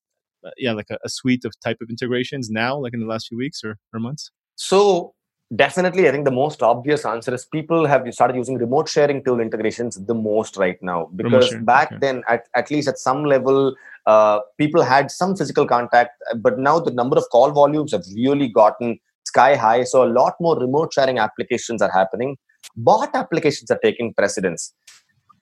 yeah 0.56 0.72
like 0.72 0.86
a, 0.90 0.98
a, 1.04 1.08
suite 1.08 1.44
of 1.44 1.52
type 1.60 1.78
of 1.80 1.90
integrations 1.90 2.50
now 2.50 2.76
like 2.78 2.94
in 2.94 3.00
the 3.00 3.06
last 3.06 3.28
few 3.28 3.38
weeks 3.38 3.62
or, 3.64 3.76
or 3.92 4.00
months 4.00 4.30
so 4.56 5.14
definitely 5.56 6.08
i 6.08 6.12
think 6.12 6.24
the 6.24 6.30
most 6.30 6.62
obvious 6.62 7.04
answer 7.04 7.34
is 7.34 7.44
people 7.44 7.86
have 7.86 8.02
started 8.14 8.36
using 8.36 8.56
remote 8.56 8.88
sharing 8.88 9.22
tool 9.24 9.40
integrations 9.40 9.96
the 10.06 10.14
most 10.14 10.56
right 10.56 10.78
now. 10.80 11.08
Because 11.16 11.52
back 11.62 11.88
okay. 11.90 11.98
then 12.00 12.22
at, 12.28 12.46
at 12.54 12.70
least 12.70 12.88
at 12.88 12.98
some 12.98 13.24
level 13.24 13.74
uh, 14.06 14.40
people 14.58 14.82
had 14.82 15.10
some 15.10 15.36
physical 15.36 15.66
contact 15.66 16.12
but 16.36 16.58
now 16.58 16.78
the 16.78 16.92
number 16.92 17.16
of 17.16 17.24
call 17.32 17.50
volumes 17.50 17.92
have 17.92 18.04
really 18.14 18.48
gotten 18.48 18.98
sky 19.24 19.56
high. 19.56 19.84
So 19.84 20.04
a 20.04 20.10
lot 20.20 20.34
more 20.40 20.58
remote 20.58 20.92
sharing 20.92 21.18
applications 21.18 21.82
are 21.82 21.90
happening. 21.90 22.36
Bot 22.76 23.10
applications 23.14 23.70
are 23.70 23.78
taking 23.82 24.14
precedence 24.14 24.72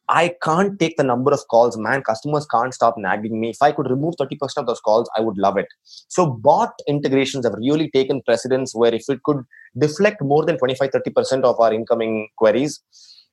I 0.08 0.34
can't 0.42 0.78
take 0.78 0.96
the 0.96 1.04
number 1.04 1.32
of 1.32 1.40
calls, 1.50 1.76
man. 1.76 2.02
Customers 2.02 2.46
can't 2.46 2.72
stop 2.72 2.94
nagging 2.96 3.38
me. 3.38 3.50
If 3.50 3.58
I 3.60 3.72
could 3.72 3.90
remove 3.90 4.14
30% 4.18 4.38
of 4.56 4.66
those 4.66 4.80
calls, 4.80 5.10
I 5.16 5.20
would 5.20 5.36
love 5.36 5.58
it. 5.58 5.66
So, 5.84 6.26
bot 6.26 6.72
integrations 6.86 7.44
have 7.44 7.54
really 7.54 7.90
taken 7.90 8.22
precedence 8.22 8.74
where 8.74 8.94
if 8.94 9.04
it 9.08 9.22
could 9.24 9.44
deflect 9.76 10.22
more 10.22 10.46
than 10.46 10.56
25 10.56 10.90
30% 10.90 11.42
of 11.42 11.60
our 11.60 11.72
incoming 11.72 12.28
queries. 12.38 12.80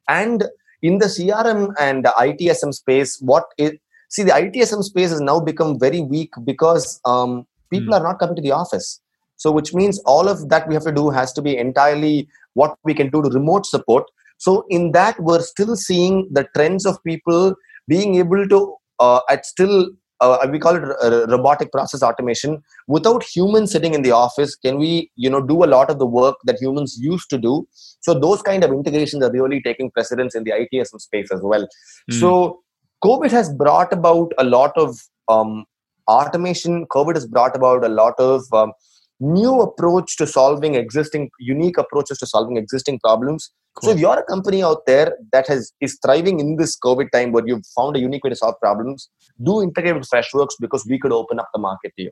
And 0.10 0.44
in 0.82 0.98
the 0.98 1.06
CRM 1.06 1.74
and 1.80 2.06
ITSM 2.06 2.74
space, 2.74 3.20
what 3.22 3.46
is 3.58 3.72
see 4.10 4.24
the 4.24 4.32
ITSM 4.32 4.84
space 4.84 5.10
has 5.10 5.22
now 5.22 5.40
become 5.40 5.80
very 5.80 6.02
weak 6.02 6.32
because 6.44 7.00
um, 7.06 7.48
people 7.70 7.94
mm. 7.94 8.00
are 8.00 8.04
not 8.04 8.20
coming 8.20 8.36
to 8.36 8.42
the 8.42 8.52
office. 8.52 9.02
So, 9.38 9.52
which 9.52 9.74
means 9.74 10.00
all 10.06 10.28
of 10.28 10.50
that 10.50 10.68
we 10.68 10.74
have 10.74 10.84
to 10.84 10.92
do 10.92 11.10
has 11.10 11.32
to 11.34 11.42
be 11.42 11.58
entirely 11.58 12.28
what 12.54 12.78
we 12.84 12.94
can 12.94 13.10
do 13.10 13.22
to 13.22 13.30
remote 13.30 13.66
support 13.66 14.06
so 14.38 14.66
in 14.70 14.92
that 14.92 15.20
we're 15.20 15.42
still 15.42 15.76
seeing 15.76 16.28
the 16.32 16.48
trends 16.56 16.86
of 16.86 17.04
people 17.04 17.56
being 17.88 18.16
able 18.16 18.48
to 18.48 18.76
uh, 19.00 19.20
at 19.30 19.46
still 19.46 19.90
uh, 20.22 20.48
we 20.50 20.60
call 20.60 20.76
it 20.76 20.84
r- 20.84 21.28
robotic 21.28 21.72
process 21.74 22.02
automation. 22.02 22.64
Without 22.88 23.22
humans 23.22 23.72
sitting 23.74 23.94
in 23.94 24.02
the 24.02 24.12
office 24.12 24.56
can 24.56 24.78
we 24.78 25.12
you 25.16 25.30
know 25.30 25.42
do 25.42 25.64
a 25.64 25.72
lot 25.76 25.90
of 25.90 26.00
the 26.00 26.06
work 26.06 26.36
that 26.46 26.60
humans 26.60 26.98
used 27.00 27.30
to 27.30 27.38
do? 27.38 27.68
So 28.00 28.18
those 28.18 28.42
kind 28.42 28.64
of 28.64 28.72
integrations 28.72 29.24
are 29.24 29.32
really 29.32 29.62
taking 29.62 29.92
precedence 29.92 30.36
in 30.36 30.44
the 30.44 30.52
itsm 30.52 31.02
space 31.02 31.32
as 31.32 31.42
well. 31.42 31.68
Mm. 32.12 32.20
so 32.20 32.62
covid 33.04 33.32
has 33.32 33.54
brought 33.54 33.92
about 33.92 34.32
a 34.38 34.44
lot 34.44 34.72
of 34.78 34.98
um, 35.28 35.66
automation. 36.08 36.86
Covid 36.88 37.16
has 37.16 37.26
brought 37.26 37.56
about 37.56 37.84
a 37.84 37.90
lot 37.90 38.14
of 38.20 38.44
um, 38.54 38.74
new 39.20 39.62
approach 39.62 40.18
to 40.18 40.28
solving 40.28 40.76
existing 40.76 41.30
unique 41.40 41.78
approaches 41.78 42.18
to 42.20 42.26
solving 42.26 42.58
existing 42.58 43.00
problems 43.00 43.52
cool. 43.76 43.90
so 43.90 43.96
if 43.96 44.00
you're 44.00 44.20
a 44.20 44.24
company 44.24 44.64
out 44.64 44.86
there 44.86 45.16
that 45.32 45.48
has 45.48 45.72
is 45.82 45.98
thriving 46.06 46.40
in 46.40 46.56
this 46.58 46.78
covid 46.78 47.12
time 47.12 47.32
where 47.32 47.46
you've 47.46 47.66
found 47.76 47.96
a 47.96 48.00
unique 48.00 48.24
way 48.24 48.30
to 48.30 48.36
solve 48.36 48.56
problems 48.60 49.10
do 49.44 49.62
integrate 49.62 49.96
with 49.96 50.10
freshworks 50.10 50.56
because 50.60 50.86
we 50.90 51.00
could 51.00 51.12
open 51.12 51.40
up 51.40 51.50
the 51.54 51.60
market 51.60 51.94
to 51.98 52.04
you 52.04 52.12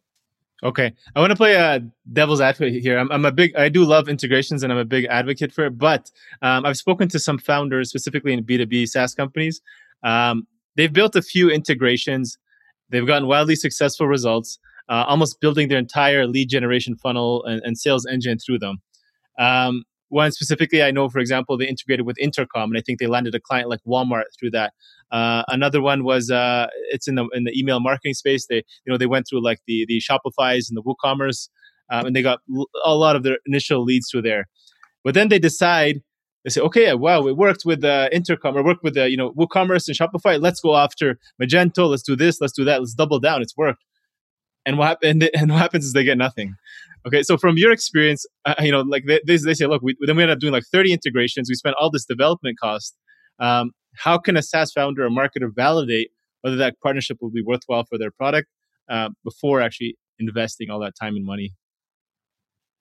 Okay, 0.63 0.93
I 1.13 1.19
want 1.19 1.31
to 1.31 1.35
play 1.35 1.55
a 1.55 1.81
devil's 2.13 2.39
advocate 2.39 2.81
here. 2.81 2.97
I'm, 2.97 3.11
I'm, 3.11 3.25
a 3.25 3.33
big, 3.33 3.53
I 3.57 3.67
do 3.67 3.83
love 3.83 4.07
integrations, 4.07 4.63
and 4.63 4.71
I'm 4.71 4.79
a 4.79 4.85
big 4.85 5.05
advocate 5.09 5.51
for 5.51 5.65
it. 5.65 5.77
But 5.77 6.09
um, 6.41 6.65
I've 6.65 6.77
spoken 6.77 7.09
to 7.09 7.19
some 7.19 7.37
founders, 7.37 7.89
specifically 7.89 8.31
in 8.31 8.45
B2B 8.45 8.87
SaaS 8.87 9.13
companies. 9.13 9.61
Um, 10.03 10.47
they've 10.77 10.93
built 10.93 11.17
a 11.17 11.21
few 11.21 11.49
integrations. 11.49 12.37
They've 12.89 13.05
gotten 13.05 13.27
wildly 13.27 13.57
successful 13.57 14.07
results, 14.07 14.57
uh, 14.87 15.03
almost 15.05 15.41
building 15.41 15.67
their 15.67 15.79
entire 15.79 16.27
lead 16.27 16.47
generation 16.47 16.95
funnel 16.95 17.43
and, 17.43 17.61
and 17.65 17.77
sales 17.77 18.05
engine 18.05 18.39
through 18.39 18.59
them. 18.59 18.77
Um, 19.37 19.83
one 20.13 20.31
specifically, 20.31 20.83
I 20.83 20.91
know, 20.91 21.09
for 21.09 21.19
example, 21.19 21.57
they 21.57 21.67
integrated 21.67 22.05
with 22.05 22.17
Intercom, 22.19 22.69
and 22.69 22.77
I 22.77 22.81
think 22.81 22.99
they 22.99 23.07
landed 23.07 23.33
a 23.35 23.39
client 23.39 23.69
like 23.69 23.79
Walmart 23.85 24.25
through 24.39 24.51
that. 24.51 24.73
Uh, 25.11 25.43
another 25.47 25.81
one 25.81 26.03
was 26.03 26.29
uh, 26.29 26.67
it's 26.91 27.07
in 27.07 27.15
the 27.15 27.27
in 27.33 27.43
the 27.43 27.59
email 27.59 27.79
marketing 27.79 28.13
space. 28.13 28.45
They 28.47 28.57
you 28.57 28.91
know 28.91 28.97
they 28.97 29.07
went 29.07 29.27
through 29.27 29.43
like 29.43 29.59
the 29.67 29.85
the 29.87 29.99
Shopify's 29.99 30.69
and 30.69 30.77
the 30.77 30.83
WooCommerce, 30.83 31.49
um, 31.91 32.05
and 32.05 32.15
they 32.15 32.21
got 32.21 32.39
a 32.85 32.95
lot 32.95 33.15
of 33.15 33.23
their 33.23 33.39
initial 33.45 33.83
leads 33.83 34.09
through 34.09 34.21
there. 34.21 34.47
But 35.03 35.15
then 35.15 35.29
they 35.29 35.39
decide 35.39 36.01
they 36.43 36.49
say, 36.49 36.61
okay, 36.61 36.93
wow, 36.93 37.25
it 37.27 37.37
worked 37.37 37.63
with 37.65 37.83
uh, 37.83 38.09
Intercom 38.11 38.57
or 38.57 38.63
worked 38.63 38.83
with 38.83 38.97
uh, 38.97 39.05
you 39.05 39.17
know 39.17 39.31
WooCommerce 39.31 39.87
and 39.87 39.97
Shopify. 39.97 40.39
Let's 40.39 40.59
go 40.59 40.75
after 40.75 41.19
Magento. 41.41 41.89
Let's 41.89 42.03
do 42.03 42.15
this. 42.15 42.39
Let's 42.39 42.53
do 42.53 42.63
that. 42.65 42.79
Let's 42.79 42.93
double 42.93 43.19
down. 43.19 43.41
It's 43.41 43.57
worked. 43.57 43.83
And 44.65 44.77
what? 44.77 44.99
And 45.03 45.23
what 45.49 45.59
happens 45.59 45.85
is 45.85 45.93
they 45.93 46.03
get 46.03 46.17
nothing. 46.17 46.55
Okay, 47.05 47.21
so 47.21 47.37
from 47.37 47.57
your 47.57 47.71
experience, 47.71 48.25
uh, 48.45 48.55
you 48.59 48.71
know, 48.71 48.81
like 48.81 49.03
they, 49.05 49.19
they, 49.25 49.53
say, 49.53 49.65
look, 49.65 49.81
we, 49.81 49.95
then 50.01 50.15
we 50.15 50.23
end 50.23 50.31
up 50.31 50.39
doing 50.39 50.53
like 50.53 50.63
30 50.71 50.93
integrations. 50.93 51.49
We 51.49 51.55
spent 51.55 51.75
all 51.79 51.89
this 51.89 52.05
development 52.05 52.57
cost. 52.59 52.95
Um, 53.39 53.71
how 53.95 54.17
can 54.17 54.37
a 54.37 54.41
SaaS 54.41 54.71
founder 54.71 55.05
or 55.05 55.09
marketer 55.09 55.53
validate 55.53 56.11
whether 56.41 56.55
that 56.57 56.75
partnership 56.81 57.17
will 57.21 57.29
be 57.29 57.41
worthwhile 57.41 57.85
for 57.85 57.97
their 57.97 58.11
product 58.11 58.47
uh, 58.89 59.09
before 59.23 59.61
actually 59.61 59.97
investing 60.19 60.69
all 60.69 60.79
that 60.79 60.93
time 60.99 61.15
and 61.15 61.25
money? 61.25 61.53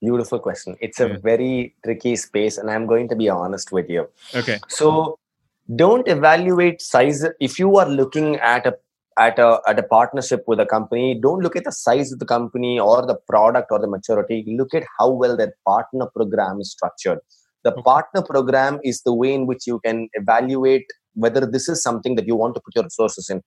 Beautiful 0.01 0.41
question. 0.41 0.77
It's 0.81 0.99
a 1.01 1.09
yeah. 1.09 1.17
very 1.23 1.77
tricky 1.85 2.17
space, 2.17 2.59
and 2.59 2.69
I'm 2.71 2.87
going 2.87 3.09
to 3.09 3.17
be 3.17 3.29
honest 3.29 3.71
with 3.71 3.89
you. 3.89 4.09
Okay. 4.35 4.59
So 4.69 5.17
don't 5.77 6.09
evaluate 6.09 6.83
size. 6.83 7.25
If 7.41 7.59
you 7.61 7.77
are 7.77 7.89
looking 7.89 8.37
at 8.37 8.67
a 8.67 8.77
at 9.19 9.39
a 9.39 9.61
at 9.69 9.79
a 9.79 9.83
partnership 9.83 10.43
with 10.47 10.61
a 10.61 10.67
company 10.67 11.19
don't 11.21 11.41
look 11.41 11.57
at 11.57 11.65
the 11.65 11.73
size 11.73 12.13
of 12.13 12.19
the 12.19 12.25
company 12.25 12.79
or 12.79 13.05
the 13.07 13.17
product 13.29 13.69
or 13.71 13.79
the 13.79 13.87
maturity. 13.87 14.45
Look 14.59 14.75
at 14.75 14.85
how 14.99 15.11
well 15.11 15.37
their 15.37 15.55
partner 15.67 16.07
program 16.15 16.61
is 16.61 16.73
structured. 16.73 17.19
The 17.65 17.73
partner 17.73 18.23
program 18.23 18.81
is 18.83 19.03
the 19.03 19.15
way 19.15 19.33
in 19.35 19.47
which 19.47 19.67
you 19.67 19.81
can 19.85 20.09
evaluate 20.15 20.87
whether 21.15 21.47
this 21.47 21.69
is 21.69 21.83
something 21.83 22.17
that 22.17 22.27
you 22.27 22.37
want 22.37 22.55
to 22.55 22.61
put 22.61 22.75
your 22.75 22.85
resources 22.85 23.29
in 23.29 23.43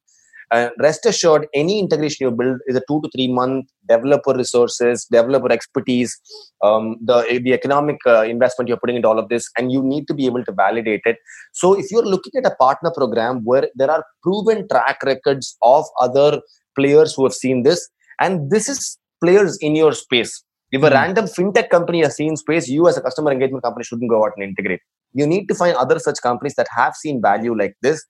uh, 0.52 0.70
rest 0.80 1.06
assured 1.06 1.48
any 1.54 1.80
integration 1.80 2.26
you 2.26 2.32
build 2.32 2.60
is 2.68 2.76
a 2.76 2.82
two 2.88 3.02
to 3.02 3.10
three 3.16 3.28
month 3.28 3.68
developer 3.90 4.34
resources 4.34 5.06
developer 5.06 5.52
expertise 5.52 6.20
um, 6.64 6.98
the 7.02 7.42
the 7.44 7.54
economic 7.54 7.98
uh, 8.06 8.24
investment 8.24 8.68
you're 8.68 8.78
putting 8.78 8.96
into 8.96 9.08
all 9.08 9.20
of 9.20 9.30
this 9.30 9.50
and 9.58 9.72
you 9.72 9.82
need 9.84 10.08
to 10.08 10.14
be 10.14 10.26
able 10.26 10.44
to 10.44 10.52
validate 10.52 11.02
it. 11.06 11.18
So 11.54 11.74
if 11.78 11.92
you're 11.92 12.06
looking 12.06 12.34
at 12.38 12.46
a 12.52 12.56
partner 12.56 12.92
program 12.92 13.42
where 13.44 13.68
there 13.76 13.92
are 13.92 14.04
proven 14.24 14.68
track 14.68 15.04
records 15.04 15.58
of 15.62 15.86
other 16.00 16.42
players 16.76 17.14
who 17.14 17.24
have 17.24 17.34
seen 17.34 17.64
this 17.64 17.88
and 18.20 18.52
this 18.52 18.70
is 18.70 18.98
players 19.24 19.58
in 19.58 19.76
your 19.76 19.94
space. 19.94 20.44
If 20.72 20.84
a 20.84 20.90
mm 20.90 20.94
random 20.94 21.26
fintech 21.26 21.70
company 21.70 22.02
has 22.04 22.16
seen 22.16 22.36
space 22.36 22.68
you 22.68 22.88
as 22.88 22.98
a 22.98 23.02
customer 23.02 23.32
engagement 23.32 23.64
company 23.64 23.84
shouldn't 23.84 24.10
go 24.10 24.26
out 24.26 24.34
and 24.36 24.44
integrate. 24.44 24.82
You 25.14 25.26
need 25.26 25.48
to 25.48 25.56
find 25.56 25.76
other 25.78 26.00
such 26.00 26.22
companies 26.22 26.56
that 26.56 26.68
have 26.76 26.96
seen 26.96 27.22
value 27.22 27.58
like 27.58 27.76
this. 27.82 28.06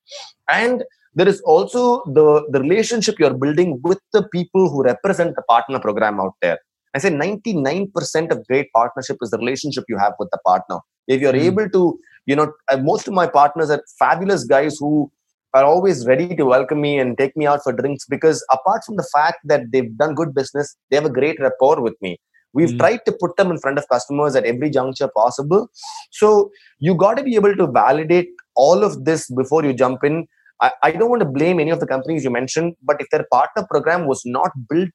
And 0.50 0.84
there 1.16 1.28
is 1.28 1.42
also 1.42 2.04
the 2.18 2.46
the 2.52 2.60
relationship 2.60 3.20
you're 3.20 3.38
building 3.44 3.80
with 3.84 4.00
the 4.14 4.28
people 4.36 4.70
who 4.70 4.84
represent 4.84 5.36
the 5.36 5.42
partner 5.44 5.80
program 5.80 6.20
out 6.20 6.34
there. 6.42 6.60
I 6.94 7.00
say 7.00 7.10
99% 7.10 8.32
of 8.32 8.48
great 8.48 8.72
partnership 8.74 9.18
is 9.22 9.32
the 9.32 9.38
relationship 9.38 9.84
you 9.90 9.98
have 9.98 10.14
with 10.18 10.30
the 10.32 10.40
partner. 10.46 10.80
If 11.08 11.22
you're 11.22 11.34
mm. 11.34 11.48
able 11.52 11.70
to 11.70 12.00
you 12.26 12.36
know 12.36 12.52
uh, 12.70 12.78
most 12.78 13.08
of 13.08 13.14
my 13.14 13.28
partners 13.28 13.70
are 13.70 13.82
fabulous 13.98 14.44
guys 14.44 14.78
who 14.78 15.12
are 15.54 15.64
always 15.64 16.06
ready 16.06 16.36
to 16.36 16.46
welcome 16.46 16.82
me 16.82 17.00
and 17.00 17.18
take 17.18 17.36
me 17.38 17.46
out 17.48 17.64
for 17.64 17.72
drinks 17.72 18.06
because 18.06 18.46
apart 18.52 18.84
from 18.86 18.98
the 18.98 19.08
fact 19.14 19.38
that 19.46 19.62
they've 19.72 19.98
done 19.98 20.14
good 20.14 20.34
business 20.36 20.76
they 20.90 20.98
have 20.98 21.06
a 21.06 21.18
great 21.20 21.40
rapport 21.40 21.82
with 21.82 21.96
me. 22.02 22.18
We've 22.54 22.70
mm. 22.70 22.80
tried 22.80 23.02
to 23.06 23.18
put 23.20 23.36
them 23.38 23.52
in 23.52 23.60
front 23.60 23.78
of 23.78 23.88
customers 23.90 24.36
at 24.36 24.46
every 24.46 24.70
juncture 24.70 25.10
possible. 25.16 25.68
So 26.12 26.52
you 26.80 26.96
got 26.96 27.16
to 27.18 27.24
be 27.24 27.36
able 27.36 27.56
to 27.56 27.68
validate 27.68 28.30
all 28.56 28.84
of 28.84 29.04
this 29.04 29.30
before 29.30 29.66
you 29.66 29.74
jump 29.74 30.04
in 30.06 30.26
I, 30.62 30.72
I 30.84 30.92
don't 30.92 31.10
want 31.10 31.22
to 31.22 31.28
blame 31.28 31.60
any 31.60 31.72
of 31.72 31.80
the 31.80 31.88
companies 31.88 32.24
you 32.24 32.30
mentioned, 32.30 32.76
but 32.82 32.98
if 33.00 33.10
their 33.10 33.26
partner 33.32 33.66
program 33.70 34.08
was 34.08 34.22
not 34.26 34.52
built 34.70 34.94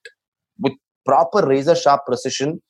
with 0.59 0.73
proper 1.05 1.45
razor 1.45 1.75
sharp 1.75 2.05
precision, 2.05 2.61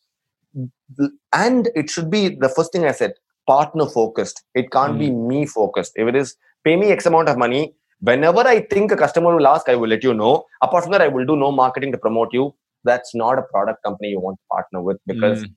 and 1.34 1.70
it 1.76 1.90
should 1.90 2.10
be 2.10 2.30
the 2.30 2.50
first 2.50 2.72
thing 2.74 2.86
I 2.86 2.92
said 2.92 3.14
partner 3.48 3.88
focused. 3.88 4.44
It 4.54 4.72
can't 4.72 4.96
mm. 4.96 5.00
be 5.00 5.12
me 5.12 5.46
focused. 5.46 5.94
If 5.96 6.08
it 6.08 6.16
is 6.16 6.36
pay 6.64 6.76
me 6.76 6.92
X 6.92 7.06
amount 7.06 7.30
of 7.30 7.38
money, 7.38 7.74
whenever 8.00 8.40
I 8.40 8.62
think 8.62 8.92
a 8.92 8.98
customer 8.98 9.36
will 9.36 9.48
ask, 9.48 9.68
I 9.68 9.76
will 9.76 9.90
let 9.90 10.04
you 10.04 10.14
know. 10.14 10.46
Apart 10.62 10.84
from 10.84 10.92
that, 10.92 11.02
I 11.02 11.08
will 11.08 11.26
do 11.26 11.36
no 11.36 11.52
marketing 11.52 11.92
to 11.94 11.98
promote 11.98 12.30
you. 12.34 12.54
That's 12.84 13.16
not 13.16 13.40
a 13.40 13.44
product 13.44 13.84
company 13.84 14.10
you 14.10 14.20
want 14.20 14.38
to 14.38 14.56
partner 14.56 14.82
with 14.82 14.98
because 15.08 15.44
mm 15.46 15.54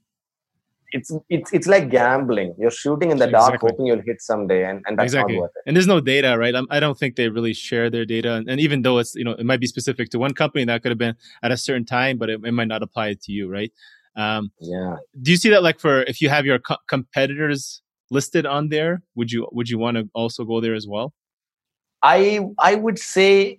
it's 0.94 1.12
it's 1.28 1.52
it's 1.52 1.66
like 1.66 1.90
gambling. 1.90 2.54
You're 2.56 2.70
shooting 2.70 3.10
in 3.10 3.18
the 3.18 3.26
dark, 3.26 3.54
exactly. 3.54 3.70
hoping 3.72 3.86
you'll 3.86 4.02
hit 4.06 4.22
someday, 4.22 4.64
and, 4.64 4.80
and 4.86 4.96
that's 4.96 5.12
exactly. 5.12 5.34
not 5.34 5.42
worth 5.42 5.50
it. 5.56 5.62
And 5.66 5.76
there's 5.76 5.88
no 5.88 6.00
data, 6.00 6.36
right? 6.38 6.54
I'm, 6.54 6.68
I 6.70 6.78
do 6.78 6.86
not 6.86 6.98
think 6.98 7.16
they 7.16 7.28
really 7.28 7.52
share 7.52 7.90
their 7.90 8.04
data. 8.04 8.34
And, 8.34 8.48
and, 8.48 8.60
even 8.60 8.82
though 8.82 8.98
it's 8.98 9.14
you 9.16 9.24
know 9.24 9.32
it 9.32 9.44
might 9.44 9.58
be 9.58 9.66
specific 9.66 10.10
to 10.10 10.20
one 10.20 10.34
company, 10.34 10.64
that 10.64 10.82
could 10.82 10.92
have 10.92 10.98
been 10.98 11.16
at 11.42 11.50
a 11.50 11.56
certain 11.56 11.84
time, 11.84 12.16
but 12.16 12.30
it, 12.30 12.40
it 12.44 12.52
might 12.52 12.68
not 12.68 12.84
apply 12.84 13.14
to 13.14 13.32
you, 13.32 13.50
right? 13.50 13.72
Um, 14.14 14.52
yeah. 14.60 14.96
Do 15.20 15.32
you 15.32 15.36
see 15.36 15.50
that 15.50 15.64
like 15.64 15.80
for 15.80 16.02
if 16.02 16.20
you 16.20 16.28
have 16.28 16.46
your 16.46 16.60
co- 16.60 16.84
competitors 16.88 17.82
listed 18.12 18.46
on 18.46 18.68
there, 18.68 19.02
would 19.16 19.32
you 19.32 19.48
would 19.50 19.68
you 19.68 19.78
want 19.78 19.96
to 19.96 20.08
also 20.14 20.44
go 20.44 20.60
there 20.60 20.74
as 20.74 20.86
well? 20.86 21.12
I 22.04 22.46
I 22.60 22.76
would 22.76 23.00
say 23.00 23.58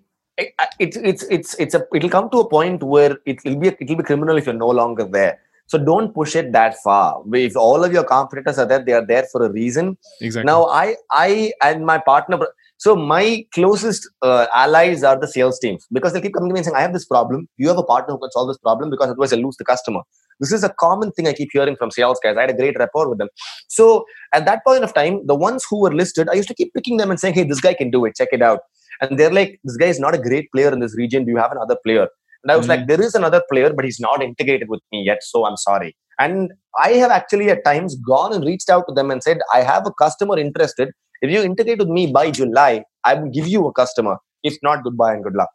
it's 0.80 0.96
it's 0.98 1.24
it's 1.24 1.54
it's 1.56 1.76
a 1.76 1.86
it'll 1.94 2.10
come 2.10 2.30
to 2.30 2.40
a 2.40 2.50
point 2.50 2.82
where 2.82 3.18
it, 3.26 3.44
will 3.44 3.60
be 3.60 3.68
a, 3.68 3.76
it'll 3.82 3.98
be 3.98 4.04
criminal 4.04 4.38
if 4.38 4.46
you're 4.46 4.56
no 4.56 4.70
longer 4.70 5.04
there 5.04 5.40
so 5.68 5.78
don't 5.78 6.14
push 6.14 6.36
it 6.36 6.52
that 6.54 6.76
far. 6.84 7.22
If 7.34 7.56
all 7.56 7.84
of 7.84 7.92
your 7.92 8.04
competitors 8.04 8.60
are 8.60 8.66
there, 8.66 8.84
they 8.84 8.94
are 8.94 9.06
there 9.06 9.26
for 9.32 9.46
a 9.46 9.52
reason. 9.52 9.98
Exactly. 10.22 10.46
Now, 10.46 10.66
I, 10.66 10.96
I 11.12 11.54
and 11.64 11.86
my 11.86 11.98
partner. 11.98 12.40
So 12.78 12.96
my 12.96 13.46
closest 13.54 14.08
uh, 14.22 14.48
allies 14.54 15.02
are 15.04 15.18
the 15.18 15.28
sales 15.28 15.60
teams 15.60 15.88
because 15.94 16.12
they 16.12 16.20
keep 16.22 16.34
coming 16.34 16.50
to 16.50 16.54
me 16.54 16.60
and 16.60 16.66
saying, 16.66 16.76
"I 16.76 16.82
have 16.82 16.94
this 16.94 17.06
problem. 17.06 17.48
You 17.58 17.70
have 17.70 17.78
a 17.78 17.84
partner 17.84 18.14
who 18.14 18.20
can 18.20 18.32
solve 18.32 18.50
this 18.50 18.58
problem 18.58 18.90
because 18.90 19.10
otherwise 19.10 19.34
I 19.34 19.38
lose 19.38 19.56
the 19.58 19.66
customer." 19.66 20.02
This 20.40 20.52
is 20.52 20.64
a 20.66 20.70
common 20.80 21.12
thing 21.14 21.28
I 21.28 21.34
keep 21.34 21.50
hearing 21.54 21.78
from 21.78 21.90
sales 21.90 22.20
guys. 22.22 22.36
I 22.38 22.42
had 22.42 22.50
a 22.50 22.54
great 22.54 22.78
rapport 22.78 23.10
with 23.10 23.18
them. 23.18 23.30
So 23.70 24.06
at 24.34 24.46
that 24.46 24.60
point 24.68 24.84
of 24.84 24.94
time, 24.94 25.26
the 25.26 25.36
ones 25.36 25.66
who 25.70 25.80
were 25.80 25.94
listed, 25.94 26.28
I 26.30 26.34
used 26.34 26.50
to 26.50 26.54
keep 26.54 26.74
picking 26.74 26.98
them 26.98 27.10
and 27.10 27.20
saying, 27.20 27.34
"Hey, 27.34 27.44
this 27.44 27.62
guy 27.62 27.74
can 27.74 27.90
do 27.90 28.04
it. 28.06 28.16
Check 28.16 28.30
it 28.34 28.42
out." 28.42 28.60
And 29.02 29.18
they're 29.18 29.32
like, 29.32 29.60
"This 29.64 29.78
guy 29.78 29.88
is 29.88 30.00
not 30.00 30.14
a 30.14 30.22
great 30.30 30.52
player 30.54 30.72
in 30.72 30.80
this 30.80 30.96
region. 30.98 31.26
Do 31.26 31.32
you 31.32 31.38
have 31.38 31.54
another 31.54 31.78
player?" 31.84 32.10
And 32.46 32.52
I 32.52 32.58
was 32.58 32.68
mm-hmm. 32.68 32.82
like, 32.82 32.88
there 32.88 33.02
is 33.02 33.16
another 33.16 33.42
player, 33.52 33.74
but 33.74 33.86
he's 33.86 34.00
not 34.00 34.22
integrated 34.22 34.70
with 34.70 34.82
me 34.92 35.04
yet. 35.04 35.24
So 35.24 35.48
I'm 35.48 35.58
sorry. 35.58 35.96
And 36.20 36.52
I 36.80 36.92
have 36.92 37.10
actually 37.10 37.50
at 37.50 37.66
times 37.66 37.96
gone 37.96 38.34
and 38.34 38.46
reached 38.46 38.70
out 38.70 38.84
to 38.88 38.94
them 38.94 39.10
and 39.10 39.24
said, 39.24 39.40
I 39.52 39.62
have 39.62 39.88
a 39.88 39.92
customer 40.00 40.38
interested. 40.38 40.92
If 41.24 41.32
you 41.32 41.42
integrate 41.42 41.80
with 41.80 41.88
me 41.88 42.12
by 42.12 42.30
July, 42.30 42.84
I 43.04 43.16
will 43.16 43.32
give 43.32 43.48
you 43.48 43.66
a 43.66 43.74
customer. 43.74 44.18
If 44.44 44.58
not, 44.62 44.84
goodbye 44.84 45.14
and 45.14 45.24
good 45.24 45.34
luck. 45.34 45.50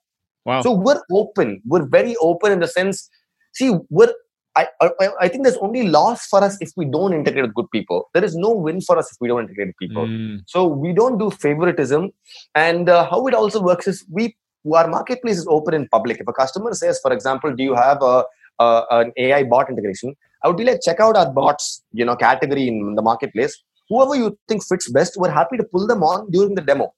Wow. 0.44 0.62
So 0.62 0.72
we're 0.72 1.00
open. 1.12 1.62
We're 1.64 1.86
very 1.86 2.16
open 2.20 2.50
in 2.50 2.58
the 2.58 2.66
sense, 2.66 3.08
see, 3.54 3.72
we're 3.88 4.12
I, 4.56 4.66
I, 4.80 5.08
I, 5.20 5.28
think 5.28 5.44
there's 5.44 5.56
only 5.58 5.86
loss 5.86 6.26
for 6.26 6.42
us 6.42 6.56
if 6.60 6.72
we 6.76 6.84
don't 6.84 7.12
integrate 7.12 7.44
with 7.44 7.54
good 7.54 7.70
people. 7.72 8.08
There 8.14 8.24
is 8.24 8.34
no 8.34 8.50
win 8.50 8.80
for 8.80 8.98
us 8.98 9.10
if 9.12 9.16
we 9.20 9.28
don't 9.28 9.42
integrate 9.42 9.68
with 9.68 9.76
people. 9.76 10.06
Mm. 10.06 10.40
So 10.48 10.66
we 10.66 10.92
don't 10.92 11.18
do 11.18 11.30
favoritism. 11.30 12.10
And 12.56 12.88
uh, 12.88 13.08
how 13.08 13.26
it 13.28 13.34
also 13.34 13.62
works 13.62 13.86
is 13.86 14.04
we 14.10 14.34
our 14.74 14.88
marketplace 14.88 15.38
is 15.38 15.46
open 15.48 15.74
in 15.74 15.88
public. 15.88 16.20
If 16.20 16.28
a 16.28 16.32
customer 16.32 16.74
says, 16.74 17.00
for 17.00 17.12
example, 17.12 17.54
do 17.54 17.62
you 17.62 17.74
have 17.74 18.02
a, 18.02 18.24
a 18.58 18.84
an 18.90 19.12
AI 19.16 19.44
bot 19.44 19.70
integration? 19.70 20.14
I 20.42 20.48
would 20.48 20.56
be 20.56 20.64
like, 20.64 20.80
check 20.82 21.00
out 21.00 21.16
our 21.16 21.30
bots, 21.30 21.82
you 21.92 22.04
know, 22.04 22.16
category 22.16 22.68
in 22.68 22.94
the 22.94 23.02
marketplace. 23.02 23.62
Whoever 23.88 24.14
you 24.14 24.38
think 24.48 24.64
fits 24.64 24.90
best, 24.90 25.16
we're 25.16 25.30
happy 25.30 25.56
to 25.56 25.64
pull 25.64 25.86
them 25.86 26.02
on 26.02 26.30
during 26.30 26.54
the 26.54 26.62
demo. 26.62 26.92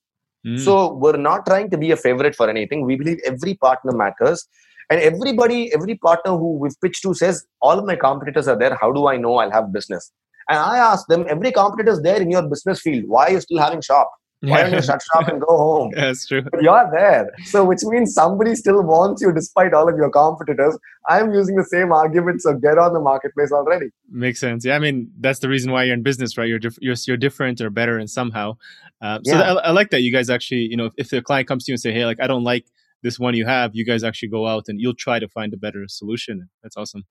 Mm. 0.46 0.58
So 0.58 0.94
we're 0.94 1.16
not 1.16 1.46
trying 1.46 1.70
to 1.70 1.78
be 1.78 1.90
a 1.90 1.96
favorite 1.96 2.34
for 2.34 2.48
anything. 2.48 2.84
We 2.84 2.96
believe 2.96 3.18
every 3.24 3.54
partner 3.54 3.92
matters. 3.92 4.46
And 4.90 5.00
everybody, 5.00 5.72
every 5.72 5.96
partner 5.96 6.32
who 6.32 6.58
we've 6.58 6.78
pitched 6.80 7.02
to 7.02 7.14
says, 7.14 7.46
all 7.60 7.78
of 7.78 7.86
my 7.86 7.96
competitors 7.96 8.46
are 8.48 8.58
there. 8.58 8.76
How 8.80 8.92
do 8.92 9.06
I 9.06 9.16
know 9.16 9.36
I'll 9.36 9.50
have 9.50 9.72
business? 9.72 10.12
And 10.48 10.58
I 10.58 10.78
ask 10.78 11.06
them, 11.06 11.24
every 11.28 11.52
competitor 11.52 11.92
is 11.92 12.02
there 12.02 12.20
in 12.20 12.30
your 12.30 12.42
business 12.42 12.80
field. 12.80 13.04
Why 13.06 13.26
are 13.26 13.30
you 13.32 13.40
still 13.40 13.58
having 13.58 13.80
shop? 13.80 14.10
Why 14.42 14.62
don't 14.62 14.72
you 14.72 14.82
shut 14.82 15.00
shop 15.14 15.28
and 15.28 15.40
go 15.40 15.56
home? 15.56 15.92
That's 15.96 16.26
true. 16.26 16.42
But 16.42 16.62
you're 16.62 16.90
there. 16.92 17.30
So, 17.44 17.64
which 17.64 17.82
means 17.84 18.12
somebody 18.12 18.56
still 18.56 18.82
wants 18.82 19.22
you 19.22 19.32
despite 19.32 19.72
all 19.72 19.88
of 19.88 19.96
your 19.96 20.10
competitors. 20.10 20.76
I'm 21.08 21.32
using 21.32 21.54
the 21.54 21.64
same 21.64 21.92
argument. 21.92 22.42
So, 22.42 22.54
get 22.54 22.76
on 22.76 22.92
the 22.92 23.00
marketplace 23.00 23.52
already. 23.52 23.86
Makes 24.10 24.40
sense. 24.40 24.64
Yeah. 24.64 24.74
I 24.74 24.80
mean, 24.80 25.12
that's 25.20 25.38
the 25.38 25.48
reason 25.48 25.70
why 25.70 25.84
you're 25.84 25.94
in 25.94 26.02
business, 26.02 26.36
right? 26.36 26.48
You're, 26.48 26.58
diff- 26.58 26.78
you're, 26.80 26.96
you're 27.06 27.16
different 27.16 27.60
or 27.60 27.70
better 27.70 27.98
in 28.00 28.08
somehow. 28.08 28.56
Uh, 29.00 29.20
so, 29.24 29.36
yeah. 29.36 29.54
I, 29.54 29.68
I, 29.68 29.70
like 29.70 29.90
that 29.90 30.02
you 30.02 30.12
guys 30.12 30.28
actually, 30.28 30.62
you 30.62 30.76
know, 30.76 30.86
if, 30.86 30.94
if 30.96 31.10
the 31.10 31.22
client 31.22 31.46
comes 31.46 31.64
to 31.64 31.72
you 31.72 31.74
and 31.74 31.80
say, 31.80 31.92
hey, 31.92 32.04
like, 32.04 32.20
I 32.20 32.26
don't 32.26 32.44
like 32.44 32.66
this 33.02 33.18
one 33.18 33.34
you 33.34 33.46
have, 33.46 33.74
you 33.74 33.84
guys 33.84 34.02
actually 34.02 34.28
go 34.28 34.46
out 34.46 34.64
and 34.68 34.80
you'll 34.80 34.94
try 34.94 35.18
to 35.18 35.28
find 35.28 35.54
a 35.54 35.56
better 35.56 35.84
solution. 35.86 36.48
That's 36.62 36.76
awesome. 36.76 37.04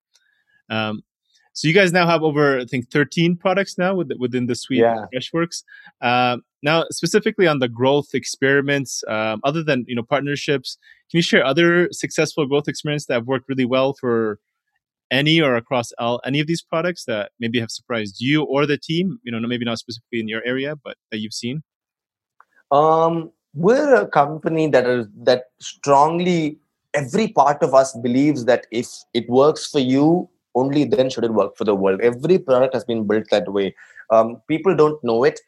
Um, 0.70 1.04
so 1.54 1.68
you 1.68 1.74
guys 1.74 1.92
now 1.92 2.08
have 2.08 2.24
over, 2.24 2.60
I 2.60 2.66
think, 2.66 2.90
13 2.92 3.36
products 3.36 3.78
now 3.78 3.96
within 3.96 4.48
the 4.48 4.56
suite 4.56 4.80
yeah. 4.80 5.06
Freshworks. 5.14 5.64
Uh, 6.02 6.38
now, 6.64 6.86
specifically 6.92 7.48
on 7.48 7.60
the 7.60 7.68
growth 7.68 8.14
experiments, 8.14 9.04
um, 9.08 9.42
other 9.44 9.64
than 9.64 9.84
you 9.88 9.96
know 9.96 10.04
partnerships, 10.04 10.78
can 11.10 11.18
you 11.18 11.22
share 11.22 11.46
other 11.46 11.90
successful 11.92 12.46
growth 12.46 12.68
experiments 12.68 13.08
that 13.08 13.16
have 13.16 13.28
worked 13.28 13.50
really 13.50 13.66
well 13.66 13.94
for 14.00 14.40
any 15.10 15.42
or 15.42 15.56
across 15.56 15.92
all, 16.00 16.22
any 16.26 16.40
of 16.40 16.48
these 16.48 16.62
products 16.62 17.04
that 17.06 17.32
maybe 17.40 17.60
have 17.60 17.72
surprised 17.72 18.22
you 18.22 18.44
or 18.44 18.66
the 18.66 18.78
team? 18.78 19.20
You 19.24 19.32
know, 19.32 19.40
maybe 19.40 19.66
not 19.66 19.80
specifically 19.80 20.22
in 20.22 20.30
your 20.30 20.44
area, 20.46 20.76
but 20.76 20.96
that 21.12 21.18
you've 21.18 21.34
seen. 21.34 21.64
Um, 22.72 23.32
we're 23.54 23.96
a 23.96 24.08
company 24.08 24.68
that 24.68 24.88
is 24.88 25.08
that 25.24 25.46
strongly 25.60 26.60
every 26.94 27.28
part 27.28 27.62
of 27.62 27.74
us 27.74 27.94
believes 27.98 28.46
that 28.46 28.68
if 28.72 28.88
it 29.14 29.30
works 29.30 29.70
for 29.70 29.80
you 29.80 30.30
only 30.56 30.84
then 30.84 31.10
should 31.10 31.24
it 31.24 31.34
work 31.34 31.58
for 31.58 31.64
the 31.64 31.76
world. 31.76 32.02
Every 32.02 32.38
product 32.38 32.74
has 32.74 32.84
been 32.84 33.08
built 33.08 33.26
that 33.32 33.52
way. 33.52 33.76
Um, 34.10 34.42
people 34.48 34.76
don't 34.76 35.02
know 35.04 35.24
it. 35.24 35.40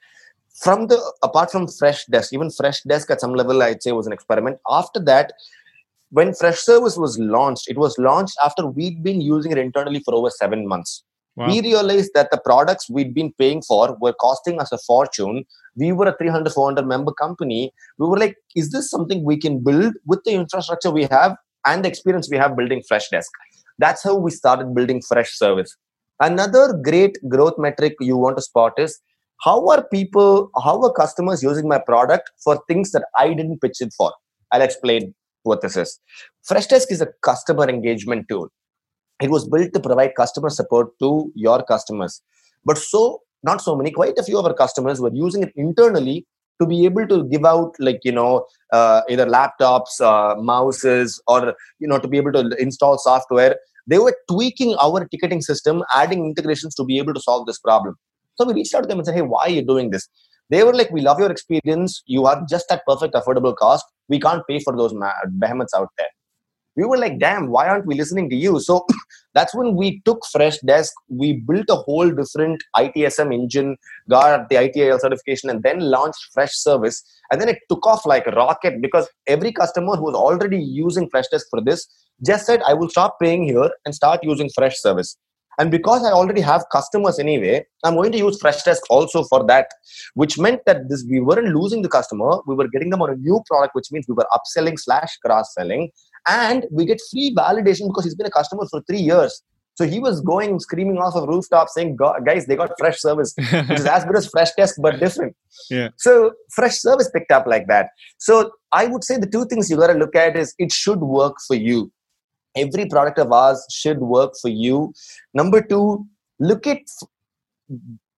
From 0.56 0.88
the 0.88 0.99
apart 1.24 1.51
from 1.51 1.66
Freshdesk 1.66 2.32
even 2.32 2.49
Freshdesk 2.49 3.10
at 3.10 3.20
some 3.20 3.34
level 3.34 3.64
i'd 3.64 3.82
say 3.82 3.91
was 3.91 4.06
an 4.06 4.14
experiment. 4.14 4.60
After 4.70 4.99
that 5.06 5.34
when 6.12 6.30
Freshservice 6.30 6.95
was 6.97 7.18
launched 7.18 7.68
it 7.68 7.78
was 7.78 7.97
launched 7.97 8.38
after 8.45 8.68
we'd 8.68 9.04
been 9.04 9.20
using 9.20 9.51
it 9.51 9.58
internally 9.58 9.99
for 10.06 10.14
over 10.14 10.30
seven 10.30 10.68
months. 10.68 11.04
Wow. 11.36 11.47
we 11.47 11.62
realized 11.62 12.12
that 12.14 12.30
the 12.30 12.38
products 12.38 12.88
we'd 12.88 13.16
been 13.16 13.34
paying 13.39 13.64
for 13.64 13.97
were 13.99 14.14
costing 14.14 14.62
us 14.62 14.72
a 14.72 14.78
fortune. 14.78 15.45
We 15.76 15.91
were 15.91 16.06
a 16.08 16.16
300 16.16 16.54
400 16.54 16.86
member 16.86 17.12
company. 17.12 17.74
We 17.97 18.06
were 18.06 18.20
like 18.20 18.36
is 18.56 18.70
this 18.70 18.91
something 18.91 19.24
we 19.24 19.38
can 19.38 19.64
build 19.64 19.95
with 20.06 20.24
the 20.24 20.34
infrastructure 20.34 20.91
we 20.91 21.06
have 21.06 21.36
and 21.66 21.84
the 21.84 21.89
experience 21.89 22.30
we 22.30 22.38
have 22.38 22.56
building 22.56 22.84
Freshdesk 22.91 23.34
that's 23.80 24.04
how 24.04 24.16
we 24.16 24.32
started 24.32 24.74
building 24.76 25.02
Freshservice. 25.02 25.72
another 26.22 26.66
great 26.88 27.18
growth 27.28 27.56
metric 27.58 27.96
you 28.00 28.18
want 28.18 28.38
to 28.38 28.42
spot 28.42 28.74
is 28.78 29.00
how 29.46 29.68
are 29.68 29.84
people 29.94 30.50
how 30.64 30.82
are 30.82 30.94
customers 30.94 31.42
using 31.44 31.68
my 31.68 31.80
product 31.80 32.30
for 32.44 32.54
things 32.68 32.92
that 32.92 33.06
i 33.18 33.28
didn't 33.30 33.60
pitch 33.60 33.82
it 33.82 33.94
for? 33.98 34.12
I'll 34.52 34.62
explain 34.62 35.16
what 35.44 35.62
this 35.62 35.76
is. 35.76 36.00
Freshdesk 36.50 36.92
is 36.92 37.02
a 37.02 37.08
customer 37.24 37.68
engagement 37.68 38.28
tool. 38.30 38.50
It 39.22 39.30
was 39.30 39.48
built 39.48 39.74
to 39.74 39.80
provide 39.80 40.16
customer 40.16 40.50
support 40.50 40.90
to 41.00 41.32
your 41.36 41.64
customers. 41.64 42.22
But 42.66 42.78
so 42.78 43.22
not 43.44 43.62
so 43.62 43.76
many 43.76 43.92
quite 43.92 44.18
a 44.18 44.24
few 44.24 44.40
of 44.40 44.46
our 44.46 44.54
customers 44.54 45.02
were 45.02 45.12
using 45.14 45.44
it 45.44 45.52
internally 45.56 46.26
to 46.64 46.70
be 46.74 46.86
able 46.86 47.07
to 47.14 47.24
give 47.34 47.45
out 47.45 47.76
like 47.88 48.01
you 48.03 48.16
know 48.20 48.45
uh, 48.72 49.01
either 49.09 49.26
laptops 49.26 50.01
uh, 50.11 50.34
mouses 50.41 51.22
or 51.28 51.53
you 51.80 51.88
know 51.88 51.99
to 51.99 52.07
be 52.07 52.18
able 52.24 52.34
to 52.39 52.43
install 52.68 52.97
software 52.97 53.55
they 53.88 53.99
were 53.99 54.16
tweaking 54.32 54.76
our 54.82 55.05
ticketing 55.07 55.41
system 55.41 55.84
adding 55.93 56.26
integrations 56.26 56.76
to 56.76 56.84
be 56.84 56.97
able 56.99 57.14
to 57.14 57.20
solve 57.20 57.45
this 57.45 57.59
problem. 57.59 57.95
So 58.36 58.45
we 58.45 58.53
reached 58.53 58.74
out 58.74 58.82
to 58.82 58.88
them 58.88 58.99
and 58.99 59.05
said 59.05 59.16
hey 59.16 59.22
why 59.22 59.43
are 59.43 59.55
you 59.57 59.66
doing 59.66 59.91
this? 59.91 60.07
They 60.49 60.64
were 60.64 60.74
like 60.74 60.91
we 60.91 61.01
love 61.01 61.20
your 61.20 61.32
experience. 61.32 62.01
You 62.05 62.26
are 62.26 62.43
just 62.49 62.72
at 62.72 62.86
perfect 62.88 63.14
affordable 63.14 63.55
cost. 63.55 63.86
We 64.07 64.20
can't 64.20 64.43
pay 64.47 64.59
for 64.59 64.76
those 64.76 64.93
behemoths 65.39 65.74
out 65.74 65.89
there. 65.97 66.07
We 66.76 66.86
were 66.86 66.97
like, 66.97 67.20
damn, 67.20 67.49
why 67.49 67.68
aren't 67.68 67.86
we 67.86 67.95
listening 67.95 68.30
to 68.32 68.36
you? 68.36 68.59
So 68.59 68.86
that's 69.34 69.56
when 69.56 69.76
we 69.76 70.02
took 70.06 70.22
Freshdesk. 70.36 70.90
We 71.10 71.34
built 71.34 71.66
a 71.70 71.76
whole 71.76 72.10
different 72.12 72.64
ITSM 72.78 73.34
engine, 73.34 73.78
got 74.10 74.50
the 74.50 74.56
ITIL 74.56 75.00
certification, 75.00 75.50
and 75.50 75.64
then 75.64 75.80
launched 75.80 76.30
Freshservice. 76.38 77.02
And 77.32 77.42
then 77.42 77.50
it 77.50 77.60
took 77.70 77.86
off 77.88 78.06
like 78.06 78.28
a 78.28 78.32
rocket 78.32 78.82
because 78.82 79.10
every 79.28 79.52
customer 79.52 79.96
who 79.96 80.04
was 80.04 80.16
already 80.16 80.62
using 80.62 81.10
Freshdesk 81.10 81.46
for 81.50 81.62
this 81.62 81.88
just 82.26 82.46
said, 82.46 82.62
I 82.68 82.74
will 82.74 82.90
stop 82.90 83.18
paying 83.20 83.44
here 83.44 83.70
and 83.86 83.96
start 83.96 84.20
using 84.24 84.50
Freshservice. 84.58 85.16
And 85.60 85.70
because 85.70 86.04
I 86.04 86.12
already 86.12 86.42
have 86.42 86.66
customers 86.72 87.20
anyway, 87.20 87.66
I'm 87.84 87.96
going 87.96 88.12
to 88.14 88.18
use 88.18 88.42
Freshdesk 88.42 88.80
also 88.90 89.24
for 89.24 89.46
that, 89.46 89.68
which 90.16 90.40
meant 90.40 90.62
that 90.66 90.90
this 90.90 91.06
we 91.08 91.20
weren't 91.20 91.54
losing 91.54 91.84
the 91.84 91.90
customer, 91.90 92.40
we 92.48 92.56
were 92.56 92.68
getting 92.68 92.90
them 92.90 93.02
on 93.02 93.12
a 93.12 93.16
new 93.16 93.42
product, 93.46 93.76
which 93.76 93.92
means 93.92 94.06
we 94.08 94.16
were 94.16 94.28
upselling 94.34 94.80
slash 94.80 95.16
cross 95.24 95.54
selling, 95.54 95.92
and 96.28 96.66
we 96.72 96.86
get 96.86 97.02
free 97.12 97.34
validation 97.36 97.88
because 97.88 98.06
he's 98.06 98.16
been 98.16 98.28
a 98.28 98.32
customer 98.32 98.66
for 98.70 98.82
three 98.82 99.00
years. 99.00 99.42
So 99.76 99.88
he 99.88 100.00
was 100.00 100.22
going 100.22 100.60
screaming 100.60 101.00
off 101.00 101.16
of 101.16 101.28
rooftops 101.28 101.74
saying, 101.74 101.98
"Guys, 101.98 102.46
they 102.46 102.56
got 102.56 102.78
Freshservice, 102.80 103.34
which 103.70 103.80
is 103.80 103.86
as 103.86 104.06
good 104.06 104.16
as 104.16 104.30
Freshdesk 104.30 104.76
but 104.80 105.00
different." 105.00 105.36
Yeah. 105.70 105.90
So 105.98 106.34
Freshservice 106.58 107.12
picked 107.12 107.32
up 107.32 107.48
like 107.48 107.68
that. 107.68 107.90
So 108.20 108.52
I 108.72 108.86
would 108.86 109.04
say 109.04 109.18
the 109.18 109.28
two 109.28 109.46
things 109.46 109.72
you 109.72 109.78
got 109.78 109.88
to 109.88 109.94
look 109.94 110.16
at 110.16 110.38
is 110.38 110.54
it 110.60 110.72
should 110.72 111.00
work 111.00 111.38
for 111.48 111.56
you. 111.56 111.92
Every 112.56 112.86
product 112.86 113.18
of 113.18 113.32
ours 113.32 113.66
should 113.72 114.00
work 114.00 114.34
for 114.40 114.50
you. 114.50 114.94
Number 115.34 115.60
two, 115.60 116.06
look 116.40 116.68
at 116.68 116.82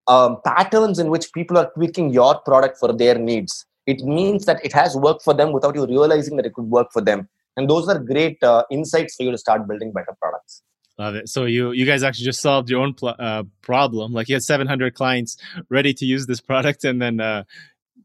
um, 0.09 0.39
patterns 0.45 0.99
in 0.99 1.09
which 1.09 1.33
people 1.33 1.57
are 1.57 1.71
tweaking 1.77 2.11
your 2.13 2.41
product 2.41 2.79
for 2.79 2.93
their 2.93 3.17
needs. 3.17 3.65
It 3.87 4.01
means 4.03 4.45
that 4.47 4.65
it 4.65 4.73
has 4.73 4.97
worked 4.97 5.23
for 5.23 5.35
them 5.35 5.53
without 5.53 5.77
you 5.77 5.87
realizing 5.87 6.37
that 6.37 6.47
it 6.47 6.55
could 6.55 6.69
work 6.69 6.89
for 6.93 7.01
them 7.01 7.29
and 7.57 7.69
those 7.69 7.89
are 7.89 7.99
great 7.99 8.43
uh, 8.43 8.65
insights 8.71 9.17
for 9.17 9.23
you 9.23 9.31
to 9.31 9.39
start 9.39 9.67
building 9.69 9.93
better 9.93 10.15
products. 10.21 10.63
Love 10.99 11.17
it. 11.17 11.29
So 11.29 11.45
you 11.45 11.73
you 11.73 11.87
guys 11.87 12.03
actually 12.03 12.27
just 12.27 12.41
solved 12.41 12.71
your 12.71 12.81
own 12.81 12.95
pl- 12.95 13.17
uh, 13.19 13.43
problem. 13.63 14.13
Like 14.13 14.29
you 14.29 14.37
had 14.37 14.45
700 14.45 14.95
clients 14.95 15.37
ready 15.69 15.93
to 15.95 16.05
use 16.05 16.27
this 16.27 16.41
product 16.41 16.85
and 16.85 17.03
then 17.03 17.21
uh, 17.21 17.45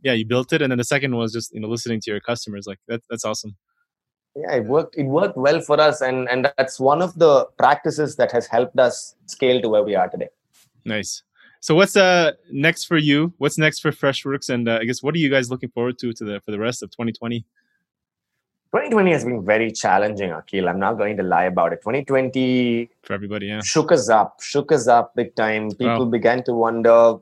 yeah 0.02 0.14
you 0.14 0.26
built 0.26 0.52
it 0.54 0.62
and 0.62 0.72
then 0.72 0.78
the 0.78 0.84
second 0.84 1.16
was 1.16 1.32
just 1.32 1.54
you 1.54 1.60
know 1.60 1.68
listening 1.68 2.02
to 2.02 2.12
your 2.12 2.20
customers. 2.20 2.66
Like 2.66 2.80
that, 2.88 3.02
that's 3.10 3.26
awesome. 3.26 3.56
Yeah 4.36 4.56
it 4.56 4.66
worked 4.66 4.98
it 4.98 5.04
worked 5.04 5.38
well 5.38 5.62
for 5.62 5.80
us 5.80 6.02
and 6.02 6.28
and 6.30 6.52
that's 6.58 6.80
one 6.80 7.04
of 7.04 7.14
the 7.20 7.46
practices 7.58 8.16
that 8.16 8.32
has 8.32 8.48
helped 8.48 8.80
us 8.80 9.16
scale 9.28 9.62
to 9.62 9.70
where 9.70 9.84
we 9.84 9.94
are 9.94 10.10
today. 10.10 10.30
Nice. 10.84 11.22
So 11.60 11.76
what's 11.76 11.96
uh 11.96 12.32
next 12.52 12.86
for 12.86 12.98
you? 12.98 13.34
What's 13.38 13.60
next 13.60 13.82
for 13.82 13.92
freshworks? 13.92 14.50
And 14.50 14.68
uh, 14.68 14.80
i 14.82 14.86
guess 14.86 15.04
what 15.04 15.14
are 15.14 15.20
you 15.20 15.30
guys 15.30 15.52
looking 15.52 15.70
forward 15.70 16.00
to 16.00 16.12
to 16.14 16.24
the 16.24 16.42
for 16.42 16.50
the 16.50 16.60
rest 16.60 16.82
of 16.82 16.90
2020 16.90 17.46
2020 18.72 19.12
has 19.12 19.26
been 19.26 19.44
very 19.44 19.72
challenging, 19.72 20.32
Akil. 20.32 20.70
I'm 20.70 20.80
not 20.80 21.00
going 21.00 21.18
to 21.18 21.24
lie 21.24 21.46
about 21.46 21.74
it. 21.74 21.78
2020 21.78 22.90
for 23.02 23.14
everybody, 23.14 23.48
yeah, 23.48 23.62
shook 23.64 23.92
us 23.92 24.10
up, 24.10 24.42
shook 24.42 24.72
us 24.72 24.88
up 24.88 25.16
big 25.16 25.36
time. 25.36 25.70
People 25.70 26.06
wow. 26.06 26.12
began 26.12 26.44
to 26.44 26.54
wonder 26.54 27.16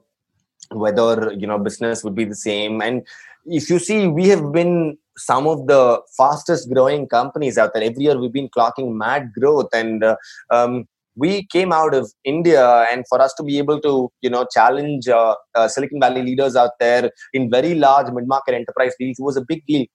whether 0.72 1.32
you 1.32 1.48
know 1.48 1.58
business 1.58 2.04
would 2.04 2.16
be 2.16 2.26
the 2.26 2.36
same. 2.36 2.82
And 2.82 3.08
if 3.46 3.70
you 3.70 3.80
see, 3.80 4.08
we 4.08 4.28
have 4.28 4.52
been 4.52 4.98
some 5.16 5.48
of 5.48 5.68
the 5.68 6.02
fastest 6.18 6.70
growing 6.70 7.08
companies 7.08 7.58
out 7.58 7.74
there. 7.74 7.84
Every 7.84 8.04
year, 8.04 8.20
we've 8.20 8.34
been 8.34 8.50
clocking 8.50 8.96
mad 8.96 9.32
growth, 9.40 9.70
and 9.72 10.04
uh, 10.04 10.18
um, 10.52 10.86
we 11.16 11.46
came 11.46 11.72
out 11.72 11.94
of 11.94 12.12
India, 12.26 12.86
and 12.92 13.06
for 13.08 13.22
us 13.22 13.34
to 13.36 13.44
be 13.44 13.58
able 13.58 13.80
to, 13.80 14.12
you 14.20 14.30
know, 14.30 14.46
challenge 14.54 15.08
uh, 15.08 15.36
uh, 15.56 15.70
Silicon 15.70 16.02
Valley 16.02 16.24
leaders 16.24 16.58
out 16.58 16.72
there 16.82 17.10
in 17.34 17.50
very 17.50 17.74
large 17.74 18.12
mid-market 18.12 18.54
enterprise 18.54 18.94
deals 19.00 19.16
was 19.18 19.38
a 19.38 19.46
big 19.48 19.66
deal. 19.66 19.86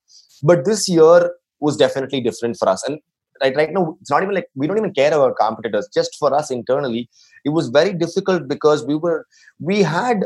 But 0.42 0.64
this 0.64 0.88
year, 0.88 1.30
was 1.62 1.76
definitely 1.76 2.20
different 2.20 2.56
for 2.58 2.68
us. 2.68 2.86
And 2.86 2.98
right, 3.42 3.56
right 3.56 3.72
now, 3.72 3.96
it's 4.00 4.10
not 4.10 4.22
even 4.22 4.34
like 4.34 4.48
we 4.54 4.66
don't 4.66 4.78
even 4.78 4.92
care 4.92 5.12
about 5.14 5.36
competitors. 5.36 5.88
Just 5.94 6.16
for 6.18 6.34
us 6.34 6.50
internally, 6.50 7.08
it 7.44 7.50
was 7.50 7.68
very 7.68 7.92
difficult 7.92 8.48
because 8.48 8.84
we 8.84 8.94
were 8.94 9.26
we 9.60 9.82
had 9.82 10.24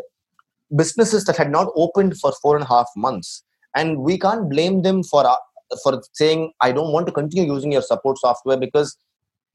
businesses 0.74 1.24
that 1.24 1.36
had 1.36 1.50
not 1.50 1.72
opened 1.76 2.18
for 2.18 2.32
four 2.42 2.56
and 2.56 2.64
a 2.64 2.68
half 2.68 2.88
months, 2.96 3.44
and 3.74 3.98
we 3.98 4.18
can't 4.18 4.50
blame 4.50 4.82
them 4.82 5.02
for 5.02 5.26
uh, 5.26 5.36
for 5.82 6.02
saying 6.12 6.52
I 6.60 6.72
don't 6.72 6.92
want 6.92 7.06
to 7.06 7.12
continue 7.12 7.52
using 7.52 7.72
your 7.72 7.82
support 7.82 8.18
software 8.18 8.56
because 8.56 8.96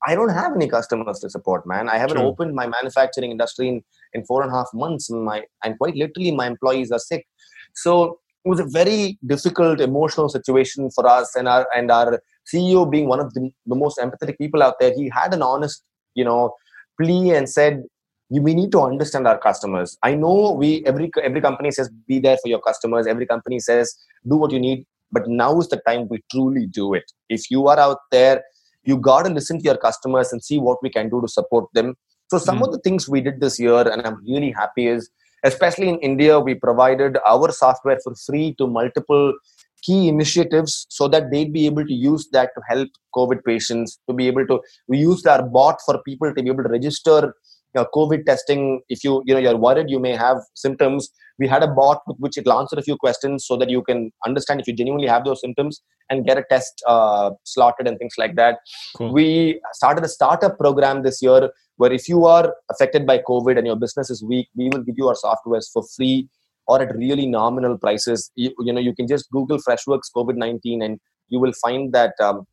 I 0.07 0.15
don't 0.15 0.29
have 0.29 0.53
any 0.55 0.67
customers 0.67 1.19
to 1.19 1.29
support, 1.29 1.67
man. 1.67 1.87
I 1.87 1.97
haven't 1.97 2.17
True. 2.17 2.25
opened 2.25 2.55
my 2.55 2.67
manufacturing 2.67 3.31
industry 3.31 3.67
in, 3.69 3.83
in 4.13 4.25
four 4.25 4.41
and 4.41 4.51
a 4.51 4.55
half 4.55 4.67
months. 4.73 5.09
And 5.09 5.23
my 5.23 5.43
and 5.63 5.77
quite 5.77 5.95
literally 5.95 6.31
my 6.31 6.47
employees 6.47 6.91
are 6.91 6.99
sick. 6.99 7.27
So 7.75 8.19
it 8.43 8.49
was 8.49 8.59
a 8.59 8.65
very 8.65 9.19
difficult 9.25 9.79
emotional 9.79 10.29
situation 10.29 10.89
for 10.91 11.07
us 11.07 11.35
and 11.35 11.47
our 11.47 11.67
and 11.75 11.91
our 11.91 12.21
ceo 12.51 12.89
being 12.89 13.07
one 13.07 13.19
of 13.19 13.33
the, 13.33 13.51
the 13.65 13.75
most 13.75 13.99
empathetic 13.99 14.37
people 14.37 14.63
out 14.63 14.79
there. 14.79 14.93
He 14.95 15.09
had 15.13 15.33
an 15.33 15.41
honest 15.41 15.83
you 16.15 16.25
know 16.25 16.55
plea 16.99 17.31
and 17.31 17.49
said 17.49 17.83
we 18.29 18.53
need 18.53 18.71
to 18.71 18.81
understand 18.81 19.27
our 19.27 19.37
customers. 19.37 19.97
I 20.03 20.15
know 20.15 20.51
we 20.51 20.85
every 20.85 21.11
every 21.21 21.41
company 21.41 21.71
says 21.71 21.89
be 22.07 22.19
there 22.19 22.37
for 22.37 22.47
your 22.47 22.61
customers. 22.61 23.07
Every 23.07 23.25
company 23.25 23.59
says 23.59 23.95
do 24.27 24.37
what 24.37 24.51
you 24.51 24.59
need 24.59 24.85
but 25.11 25.27
now 25.27 25.59
is 25.59 25.67
the 25.67 25.81
time 25.85 26.07
we 26.07 26.23
truly 26.31 26.65
do 26.67 26.93
it. 26.93 27.11
If 27.29 27.51
you 27.51 27.67
are 27.67 27.79
out 27.79 27.99
there 28.11 28.43
you 28.83 28.97
got 28.97 29.23
to 29.23 29.29
listen 29.29 29.59
to 29.59 29.63
your 29.63 29.77
customers 29.77 30.31
and 30.31 30.43
see 30.43 30.57
what 30.57 30.81
we 30.81 30.89
can 30.89 31.07
do 31.09 31.21
to 31.21 31.27
support 31.27 31.65
them. 31.73 31.95
So 32.31 32.39
some 32.39 32.59
mm. 32.59 32.65
of 32.65 32.71
the 32.71 32.79
things 32.79 33.07
we 33.07 33.21
did 33.21 33.39
this 33.41 33.59
year 33.59 33.81
and 33.87 34.01
i'm 34.07 34.23
really 34.25 34.51
happy 34.51 34.87
is 34.87 35.09
especially 35.43 35.89
in 35.89 35.99
India, 35.99 36.39
we 36.39 36.55
provided 36.55 37.17
our 37.27 37.51
software 37.51 37.99
for 38.03 38.13
free 38.15 38.55
to 38.57 38.67
multiple 38.67 39.33
key 39.81 40.07
initiatives 40.07 40.85
so 40.89 41.07
that 41.07 41.31
they'd 41.31 41.53
be 41.53 41.65
able 41.65 41.85
to 41.85 41.93
use 41.93 42.27
that 42.31 42.51
to 42.55 42.61
help 42.69 42.89
COVID 43.15 43.43
patients, 43.43 43.99
to 44.07 44.13
be 44.13 44.27
able 44.27 44.45
to, 44.47 44.61
we 44.87 44.99
used 44.99 45.27
our 45.27 45.43
bot 45.43 45.79
for 45.85 46.01
people 46.03 46.33
to 46.33 46.43
be 46.43 46.49
able 46.49 46.63
to 46.63 46.69
register 46.69 47.33
you 47.73 47.81
know, 47.81 47.87
COVID 47.93 48.25
testing. 48.25 48.81
If 48.89 49.03
you 49.03 49.23
you 49.25 49.33
know 49.33 49.39
you're 49.39 49.57
worried 49.57 49.89
you 49.89 49.99
may 49.99 50.15
have 50.15 50.37
symptoms, 50.55 51.09
we 51.39 51.47
had 51.47 51.63
a 51.63 51.67
bot 51.67 52.01
with 52.07 52.17
which 52.17 52.37
it'll 52.37 52.57
answer 52.59 52.77
a 52.77 52.81
few 52.81 52.97
questions 52.97 53.45
so 53.45 53.57
that 53.57 53.69
you 53.69 53.81
can 53.83 54.11
understand 54.25 54.59
if 54.59 54.67
you 54.67 54.73
genuinely 54.73 55.07
have 55.07 55.25
those 55.25 55.41
symptoms 55.41 55.81
and 56.09 56.25
get 56.25 56.37
a 56.37 56.43
test 56.49 56.83
uh, 56.87 57.31
slotted 57.43 57.87
and 57.87 57.97
things 57.97 58.13
like 58.17 58.35
that. 58.35 58.59
Cool. 58.95 59.13
We 59.13 59.61
started 59.73 60.03
a 60.03 60.09
startup 60.09 60.57
program 60.57 61.03
this 61.03 61.21
year 61.21 61.49
where 61.77 61.91
if 61.91 62.07
you 62.07 62.25
are 62.25 62.53
affected 62.69 63.07
by 63.07 63.19
COVID 63.19 63.57
and 63.57 63.65
your 63.65 63.75
business 63.75 64.09
is 64.09 64.23
weak, 64.23 64.49
we 64.55 64.69
will 64.69 64.83
give 64.83 64.95
you 64.97 65.07
our 65.07 65.15
softwares 65.15 65.65
for 65.71 65.83
free 65.95 66.29
or 66.67 66.81
at 66.81 66.95
really 66.95 67.25
nominal 67.25 67.77
prices. 67.77 68.31
You, 68.35 68.53
you 68.59 68.73
know, 68.73 68.81
you 68.81 68.93
can 68.93 69.07
just 69.07 69.29
Google 69.31 69.57
Freshworks 69.57 70.11
COVID 70.15 70.35
19 70.35 70.81
and 70.81 70.99
you 71.29 71.39
will 71.39 71.53
find 71.53 71.91
that 71.93 72.13
um, 72.19 72.45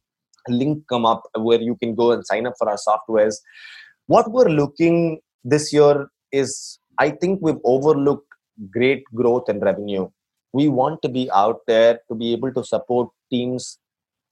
link 0.48 0.84
come 0.88 1.04
up 1.04 1.22
where 1.36 1.60
you 1.60 1.76
can 1.76 1.94
go 1.94 2.12
and 2.12 2.24
sign 2.26 2.46
up 2.46 2.54
for 2.58 2.68
our 2.68 2.78
softwares. 2.88 3.34
What 4.08 4.32
we're 4.32 4.48
looking 4.48 5.20
this 5.44 5.70
year 5.70 6.08
is, 6.32 6.78
I 6.98 7.10
think 7.10 7.40
we've 7.42 7.60
overlooked 7.62 8.26
great 8.70 9.04
growth 9.14 9.50
and 9.50 9.62
revenue. 9.62 10.08
We 10.54 10.68
want 10.68 11.02
to 11.02 11.10
be 11.10 11.30
out 11.30 11.60
there 11.66 12.00
to 12.08 12.14
be 12.14 12.32
able 12.32 12.54
to 12.54 12.64
support 12.64 13.10
teams 13.30 13.78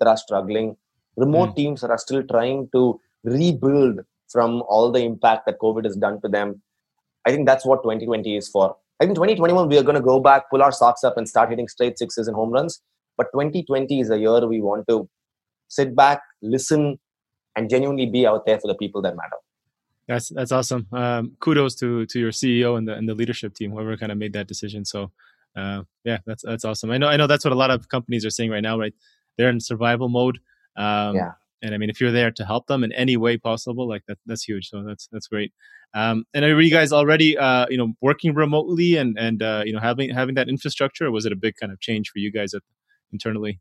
that 0.01 0.09
are 0.09 0.17
struggling, 0.17 0.79
remote 1.19 1.51
mm. 1.51 1.57
teams 1.57 1.83
that 1.83 1.91
are 1.91 1.99
still 1.99 2.23
trying 2.23 2.71
to 2.73 2.99
rebuild 3.25 4.01
from 4.33 4.63
all 4.63 4.91
the 4.91 5.01
impact 5.01 5.45
that 5.45 5.59
COVID 5.61 5.85
has 5.85 5.97
done 5.97 6.23
to 6.23 6.29
them. 6.29 6.63
I 7.27 7.31
think 7.31 7.47
that's 7.47 7.67
what 7.67 7.83
2020 7.83 8.35
is 8.35 8.49
for. 8.49 8.75
I 8.99 9.05
think 9.05 9.17
2021 9.17 9.69
we 9.69 9.77
are 9.77 9.83
going 9.83 9.97
to 9.97 10.01
go 10.01 10.21
back, 10.21 10.49
pull 10.49 10.63
our 10.63 10.73
socks 10.73 11.05
up, 11.05 11.19
and 11.19 11.29
start 11.29 11.51
hitting 11.51 11.69
straight 11.69 11.99
sixes 11.99 12.29
and 12.29 12.35
home 12.35 12.51
runs. 12.51 12.81
But 13.19 13.27
2020 13.35 14.01
is 14.01 14.09
a 14.09 14.19
year 14.19 14.47
we 14.47 14.63
want 14.63 14.89
to 14.89 15.07
sit 15.69 15.95
back, 15.95 16.23
listen, 16.41 16.99
and 17.55 17.69
genuinely 17.69 18.07
be 18.07 18.27
out 18.27 18.47
there 18.47 18.59
for 18.59 18.69
the 18.69 18.75
people 18.75 19.03
that 19.03 19.17
matter. 19.17 19.37
That's 20.09 20.29
that's 20.29 20.53
awesome. 20.53 20.87
Um, 20.93 21.37
kudos 21.41 21.75
to 21.77 22.07
to 22.07 22.21
your 22.21 22.31
CEO 22.31 22.79
and 22.79 22.87
the 22.87 22.95
and 22.95 23.09
the 23.09 23.15
leadership 23.15 23.55
team, 23.55 23.73
whoever 23.73 23.97
kind 23.97 24.13
of 24.13 24.19
made 24.19 24.33
that 24.35 24.47
decision. 24.47 24.85
So, 24.85 25.11
uh, 25.57 25.83
yeah, 26.05 26.19
that's 26.27 26.45
that's 26.45 26.65
awesome. 26.65 26.91
I 26.91 26.99
know 26.99 27.09
I 27.09 27.17
know 27.17 27.27
that's 27.27 27.45
what 27.45 27.53
a 27.53 27.57
lot 27.57 27.71
of 27.71 27.89
companies 27.89 28.25
are 28.25 28.31
saying 28.31 28.51
right 28.51 28.63
now. 28.63 28.79
Right, 28.79 28.95
they're 29.37 29.49
in 29.49 29.61
survival 29.61 30.09
mode. 30.09 30.39
Um, 30.77 31.17
yeah. 31.17 31.33
And 31.63 31.75
I 31.75 31.79
mean, 31.79 31.91
if 31.91 32.01
you're 32.01 32.13
there 32.13 32.31
to 32.31 32.45
help 32.45 32.67
them 32.67 32.85
in 32.85 32.93
any 32.93 33.17
way 33.17 33.39
possible, 33.39 33.89
like 33.89 34.03
that, 34.07 34.19
that's 34.27 34.45
huge. 34.45 34.69
So 34.69 34.85
that's 34.85 35.09
that's 35.11 35.27
great. 35.27 35.53
Um, 35.95 36.25
and 36.35 36.45
are 36.45 36.61
you 36.61 36.71
guys 36.71 36.93
already, 36.93 37.37
uh, 37.39 37.67
you 37.71 37.79
know, 37.79 37.95
working 38.01 38.35
remotely 38.35 38.97
and 38.97 39.19
and 39.19 39.43
uh, 39.43 39.63
you 39.65 39.73
know 39.73 39.81
having 39.81 40.11
having 40.11 40.35
that 40.37 40.49
infrastructure, 40.49 41.07
or 41.07 41.11
was 41.11 41.27
it 41.27 41.33
a 41.33 41.37
big 41.37 41.55
kind 41.61 41.73
of 41.73 41.81
change 41.81 42.11
for 42.11 42.19
you 42.19 42.31
guys 42.31 42.55
at, 42.55 42.63
internally? 43.13 43.61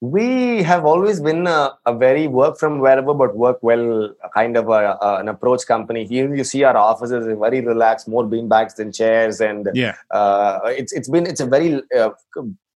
We 0.00 0.62
have 0.62 0.84
always 0.84 1.20
been 1.20 1.46
a, 1.46 1.72
a, 1.84 1.94
very 1.94 2.28
work 2.28 2.56
from 2.58 2.78
wherever 2.78 3.12
but 3.12 3.36
work 3.36 3.58
well 3.62 4.14
kind 4.32 4.56
of 4.56 4.68
a, 4.68 4.96
a, 5.02 5.16
an 5.18 5.28
approach 5.28 5.66
company. 5.66 6.06
Here 6.06 6.32
you 6.32 6.44
see 6.44 6.62
our 6.62 6.76
offices 6.76 7.26
are 7.26 7.36
very 7.36 7.60
relaxed 7.60 8.06
more 8.06 8.24
beanbags 8.24 8.76
than 8.76 8.92
chairs 8.92 9.40
and 9.40 9.68
yeah. 9.74 9.96
uh, 10.12 10.60
it's 10.66 10.92
it's 10.92 11.08
been 11.08 11.26
it's 11.26 11.40
a 11.40 11.46
very 11.46 11.82
uh, 11.98 12.10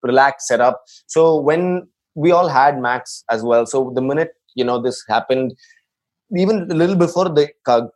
relaxed 0.01 0.47
setup. 0.47 0.82
So 1.05 1.39
when 1.39 1.88
we 2.15 2.32
all 2.32 2.47
had 2.47 2.82
macs 2.82 3.24
as 3.30 3.43
well 3.43 3.65
so 3.65 3.91
the 3.95 4.01
minute 4.01 4.32
you 4.55 4.65
know 4.65 4.82
this 4.82 5.03
happened 5.07 5.53
even 6.38 6.69
a 6.72 6.74
little 6.74 6.95
before 6.95 7.30
the 7.30 7.49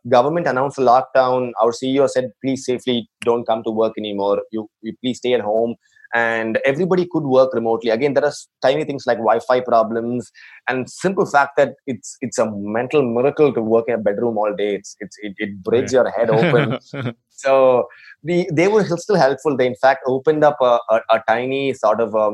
government 0.08 0.46
announced 0.46 0.76
the 0.76 0.82
lockdown 0.82 1.52
our 1.60 1.70
ceo 1.70 2.08
said 2.08 2.30
please 2.42 2.64
safely 2.64 3.08
don't 3.24 3.46
come 3.46 3.62
to 3.62 3.70
work 3.70 3.94
anymore. 3.98 4.42
You, 4.52 4.70
you 4.82 4.94
please 5.02 5.18
stay 5.18 5.34
at 5.34 5.40
home 5.40 5.74
and 6.14 6.58
everybody 6.64 7.06
could 7.10 7.24
work 7.24 7.54
remotely. 7.54 7.90
Again 7.90 8.14
there 8.14 8.24
are 8.24 8.32
tiny 8.62 8.84
things 8.84 9.04
like 9.06 9.18
wi-fi 9.18 9.60
problems 9.60 10.30
and 10.68 10.88
simple 10.88 11.26
fact 11.26 11.56
that 11.56 11.74
it's 11.86 12.16
it's 12.20 12.38
a 12.38 12.50
mental 12.50 13.02
miracle 13.02 13.52
to 13.52 13.60
work 13.60 13.86
in 13.88 13.94
a 13.94 13.98
bedroom 13.98 14.38
all 14.38 14.54
day. 14.54 14.74
It's, 14.76 14.96
it's 15.00 15.16
it, 15.20 15.34
it 15.38 15.62
breaks 15.62 15.92
your 15.92 16.08
head 16.10 16.30
open. 16.30 16.78
So 17.36 17.86
we 18.22 18.48
they 18.50 18.68
were 18.68 18.84
still 18.84 19.16
helpful. 19.16 19.56
They 19.56 19.66
in 19.66 19.74
fact 19.76 20.00
opened 20.06 20.42
up 20.42 20.56
a, 20.60 20.78
a, 20.90 21.00
a 21.10 21.22
tiny 21.28 21.74
sort 21.74 22.00
of 22.00 22.14
a, 22.14 22.32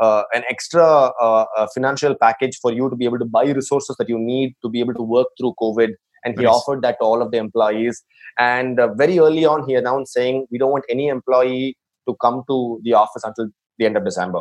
uh, 0.00 0.22
an 0.32 0.44
extra 0.48 0.84
uh, 0.84 1.66
financial 1.74 2.14
package 2.14 2.58
for 2.60 2.72
you 2.72 2.88
to 2.88 2.96
be 2.96 3.04
able 3.04 3.18
to 3.18 3.24
buy 3.24 3.44
resources 3.44 3.96
that 3.98 4.08
you 4.08 4.18
need 4.18 4.54
to 4.62 4.68
be 4.68 4.80
able 4.80 4.94
to 4.94 5.02
work 5.02 5.26
through 5.38 5.54
covid. 5.60 5.90
And 6.24 6.38
he 6.38 6.44
nice. 6.44 6.54
offered 6.54 6.82
that 6.82 6.96
to 7.00 7.04
all 7.04 7.20
of 7.20 7.32
the 7.32 7.36
employees. 7.36 8.02
And 8.38 8.80
uh, 8.80 8.94
very 8.94 9.18
early 9.18 9.44
on 9.44 9.68
he 9.68 9.74
announced 9.74 10.12
saying 10.12 10.46
we 10.50 10.58
don't 10.58 10.70
want 10.70 10.84
any 10.88 11.08
employee 11.08 11.76
to 12.08 12.16
come 12.20 12.42
to 12.48 12.80
the 12.82 12.94
office 12.94 13.24
until 13.24 13.48
the 13.78 13.86
end 13.86 13.96
of 13.96 14.04
December. 14.04 14.40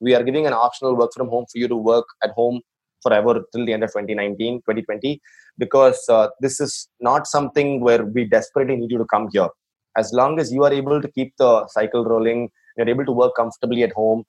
We 0.00 0.14
are 0.14 0.22
giving 0.22 0.46
an 0.46 0.52
optional 0.52 0.96
work 0.96 1.12
from 1.14 1.28
home 1.28 1.46
for 1.50 1.58
you 1.58 1.68
to 1.68 1.76
work 1.76 2.06
at 2.22 2.30
home 2.30 2.60
forever 3.02 3.42
till 3.52 3.64
the 3.66 3.72
end 3.72 3.84
of 3.84 3.90
2019, 3.90 4.58
2020, 4.58 5.20
because 5.58 6.04
uh, 6.08 6.28
this 6.40 6.60
is 6.60 6.88
not 7.00 7.26
something 7.26 7.80
where 7.80 8.04
we 8.04 8.24
desperately 8.24 8.76
need 8.76 8.90
you 8.90 8.98
to 8.98 9.04
come 9.06 9.28
here. 9.32 9.48
As 9.96 10.12
long 10.12 10.38
as 10.38 10.52
you 10.52 10.64
are 10.64 10.72
able 10.72 11.02
to 11.02 11.08
keep 11.08 11.34
the 11.38 11.66
cycle 11.68 12.04
rolling, 12.04 12.50
you're 12.76 12.88
able 12.88 13.04
to 13.04 13.12
work 13.12 13.34
comfortably 13.36 13.82
at 13.82 13.92
home, 13.92 14.24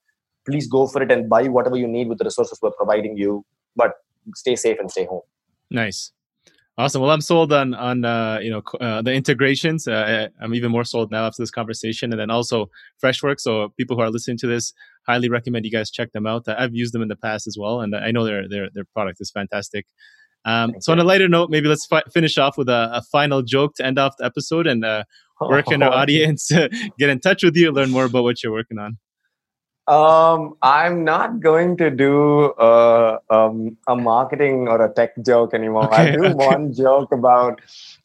please 0.46 0.66
go 0.66 0.86
for 0.86 1.02
it 1.02 1.12
and 1.12 1.28
buy 1.28 1.46
whatever 1.48 1.76
you 1.76 1.86
need 1.86 2.08
with 2.08 2.18
the 2.18 2.24
resources 2.24 2.58
we're 2.60 2.72
providing 2.72 3.16
you. 3.16 3.44
But 3.76 3.92
stay 4.34 4.56
safe 4.56 4.78
and 4.80 4.90
stay 4.90 5.06
home. 5.06 5.22
Nice. 5.70 6.12
Awesome. 6.80 7.02
Well, 7.02 7.10
I'm 7.10 7.20
sold 7.20 7.52
on 7.52 7.74
on 7.74 8.06
uh, 8.06 8.38
you 8.40 8.50
know 8.50 8.62
uh, 8.80 9.02
the 9.02 9.12
integrations. 9.12 9.86
Uh, 9.86 10.28
I'm 10.40 10.54
even 10.54 10.70
more 10.70 10.84
sold 10.84 11.10
now 11.10 11.26
after 11.26 11.42
this 11.42 11.50
conversation, 11.50 12.10
and 12.10 12.18
then 12.18 12.30
also 12.30 12.70
Freshworks. 13.04 13.40
So 13.40 13.74
people 13.76 13.96
who 13.96 14.02
are 14.02 14.08
listening 14.08 14.38
to 14.38 14.46
this, 14.46 14.72
highly 15.06 15.28
recommend 15.28 15.66
you 15.66 15.70
guys 15.70 15.90
check 15.90 16.10
them 16.12 16.26
out. 16.26 16.44
I've 16.48 16.74
used 16.74 16.94
them 16.94 17.02
in 17.02 17.08
the 17.08 17.16
past 17.16 17.46
as 17.46 17.58
well, 17.60 17.82
and 17.82 17.94
I 17.94 18.12
know 18.12 18.24
their 18.24 18.48
their 18.48 18.70
their 18.72 18.86
product 18.94 19.18
is 19.20 19.30
fantastic. 19.30 19.84
Um, 20.46 20.72
so 20.80 20.92
on 20.92 20.98
a 20.98 21.04
lighter 21.04 21.28
note, 21.28 21.50
maybe 21.50 21.68
let's 21.68 21.84
fi- 21.84 22.08
finish 22.14 22.38
off 22.38 22.56
with 22.56 22.70
a, 22.70 22.88
a, 22.94 23.02
final 23.12 23.42
joke 23.42 23.74
to 23.74 23.84
end 23.84 23.98
off 23.98 24.14
the 24.18 24.24
episode, 24.24 24.66
and 24.66 24.82
uh, 24.82 25.04
where 25.36 25.62
can 25.62 25.82
our 25.82 25.92
audience 26.02 26.50
get 26.98 27.10
in 27.10 27.20
touch 27.20 27.42
with 27.42 27.56
you, 27.56 27.72
learn 27.72 27.90
more 27.90 28.06
about 28.06 28.22
what 28.22 28.42
you're 28.42 28.52
working 28.52 28.78
on? 28.78 28.96
Um, 29.86 30.54
I'm 30.62 31.04
not 31.04 31.40
going 31.40 31.76
to 31.78 31.90
do 31.90 32.52
uh, 32.52 33.18
um, 33.28 33.76
a 33.88 33.96
marketing 33.96 34.68
or 34.68 34.84
a 34.84 34.92
tech 34.92 35.10
joke 35.24 35.52
anymore. 35.52 35.86
Okay, 35.86 35.96
I 35.96 36.10
do 36.12 36.24
okay. 36.26 36.34
one 36.34 36.72
joke 36.72 37.12
about 37.12 37.60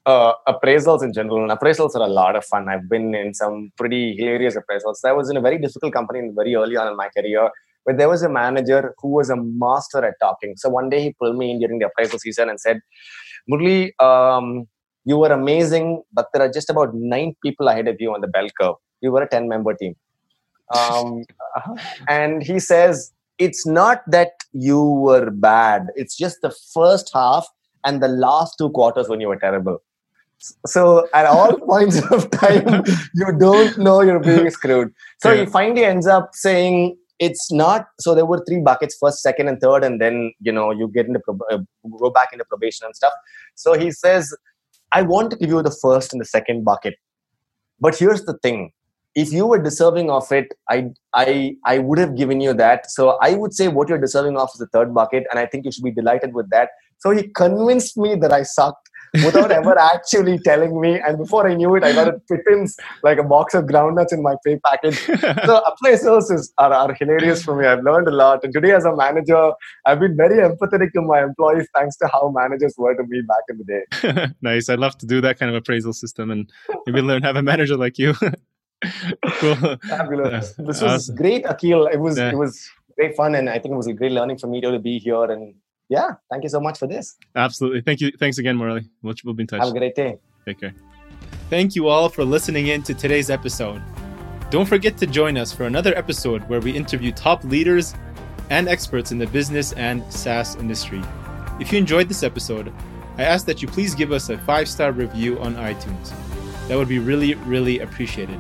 uh, 0.06 0.34
appraisals 0.48 1.04
in 1.04 1.14
general. 1.14 1.44
And 1.44 1.52
appraisals 1.52 1.96
are 1.96 2.02
a 2.02 2.08
lot 2.08 2.36
of 2.36 2.46
fun. 2.46 2.70
I've 2.70 2.90
been 2.90 3.14
in 3.14 3.34
some 3.34 3.72
pretty 3.78 4.16
hilarious 4.16 4.56
appraisals. 4.56 5.06
I 5.06 5.12
was 5.12 5.30
in 5.30 5.38
a 5.38 5.42
very 5.42 5.60
difficult 5.60 5.94
company 5.94 6.28
very 6.34 6.56
early 6.56 6.76
on 6.76 6.88
in 6.88 6.96
my 6.96 7.10
career 7.10 7.52
where 7.84 7.96
there 7.96 8.10
was 8.10 8.24
a 8.24 8.30
manager 8.30 8.96
who 9.00 9.10
was 9.10 9.30
a 9.30 9.36
master 9.36 10.04
at 10.04 10.16
talking. 10.20 10.56
So 10.58 10.70
one 10.70 10.90
day 10.90 11.04
he 11.04 11.14
pulled 11.14 11.38
me 11.38 11.52
in 11.52 11.60
during 11.60 11.78
the 11.78 11.86
appraisal 11.86 12.18
season 12.18 12.50
and 12.50 12.60
said, 12.60 12.80
Murli, 13.50 13.92
um, 14.02 14.68
you 15.04 15.18
were 15.18 15.32
amazing, 15.32 16.02
but 16.12 16.30
there 16.34 16.42
are 16.42 16.52
just 16.52 16.72
about 16.72 16.96
nine 16.96 17.36
people 17.44 17.68
ahead 17.68 17.88
of 17.88 17.98
you 18.00 18.12
on 18.12 18.22
the 18.22 18.28
bell 18.28 18.48
curve. 18.60 18.76
You 19.02 19.12
were 19.12 19.22
a 19.22 19.30
10 19.30 19.48
member 19.48 19.76
team 19.76 19.94
um, 20.74 21.24
and 22.08 22.44
he 22.44 22.60
says 22.60 23.12
it's 23.38 23.66
not 23.66 24.02
that 24.08 24.32
you 24.54 24.82
were 24.82 25.30
bad. 25.30 25.88
It's 25.96 26.16
just 26.16 26.38
the 26.42 26.56
first 26.74 27.12
half 27.14 27.48
and 27.84 28.02
the 28.02 28.08
last 28.08 28.56
two 28.58 28.70
quarters 28.70 29.10
when 29.10 29.22
you 29.22 29.28
were 29.28 29.38
terrible. 29.38 29.80
So 30.66 31.08
at 31.14 31.26
all 31.26 31.58
points 31.68 32.02
of 32.12 32.30
time 32.32 32.84
you 33.14 33.38
don't 33.38 33.78
know 33.78 34.02
you're 34.02 34.20
being 34.20 34.50
screwed. 34.50 34.94
So 35.22 35.32
yeah. 35.32 35.42
he 35.42 35.46
finally 35.46 35.86
ends 35.86 36.08
up 36.08 36.30
saying 36.34 36.98
it's 37.20 37.52
not 37.52 37.88
so 38.00 38.14
there 38.14 38.26
were 38.26 38.44
three 38.46 38.60
buckets 38.60 38.98
first 39.00 39.22
second 39.22 39.48
and 39.48 39.60
third 39.62 39.86
and 39.86 40.02
then 40.02 40.34
you 40.42 40.52
know 40.52 40.72
you 40.72 40.90
get 40.90 41.06
into 41.08 41.22
uh, 41.50 41.60
go 41.98 42.10
back 42.10 42.30
into 42.34 42.44
probation 42.46 42.86
and 42.86 42.96
stuff. 42.96 43.14
So 43.56 43.78
he 43.78 43.92
says 43.92 44.36
i 44.92 45.02
want 45.02 45.32
to 45.32 45.38
give 45.38 45.50
you 45.50 45.62
the 45.62 45.76
first 45.82 46.14
and 46.14 46.22
the 46.22 46.26
second 46.26 46.64
bucket 46.64 46.96
but 47.80 47.98
here's 47.98 48.24
the 48.26 48.38
thing 48.46 48.72
if 49.16 49.32
you 49.32 49.46
were 49.48 49.62
deserving 49.62 50.10
of 50.10 50.32
it, 50.32 50.54
I 50.70 50.90
I 51.14 51.56
I 51.66 51.80
would 51.80 51.98
have 51.98 52.16
given 52.16 52.42
you 52.42 52.54
that. 52.54 52.92
So 52.92 53.18
I 53.22 53.34
would 53.34 53.54
say 53.54 53.70
what 53.70 53.90
you're 53.90 54.02
deserving 54.02 54.38
of 54.38 54.50
is 54.54 54.60
the 54.60 54.68
third 54.68 54.94
bucket, 54.94 55.24
and 55.32 55.40
I 55.40 55.46
think 55.46 55.66
you 55.66 55.72
should 55.72 55.84
be 55.84 55.92
delighted 55.92 56.34
with 56.34 56.50
that. 56.50 56.70
So 57.00 57.12
he 57.12 57.28
convinced 57.30 57.98
me 57.98 58.16
that 58.16 58.34
I 58.34 58.44
sucked 58.44 58.90
without 59.24 59.52
ever 59.60 59.78
actually 59.78 60.40
telling 60.40 60.80
me. 60.82 61.00
And 61.00 61.18
before 61.18 61.48
I 61.48 61.54
knew 61.54 61.76
it, 61.76 61.84
I 61.84 61.94
got 61.94 62.08
a 62.08 62.20
pittance 62.30 62.76
like 63.04 63.18
a 63.18 63.24
box 63.24 63.54
of 63.54 63.66
groundnuts 63.66 64.12
in 64.12 64.22
my 64.22 64.36
pay 64.46 64.60
package. 64.66 64.98
so 65.00 65.62
appraisals 65.70 66.32
is, 66.32 66.54
are, 66.58 66.74
are 66.74 66.94
hilarious 66.94 67.44
for 67.44 67.56
me. 67.56 67.66
I've 67.66 67.84
learned 67.84 68.08
a 68.08 68.12
lot. 68.12 68.44
And 68.44 68.54
today, 68.54 68.72
as 68.72 68.86
a 68.86 68.96
manager, 68.96 69.52
I've 69.86 70.00
been 70.00 70.18
very 70.18 70.38
empathetic 70.38 70.94
to 70.94 71.02
my 71.02 71.24
employees 71.24 71.68
thanks 71.76 71.98
to 71.98 72.08
how 72.08 72.34
managers 72.36 72.76
were 72.78 72.96
to 72.96 73.04
me 73.08 73.22
back 73.22 73.44
in 73.50 73.58
the 73.60 74.16
day. 74.16 74.34
nice. 74.42 74.70
I'd 74.70 74.80
love 74.80 74.98
to 75.00 75.06
do 75.06 75.22
that 75.22 75.40
kind 75.40 75.50
of 75.50 75.56
appraisal 75.56 75.94
system 75.94 76.32
and 76.32 76.52
maybe 76.86 77.02
learn 77.02 77.24
have 77.24 77.36
a 77.36 77.44
manager 77.44 77.78
like 77.78 77.98
you 77.98 78.14
cool. 79.40 79.78
Fabulous. 79.88 80.54
This 80.54 80.82
was 80.82 80.84
awesome. 80.84 81.16
great, 81.16 81.46
Akil. 81.46 81.88
It 81.88 82.00
was 82.00 82.18
yeah. 82.18 82.32
it 82.32 82.38
was 82.38 82.70
great 82.98 83.16
fun, 83.16 83.36
and 83.36 83.50
I 83.50 83.60
think 83.60 83.74
it 83.74 83.78
was 83.78 83.88
a 83.88 83.94
great 83.94 84.12
learning 84.12 84.38
for 84.38 84.48
me 84.48 84.62
to 84.62 84.80
be 84.80 85.00
here. 85.00 85.24
And 85.24 85.56
yeah, 85.90 86.14
thank 86.32 86.44
you 86.44 86.50
so 86.50 86.60
much 86.60 86.80
for 86.80 86.88
this. 86.88 87.18
Absolutely. 87.36 87.82
Thank 87.82 88.02
you. 88.02 88.12
Thanks 88.20 88.38
again, 88.38 88.56
Morley. 88.56 88.90
We'll, 89.02 89.16
we'll 89.24 89.34
be 89.34 89.44
in 89.44 89.48
touch. 89.48 89.60
Have 89.60 89.70
a 89.70 89.78
great 89.78 89.96
day. 89.96 90.18
Take 90.46 90.60
care. 90.60 90.74
Thank 91.50 91.76
you 91.76 91.88
all 91.88 92.10
for 92.10 92.24
listening 92.24 92.68
in 92.68 92.82
to 92.84 92.94
today's 92.94 93.30
episode. 93.30 93.82
Don't 94.50 94.66
forget 94.66 94.98
to 94.98 95.08
join 95.08 95.38
us 95.38 95.52
for 95.52 95.66
another 95.66 95.96
episode 95.98 96.48
where 96.50 96.60
we 96.60 96.72
interview 96.72 97.12
top 97.12 97.44
leaders 97.44 97.94
and 98.50 98.68
experts 98.68 99.12
in 99.12 99.18
the 99.18 99.28
business 99.28 99.74
and 99.74 100.04
SaaS 100.12 100.56
industry. 100.56 101.02
If 101.60 101.72
you 101.72 101.78
enjoyed 101.78 102.10
this 102.10 102.24
episode, 102.24 102.74
I 103.18 103.24
ask 103.24 103.46
that 103.46 103.62
you 103.62 103.68
please 103.68 103.96
give 103.96 104.12
us 104.12 104.30
a 104.30 104.38
five 104.40 104.68
star 104.68 104.92
review 104.92 105.40
on 105.40 105.56
iTunes. 105.56 106.14
That 106.68 106.78
would 106.78 106.88
be 106.88 107.00
really, 107.00 107.36
really 107.36 107.80
appreciated. 107.80 108.40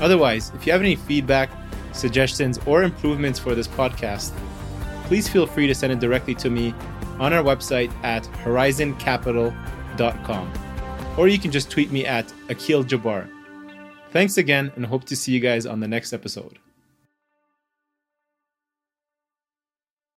Otherwise, 0.00 0.50
if 0.54 0.66
you 0.66 0.72
have 0.72 0.80
any 0.80 0.96
feedback, 0.96 1.50
suggestions, 1.92 2.58
or 2.66 2.82
improvements 2.82 3.38
for 3.38 3.54
this 3.54 3.68
podcast, 3.68 4.32
please 5.04 5.28
feel 5.28 5.46
free 5.46 5.66
to 5.66 5.74
send 5.74 5.92
it 5.92 6.00
directly 6.00 6.34
to 6.34 6.48
me 6.50 6.74
on 7.18 7.32
our 7.32 7.42
website 7.42 7.90
at 8.02 8.24
horizoncapital.com. 8.44 10.52
Or 11.16 11.28
you 11.28 11.38
can 11.38 11.52
just 11.52 11.70
tweet 11.70 11.92
me 11.92 12.04
at 12.04 12.32
Akil 12.48 12.84
Jabbar. 12.84 13.28
Thanks 14.10 14.36
again 14.36 14.72
and 14.76 14.84
hope 14.86 15.04
to 15.04 15.16
see 15.16 15.32
you 15.32 15.40
guys 15.40 15.66
on 15.66 15.80
the 15.80 15.88
next 15.88 16.12
episode. 16.12 16.58